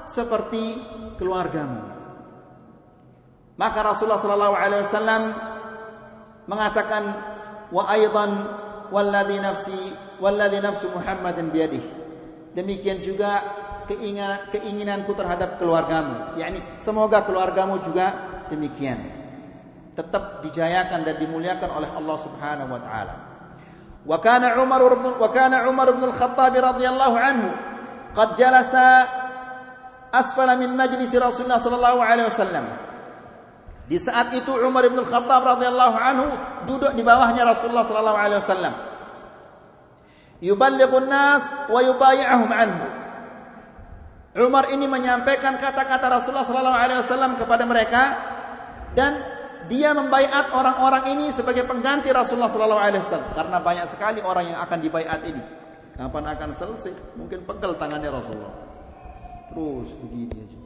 seperti 0.08 0.76
keluargamu. 1.16 1.80
Maka 3.56 3.78
Rasulullah 3.84 4.20
sallallahu 4.20 4.56
alaihi 4.56 4.84
wasallam 4.88 5.22
mengatakan 6.48 7.02
wa 7.68 7.84
aidan 7.92 8.30
walladhi 8.88 9.36
nafsi 9.36 9.80
walladhi 10.16 10.64
nafsu 10.64 10.88
Muhammadin 10.88 11.52
biyadih. 11.52 11.84
Demikian 12.56 13.04
juga 13.04 13.44
keinginan 13.86 14.50
keinginanku 14.50 15.14
terhadap 15.14 15.60
keluargamu, 15.60 16.34
yakni 16.40 16.64
semoga 16.82 17.22
keluargamu 17.22 17.78
juga 17.84 18.06
demikian. 18.50 18.98
Tetap 19.94 20.42
dijayakan 20.42 21.04
dan 21.04 21.16
dimuliakan 21.20 21.70
oleh 21.70 21.90
Allah 21.92 22.16
Subhanahu 22.18 22.70
wa 22.74 22.80
taala. 22.80 23.29
Wa 24.04 24.16
kana 24.16 24.56
Umar 24.60 24.80
bin 24.96 25.12
wa 25.20 25.28
kana 25.28 25.68
Umar 25.68 25.92
bin 25.92 26.08
Al-Khattab 26.08 26.56
radhiyallahu 26.56 27.16
anhu 27.20 27.48
qad 28.16 28.32
jalasa 28.40 29.06
asfala 30.08 30.56
min 30.56 30.72
majlis 30.72 31.12
Rasulullah 31.12 31.60
sallallahu 31.60 32.00
alaihi 32.00 32.28
wasallam. 32.32 32.64
Di 33.90 33.98
saat 33.98 34.32
itu 34.32 34.54
Umar 34.56 34.86
bin 34.88 35.02
Khattab 35.04 35.44
radhiyallahu 35.44 35.96
anhu 35.98 36.26
duduk 36.64 36.96
di 36.96 37.02
bawahnya 37.04 37.44
Rasulullah 37.44 37.84
sallallahu 37.84 38.18
alaihi 38.18 38.40
wasallam. 38.40 38.74
Yuballighun 40.40 41.04
nas 41.04 41.44
wa 41.68 41.80
yubayyi'uhum 41.84 42.50
anhu. 42.50 42.86
Umar 44.40 44.70
ini 44.70 44.86
menyampaikan 44.86 45.58
kata-kata 45.58 46.06
Rasulullah 46.06 46.46
sallallahu 46.46 46.78
alaihi 46.80 47.00
wasallam 47.02 47.34
kepada 47.36 47.66
mereka 47.66 48.02
dan 48.94 49.39
dia 49.70 49.94
membaiat 49.94 50.50
orang-orang 50.50 51.14
ini 51.14 51.26
sebagai 51.30 51.62
pengganti 51.62 52.10
Rasulullah 52.10 52.50
sallallahu 52.50 52.82
alaihi 52.82 53.06
wasallam 53.06 53.30
karena 53.38 53.56
banyak 53.62 53.86
sekali 53.86 54.18
orang 54.18 54.50
yang 54.50 54.58
akan 54.66 54.78
dibaiat 54.82 55.20
ini. 55.22 55.42
Kapan 55.94 56.26
akan 56.34 56.50
selesai? 56.58 56.92
Mungkin 57.14 57.46
pegel 57.46 57.78
tangannya 57.78 58.10
Rasulullah. 58.10 58.54
Terus 59.54 59.90
begini 60.02 60.34
aja. 60.42 60.58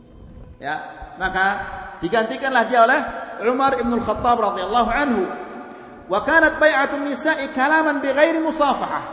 Ya, 0.56 0.74
maka 1.20 1.46
digantikanlah 2.00 2.64
dia 2.64 2.88
oleh 2.88 3.00
Umar 3.44 3.76
ibn 3.76 3.92
al-Khattab 3.92 4.40
radhiyallahu 4.40 4.90
anhu. 4.90 5.22
Wa 6.08 6.24
kanat 6.24 6.56
bai'atun 6.56 7.04
nisa'i 7.04 7.52
kalaman 7.52 8.00
bighairi 8.00 8.40
musafahah. 8.40 9.04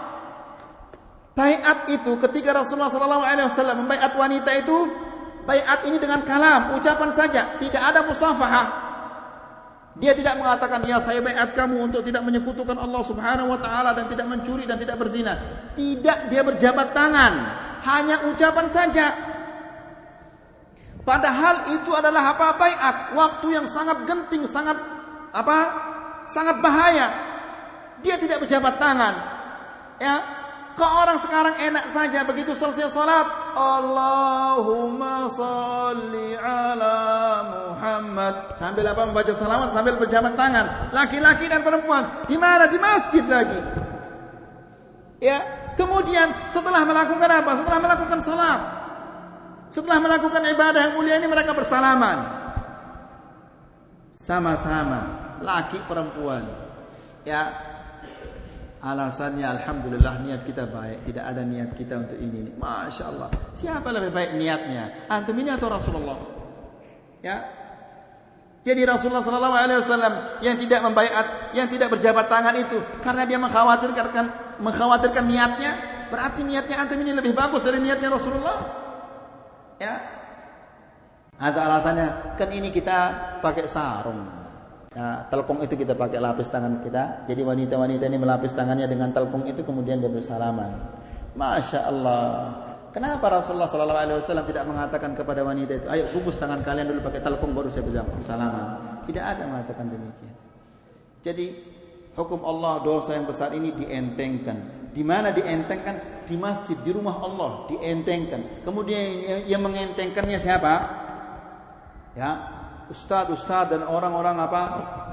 Baiat 1.35 1.91
itu 1.91 2.15
ketika 2.19 2.63
Rasulullah 2.63 2.91
sallallahu 2.91 3.23
alaihi 3.23 3.47
wasallam 3.47 3.87
membaiat 3.87 4.11
wanita 4.15 4.51
itu, 4.55 4.77
baiat 5.43 5.83
ini 5.83 5.99
dengan 5.99 6.23
kalam, 6.23 6.79
ucapan 6.79 7.09
saja, 7.11 7.59
tidak 7.59 7.81
ada 7.81 8.07
musafahah. 8.07 8.67
Dia 9.99 10.15
tidak 10.15 10.39
mengatakan 10.39 10.87
ya 10.87 11.03
saya 11.03 11.19
baiat 11.19 11.51
kamu 11.51 11.91
untuk 11.91 12.01
tidak 12.07 12.23
menyekutukan 12.23 12.79
Allah 12.79 13.03
Subhanahu 13.03 13.51
wa 13.51 13.59
taala 13.59 13.91
dan 13.91 14.07
tidak 14.07 14.23
mencuri 14.23 14.63
dan 14.63 14.79
tidak 14.79 14.95
berzina. 14.95 15.35
Tidak 15.75 16.31
dia 16.31 16.41
berjabat 16.47 16.95
tangan, 16.95 17.33
hanya 17.83 18.23
ucapan 18.31 18.67
saja. 18.71 19.07
Padahal 21.01 21.75
itu 21.75 21.91
adalah 21.91 22.37
apa 22.37 22.55
baiat, 22.55 22.95
waktu 23.17 23.47
yang 23.51 23.67
sangat 23.67 24.07
genting, 24.07 24.47
sangat 24.47 24.79
apa? 25.35 25.57
Sangat 26.31 26.63
bahaya. 26.63 27.07
Dia 27.99 28.15
tidak 28.15 28.47
berjabat 28.47 28.79
tangan. 28.79 29.13
Ya, 29.99 30.40
Kok 30.71 30.91
orang 31.03 31.19
sekarang 31.19 31.55
enak 31.59 31.91
saja 31.91 32.23
begitu 32.23 32.55
selesai 32.55 32.87
salat, 32.89 33.27
Allahumma 33.53 35.27
salli 35.27 36.31
ala 36.39 36.97
Muhammad. 37.43 38.55
Sambil 38.55 38.87
apa 38.87 39.03
membaca 39.03 39.35
salawat 39.35 39.75
sambil 39.75 39.99
berjabat 39.99 40.39
tangan. 40.39 40.91
Laki-laki 40.95 41.51
dan 41.51 41.61
perempuan 41.67 42.23
di 42.25 42.39
mana? 42.39 42.71
Di 42.71 42.79
masjid 42.79 43.25
lagi. 43.27 43.59
Ya, 45.21 45.43
kemudian 45.77 46.49
setelah 46.49 46.81
melakukan 46.87 47.29
apa? 47.29 47.51
Setelah 47.59 47.79
melakukan 47.83 48.19
salat, 48.23 48.61
setelah 49.69 49.99
melakukan 50.01 50.41
ibadah 50.49 50.89
yang 50.89 50.93
mulia 50.97 51.15
ini 51.19 51.27
mereka 51.29 51.51
bersalaman. 51.53 52.41
Sama-sama, 54.17 54.99
laki 55.43 55.77
perempuan. 55.85 56.47
Ya. 57.27 57.70
Alasannya 58.81 59.45
alhamdulillah 59.45 60.25
niat 60.25 60.41
kita 60.41 60.65
baik, 60.65 61.05
tidak 61.05 61.21
ada 61.29 61.45
niat 61.45 61.69
kita 61.77 62.01
untuk 62.01 62.17
ini. 62.17 62.49
Masya 62.57 63.03
Allah. 63.13 63.29
Siapa 63.53 63.93
lebih 63.93 64.09
baik 64.09 64.33
niatnya? 64.41 65.05
Antum 65.05 65.37
ini 65.37 65.53
atau 65.53 65.69
Rasulullah? 65.69 66.17
Ya. 67.21 67.45
Jadi 68.65 68.81
Rasulullah 68.81 69.21
sallallahu 69.21 69.53
alaihi 69.53 69.77
wasallam 69.85 70.13
yang 70.41 70.57
tidak 70.57 70.81
membaiat, 70.81 71.53
yang 71.53 71.69
tidak 71.69 71.93
berjabat 71.93 72.25
tangan 72.25 72.57
itu 72.57 72.77
karena 73.05 73.25
dia 73.29 73.37
mengkhawatirkan 73.37 74.25
mengkhawatirkan 74.61 75.25
niatnya, 75.29 75.71
berarti 76.09 76.41
niatnya 76.41 76.81
antum 76.81 76.97
ini 77.05 77.13
lebih 77.13 77.37
bagus 77.37 77.61
dari 77.61 77.77
niatnya 77.77 78.09
Rasulullah. 78.09 78.57
Ya. 79.77 79.93
Ada 81.37 81.57
alasannya, 81.69 82.37
kan 82.37 82.49
ini 82.49 82.73
kita 82.73 82.97
pakai 83.45 83.65
sarung. 83.69 84.40
Ya, 84.91 85.23
telpong 85.31 85.63
itu 85.63 85.79
kita 85.79 85.95
pakai 85.95 86.19
lapis 86.19 86.51
tangan 86.51 86.83
kita. 86.83 87.23
Jadi 87.31 87.41
wanita-wanita 87.47 88.03
ini 88.11 88.17
melapis 88.19 88.51
tangannya 88.51 88.91
dengan 88.91 89.15
telpong 89.15 89.47
itu 89.47 89.63
kemudian 89.63 90.03
dia 90.03 90.11
bersalaman. 90.11 90.75
Masya 91.31 91.79
Allah. 91.87 92.23
Kenapa 92.91 93.31
Rasulullah 93.31 93.71
Sallallahu 93.71 94.01
Alaihi 94.03 94.19
Wasallam 94.19 94.43
tidak 94.51 94.67
mengatakan 94.67 95.15
kepada 95.15 95.47
wanita 95.47 95.79
itu, 95.79 95.87
ayo 95.87 96.11
kubus 96.11 96.35
tangan 96.35 96.59
kalian 96.59 96.91
dulu 96.91 97.07
pakai 97.07 97.23
telpong 97.23 97.55
baru 97.55 97.71
saya 97.71 97.87
bersalaman. 97.87 98.99
Tidak 99.07 99.23
ada 99.23 99.47
mengatakan 99.47 99.87
demikian. 99.87 100.35
Jadi 101.23 101.55
hukum 102.19 102.43
Allah 102.43 102.83
dosa 102.83 103.15
yang 103.15 103.23
besar 103.23 103.55
ini 103.55 103.71
dientengkan. 103.71 104.91
Di 104.91 105.07
mana 105.07 105.31
dientengkan? 105.31 106.27
Di 106.27 106.35
masjid, 106.35 106.75
di 106.83 106.91
rumah 106.91 107.15
Allah 107.23 107.63
dientengkan. 107.71 108.67
Kemudian 108.67 109.23
yang 109.47 109.63
mengentengkannya 109.63 110.35
siapa? 110.35 110.73
Ya, 112.11 112.50
ustaz 112.91 113.71
dan 113.71 113.87
orang-orang 113.87 114.35
apa 114.35 114.61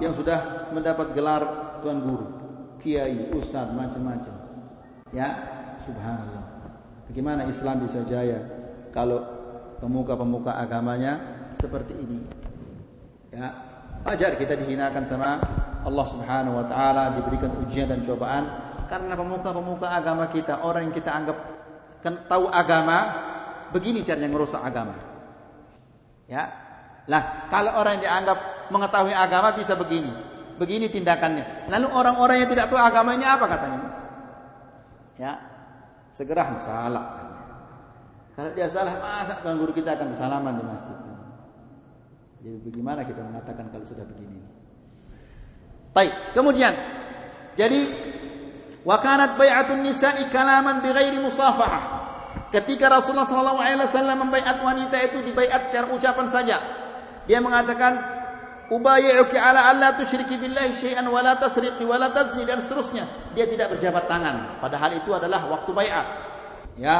yang 0.02 0.10
sudah 0.12 0.68
mendapat 0.74 1.14
gelar 1.14 1.42
tuan 1.78 2.02
guru, 2.02 2.26
kiai, 2.82 3.30
ustaz, 3.38 3.70
macam-macam. 3.70 4.34
Ya, 5.14 5.28
subhanallah. 5.86 6.44
Bagaimana 7.08 7.46
Islam 7.46 7.86
bisa 7.86 8.02
jaya 8.04 8.42
kalau 8.90 9.22
pemuka-pemuka 9.78 10.58
agamanya 10.58 11.22
seperti 11.56 11.94
ini? 11.96 12.18
Ya, 13.32 13.54
wajar 14.02 14.34
kita 14.36 14.58
dihinakan 14.58 15.06
sama 15.06 15.38
Allah 15.86 16.06
Subhanahu 16.10 16.58
wa 16.58 16.66
taala, 16.66 17.16
diberikan 17.16 17.54
ujian 17.64 17.88
dan 17.88 18.02
cobaan 18.04 18.44
karena 18.88 19.14
pemuka-pemuka 19.14 19.88
agama 19.88 20.28
kita, 20.28 20.64
orang 20.64 20.90
yang 20.90 20.94
kita 20.96 21.10
anggap 21.12 21.38
kan 22.00 22.24
tahu 22.26 22.48
agama, 22.48 22.98
begini 23.70 24.00
caranya 24.00 24.28
merusak 24.32 24.60
agama. 24.64 24.96
Ya. 26.28 26.67
Lah, 27.08 27.48
kalau 27.48 27.72
orang 27.80 27.98
yang 27.98 28.04
dianggap 28.04 28.68
mengetahui 28.68 29.16
agama 29.16 29.56
bisa 29.56 29.72
begini. 29.74 30.12
Begini 30.60 30.92
tindakannya. 30.92 31.70
Lalu 31.72 31.86
orang-orang 31.88 32.36
yang 32.44 32.50
tidak 32.52 32.68
tahu 32.68 32.76
agama 32.78 33.16
ini 33.16 33.24
apa 33.24 33.44
katanya? 33.48 33.80
Ya. 35.16 35.32
Segera 36.12 36.52
salah. 36.60 37.06
Kalau 38.36 38.50
dia 38.54 38.70
salah, 38.70 39.00
masa 39.02 39.40
tuan 39.42 39.58
guru 39.58 39.74
kita 39.74 39.98
akan 39.98 40.14
bersalaman 40.14 40.52
di 40.60 40.64
masjid. 40.66 40.96
Jadi 42.38 42.58
bagaimana 42.70 43.02
kita 43.02 43.20
mengatakan 43.24 43.66
kalau 43.74 43.82
sudah 43.82 44.06
begini? 44.06 44.38
Baik, 45.90 46.14
kemudian 46.38 46.70
jadi 47.58 47.80
Wa 48.88 48.96
kanat 49.04 49.36
bai'atun 49.36 49.84
nisa'i 49.84 50.32
kalaman 50.32 50.80
bighairi 50.80 51.20
musafahah. 51.20 52.08
Ketika 52.48 52.88
Rasulullah 52.88 53.28
wasallam 53.28 54.24
membaiat 54.24 54.64
wanita 54.64 54.96
itu 55.04 55.20
dibaiat 55.20 55.68
secara 55.68 55.92
ucapan 55.92 56.26
saja. 56.32 56.56
Dia 57.28 57.44
mengatakan, 57.44 57.92
"Ubayyi'uki 58.72 59.36
ala 59.36 59.68
alla 59.68 59.92
tusyriki 60.00 60.40
billahi 60.40 60.72
syai'an 60.72 61.04
wa 61.04 61.20
la 61.20 61.36
tasriqi 61.36 61.84
wa 61.84 62.00
la 62.00 62.08
tazni" 62.08 62.48
dan 62.48 62.64
seterusnya. 62.64 63.04
Dia 63.36 63.44
tidak 63.44 63.76
berjabat 63.76 64.08
tangan, 64.08 64.58
padahal 64.64 64.96
itu 64.96 65.12
adalah 65.12 65.44
waktu 65.44 65.70
baiat. 65.76 66.06
Ya. 66.80 66.98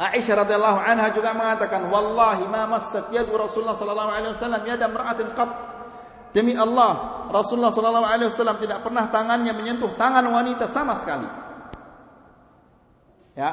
Aisyah 0.00 0.46
radhiyallahu 0.46 0.78
anha 0.80 1.12
juga 1.12 1.34
mengatakan, 1.34 1.90
"Wallahi 1.90 2.46
ma 2.48 2.64
massat 2.64 3.12
yadu 3.12 3.36
Rasulullah 3.36 3.76
sallallahu 3.76 4.10
alaihi 4.14 4.32
wasallam 4.32 4.62
yada 4.64 4.86
imra'atin 4.88 5.28
qat." 5.34 5.50
Demi 6.30 6.54
Allah, 6.54 7.26
Rasulullah 7.34 7.74
sallallahu 7.74 8.06
alaihi 8.06 8.30
wasallam 8.30 8.62
tidak 8.62 8.86
pernah 8.86 9.10
tangannya 9.10 9.50
menyentuh 9.50 9.98
tangan 9.98 10.22
wanita 10.30 10.70
sama 10.70 10.94
sekali. 10.94 11.26
Ya. 13.34 13.50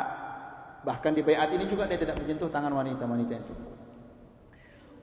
Bahkan 0.85 1.11
di 1.17 1.25
baiat 1.25 1.51
ini 1.51 1.65
juga 1.67 1.89
dia 1.89 1.99
tidak 1.99 2.21
menyentuh 2.21 2.47
tangan 2.47 2.71
wanita-wanita 2.71 3.33
itu. 3.33 3.53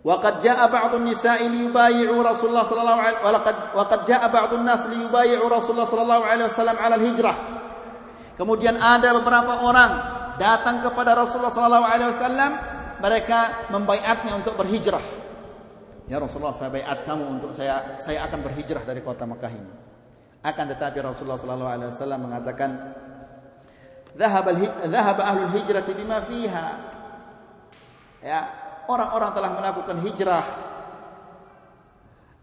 Wa 0.05 0.21
qad 0.21 0.45
jaa 0.45 0.69
ba'dun 0.69 1.09
nisa'i 1.09 1.49
liyubayi'u 1.49 2.13
Rasulullah 2.21 2.61
sallallahu 2.61 3.01
alaihi 3.01 3.25
wa 3.73 3.85
qad 3.89 4.01
jaa 4.05 4.29
ba'dun 4.29 4.61
nas 4.61 4.85
liyubayi'u 4.85 5.49
Rasulullah 5.49 5.89
sallallahu 5.89 6.23
alaihi 6.29 6.49
wasallam 6.53 6.77
'ala. 6.77 6.97
Kemudian 8.37 8.77
ada 8.77 9.17
beberapa 9.17 9.65
orang 9.65 9.91
datang 10.37 10.85
kepada 10.85 11.17
Rasulullah 11.17 11.49
sallallahu 11.49 11.87
alaihi 11.89 12.11
wasallam 12.13 12.51
mereka 13.01 13.71
membaiatnya 13.73 14.33
untuk 14.37 14.61
berhijrah. 14.61 15.01
Ya 16.05 16.21
Rasulullah 16.21 16.53
saya 16.53 16.69
baiat 16.69 17.09
kamu 17.09 17.41
untuk 17.41 17.57
saya 17.57 17.97
saya 17.97 18.29
akan 18.29 18.45
berhijrah 18.45 18.85
dari 18.85 19.01
kota 19.01 19.25
Mekah 19.25 19.53
ini. 19.57 19.73
Akan 20.45 20.69
tetapi 20.69 21.01
Rasulullah 21.01 21.41
sallallahu 21.41 21.73
alaihi 21.81 21.91
wasallam 21.97 22.21
mengatakan 22.29 22.71
dhahaba 24.13 24.53
dhahaba 24.85 25.23
ahlul 25.33 25.53
hijrah 25.57 25.81
bima 25.89 26.21
fiha. 26.29 26.67
Ya, 28.21 28.64
orang-orang 28.89 29.31
telah 29.33 29.51
melakukan 29.57 29.97
hijrah 30.05 30.45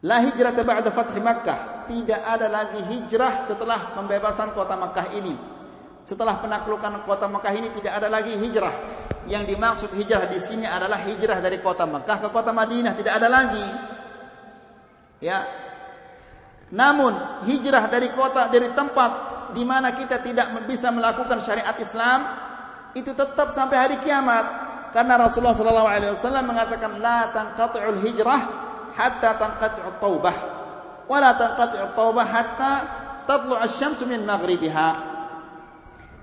La 0.02 0.18
hijrah 0.18 0.50
ba'da 0.54 0.90
fath 0.90 1.14
Makkah. 1.14 1.86
Tidak 1.86 2.22
ada 2.26 2.50
lagi 2.50 2.82
hijrah 2.82 3.46
setelah 3.46 3.94
pembebasan 3.94 4.54
kota 4.58 4.74
Makkah 4.74 5.14
ini. 5.14 5.38
Setelah 6.02 6.42
penaklukan 6.42 7.06
kota 7.06 7.30
Makkah 7.30 7.54
ini 7.54 7.70
tidak 7.78 8.02
ada 8.02 8.10
lagi 8.10 8.34
hijrah. 8.34 8.74
Yang 9.30 9.54
dimaksud 9.54 9.90
hijrah 9.94 10.26
di 10.26 10.42
sini 10.42 10.66
adalah 10.66 11.06
hijrah 11.06 11.38
dari 11.38 11.62
kota 11.62 11.86
Makkah 11.86 12.18
ke 12.18 12.28
kota 12.34 12.50
Madinah, 12.50 12.98
tidak 12.98 13.14
ada 13.22 13.28
lagi. 13.30 13.66
Ya. 15.22 15.46
Namun 16.74 17.46
hijrah 17.46 17.86
dari 17.86 18.10
kota 18.18 18.50
dari 18.50 18.74
tempat 18.74 19.12
di 19.54 19.62
mana 19.62 19.94
kita 19.94 20.18
tidak 20.26 20.66
bisa 20.66 20.90
melakukan 20.90 21.46
syariat 21.46 21.78
Islam 21.78 22.20
itu 22.98 23.14
tetap 23.14 23.54
sampai 23.54 23.78
hari 23.78 23.98
kiamat. 24.02 24.71
Karena 24.92 25.16
Rasulullah 25.16 25.56
sallallahu 25.56 25.90
alaihi 25.90 26.12
wasallam 26.12 26.52
mengatakan 26.52 27.00
la 27.00 27.32
tanqati'ul 27.32 28.04
hijrah 28.04 28.42
hatta 28.92 29.40
tanqati'ut 29.40 30.04
taubah. 30.04 30.36
Wa 31.08 31.18
la 31.24 31.32
tanqati'ut 31.40 31.96
taubah 31.96 32.28
hatta 32.28 32.72
tatlu' 33.24 33.56
asy-syamsu 33.56 34.04
min 34.04 34.28
maghribiha. 34.28 34.90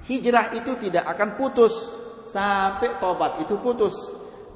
Hijrah 0.05 0.53
itu 0.53 0.77
tidak 0.77 1.09
akan 1.17 1.41
putus 1.41 1.73
sampai 2.29 3.01
tobat 3.01 3.41
itu 3.41 3.57
putus. 3.57 3.97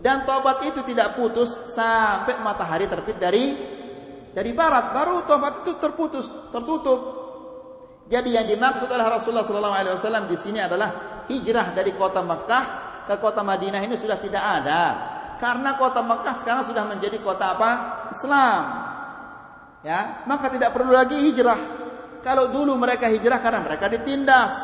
Dan 0.05 0.29
tobat 0.29 0.61
itu 0.69 0.85
tidak 0.85 1.17
putus 1.17 1.49
sampai 1.73 2.37
matahari 2.45 2.85
terbit 2.93 3.17
dari 3.17 3.57
dari 4.37 4.53
barat. 4.53 4.93
Baru 4.93 5.25
tobat 5.25 5.65
itu 5.65 5.73
terputus, 5.81 6.29
tertutup. 6.53 7.01
Jadi 8.13 8.37
yang 8.37 8.45
dimaksud 8.45 8.93
oleh 8.93 9.09
Rasulullah 9.09 9.47
SAW 9.47 10.29
di 10.29 10.37
sini 10.37 10.61
adalah 10.61 11.25
hijrah 11.33 11.73
dari 11.73 11.97
kota 11.97 12.21
Mekah 12.21 12.92
ke 13.07 13.15
kota 13.19 13.43
Madinah 13.43 13.83
ini 13.83 13.99
sudah 13.99 14.19
tidak 14.19 14.43
ada. 14.43 14.83
Karena 15.43 15.75
kota 15.75 15.99
Mekah 16.07 16.35
sekarang 16.39 16.65
sudah 16.67 16.87
menjadi 16.87 17.19
kota 17.19 17.59
apa? 17.59 17.71
Islam. 18.15 18.63
Ya, 19.83 20.23
maka 20.31 20.47
tidak 20.55 20.71
perlu 20.71 20.95
lagi 20.95 21.19
hijrah. 21.19 21.59
Kalau 22.23 22.55
dulu 22.55 22.79
mereka 22.79 23.11
hijrah 23.11 23.43
karena 23.43 23.59
mereka 23.59 23.91
ditindas, 23.91 24.55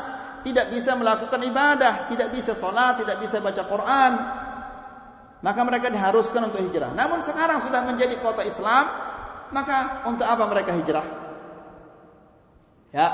tidak 0.47 0.71
bisa 0.71 0.95
melakukan 0.95 1.43
ibadah, 1.43 2.07
tidak 2.07 2.31
bisa 2.31 2.55
sholat, 2.55 3.03
tidak 3.03 3.19
bisa 3.19 3.43
baca 3.43 3.63
Quran, 3.67 4.13
maka 5.43 5.61
mereka 5.67 5.91
diharuskan 5.91 6.55
untuk 6.55 6.63
hijrah. 6.63 6.95
Namun 6.95 7.19
sekarang 7.23 7.59
sudah 7.67 7.83
menjadi 7.83 8.15
kota 8.23 8.47
Islam, 8.47 8.87
maka 9.51 10.07
untuk 10.07 10.31
apa 10.31 10.45
mereka 10.47 10.71
hijrah? 10.79 11.07
Ya, 12.95 13.07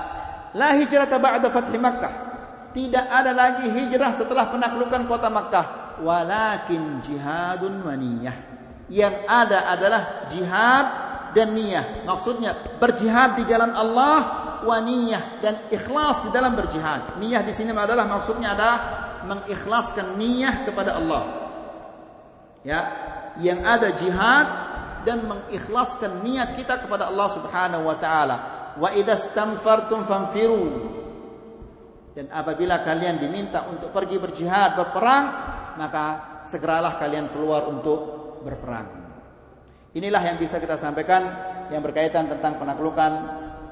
la 0.52 0.76
hijrah 0.76 1.08
ba'da 1.08 1.48
fathi 1.48 1.80
Makkah. 1.80 2.33
Tidak 2.74 3.06
ada 3.06 3.30
lagi 3.30 3.70
hijrah 3.70 4.18
setelah 4.18 4.50
penaklukan 4.50 5.06
kota 5.06 5.30
Makkah, 5.30 5.96
walakin 6.02 6.98
jihadun 7.06 7.86
wa 7.86 7.94
Yang 8.90 9.14
ada 9.30 9.70
adalah 9.70 10.26
jihad 10.26 10.86
dan 11.38 11.54
niyah. 11.54 12.02
Maksudnya 12.02 12.76
berjihad 12.82 13.38
di 13.38 13.46
jalan 13.46 13.70
Allah 13.70 14.18
wa 14.66 14.78
niyah 14.82 15.38
dan 15.38 15.70
ikhlas 15.70 16.26
di 16.26 16.30
dalam 16.34 16.58
berjihad. 16.58 17.16
Niyah 17.22 17.46
di 17.46 17.54
sini 17.54 17.70
adalah 17.70 18.10
maksudnya 18.10 18.58
adalah 18.58 18.78
mengikhlaskan 19.22 20.18
niyah 20.18 20.66
kepada 20.66 20.98
Allah. 20.98 21.22
Ya, 22.66 22.80
yang 23.38 23.62
ada 23.62 23.92
jihad 23.92 24.46
dan 25.04 25.28
mengikhlaskan 25.28 26.24
niat 26.24 26.56
kita 26.56 26.80
kepada 26.80 27.12
Allah 27.12 27.28
Subhanahu 27.28 27.84
wa 27.84 27.96
taala. 28.00 28.36
Wa 28.80 28.90
idza 28.96 29.30
stamfartum 29.30 30.02
fanfiru. 30.08 31.03
Dan 32.14 32.30
apabila 32.30 32.86
kalian 32.86 33.18
diminta 33.18 33.66
untuk 33.66 33.90
pergi 33.90 34.22
berjihad, 34.22 34.78
berperang, 34.78 35.24
maka 35.74 36.04
segeralah 36.46 36.94
kalian 37.02 37.34
keluar 37.34 37.66
untuk 37.66 37.98
berperang. 38.46 38.86
Inilah 39.94 40.22
yang 40.22 40.38
bisa 40.38 40.62
kita 40.62 40.78
sampaikan 40.78 41.22
yang 41.70 41.82
berkaitan 41.82 42.30
tentang 42.30 42.58
penaklukan 42.58 43.12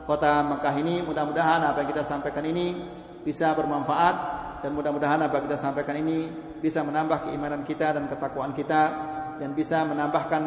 kota 0.07 0.43
Mekah 0.43 0.74
ini 0.82 1.03
mudah-mudahan 1.07 1.62
apa 1.62 1.82
yang 1.82 1.90
kita 1.95 2.03
sampaikan 2.03 2.43
ini 2.43 2.74
bisa 3.22 3.55
bermanfaat 3.55 4.16
dan 4.62 4.70
mudah-mudahan 4.74 5.22
apa 5.22 5.38
yang 5.38 5.45
kita 5.51 5.59
sampaikan 5.59 5.99
ini 5.99 6.30
bisa 6.62 6.82
menambah 6.82 7.30
keimanan 7.30 7.62
kita 7.66 7.95
dan 7.95 8.07
ketakwaan 8.07 8.55
kita 8.55 8.82
dan 9.38 9.51
bisa 9.55 9.82
menambahkan 9.82 10.43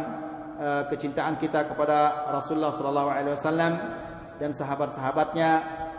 uh, 0.59 0.83
kecintaan 0.91 1.35
kita 1.39 1.67
kepada 1.67 2.31
Rasulullah 2.31 2.71
sallallahu 2.71 3.09
alaihi 3.11 3.35
wasallam 3.35 3.73
dan 4.39 4.51
sahabat-sahabatnya 4.51 5.51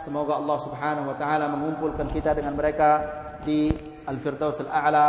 semoga 0.03 0.35
Allah 0.37 0.57
Subhanahu 0.59 1.07
wa 1.13 1.15
taala 1.15 1.47
mengumpulkan 1.53 2.11
kita 2.11 2.35
dengan 2.35 2.53
mereka 2.53 3.05
di 3.47 3.71
al-firdaus 4.05 4.59
al-a'la 4.65 5.07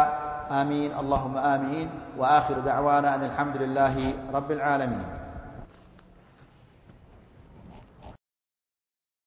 amin 0.49 0.95
Allahumma 0.95 1.59
amin 1.59 1.87
wa 2.17 2.41
akhir 2.41 2.65
da'wana 2.65 3.21
alhamdulillahi 3.21 4.33
rabbil 4.33 4.63
alamin 4.63 5.18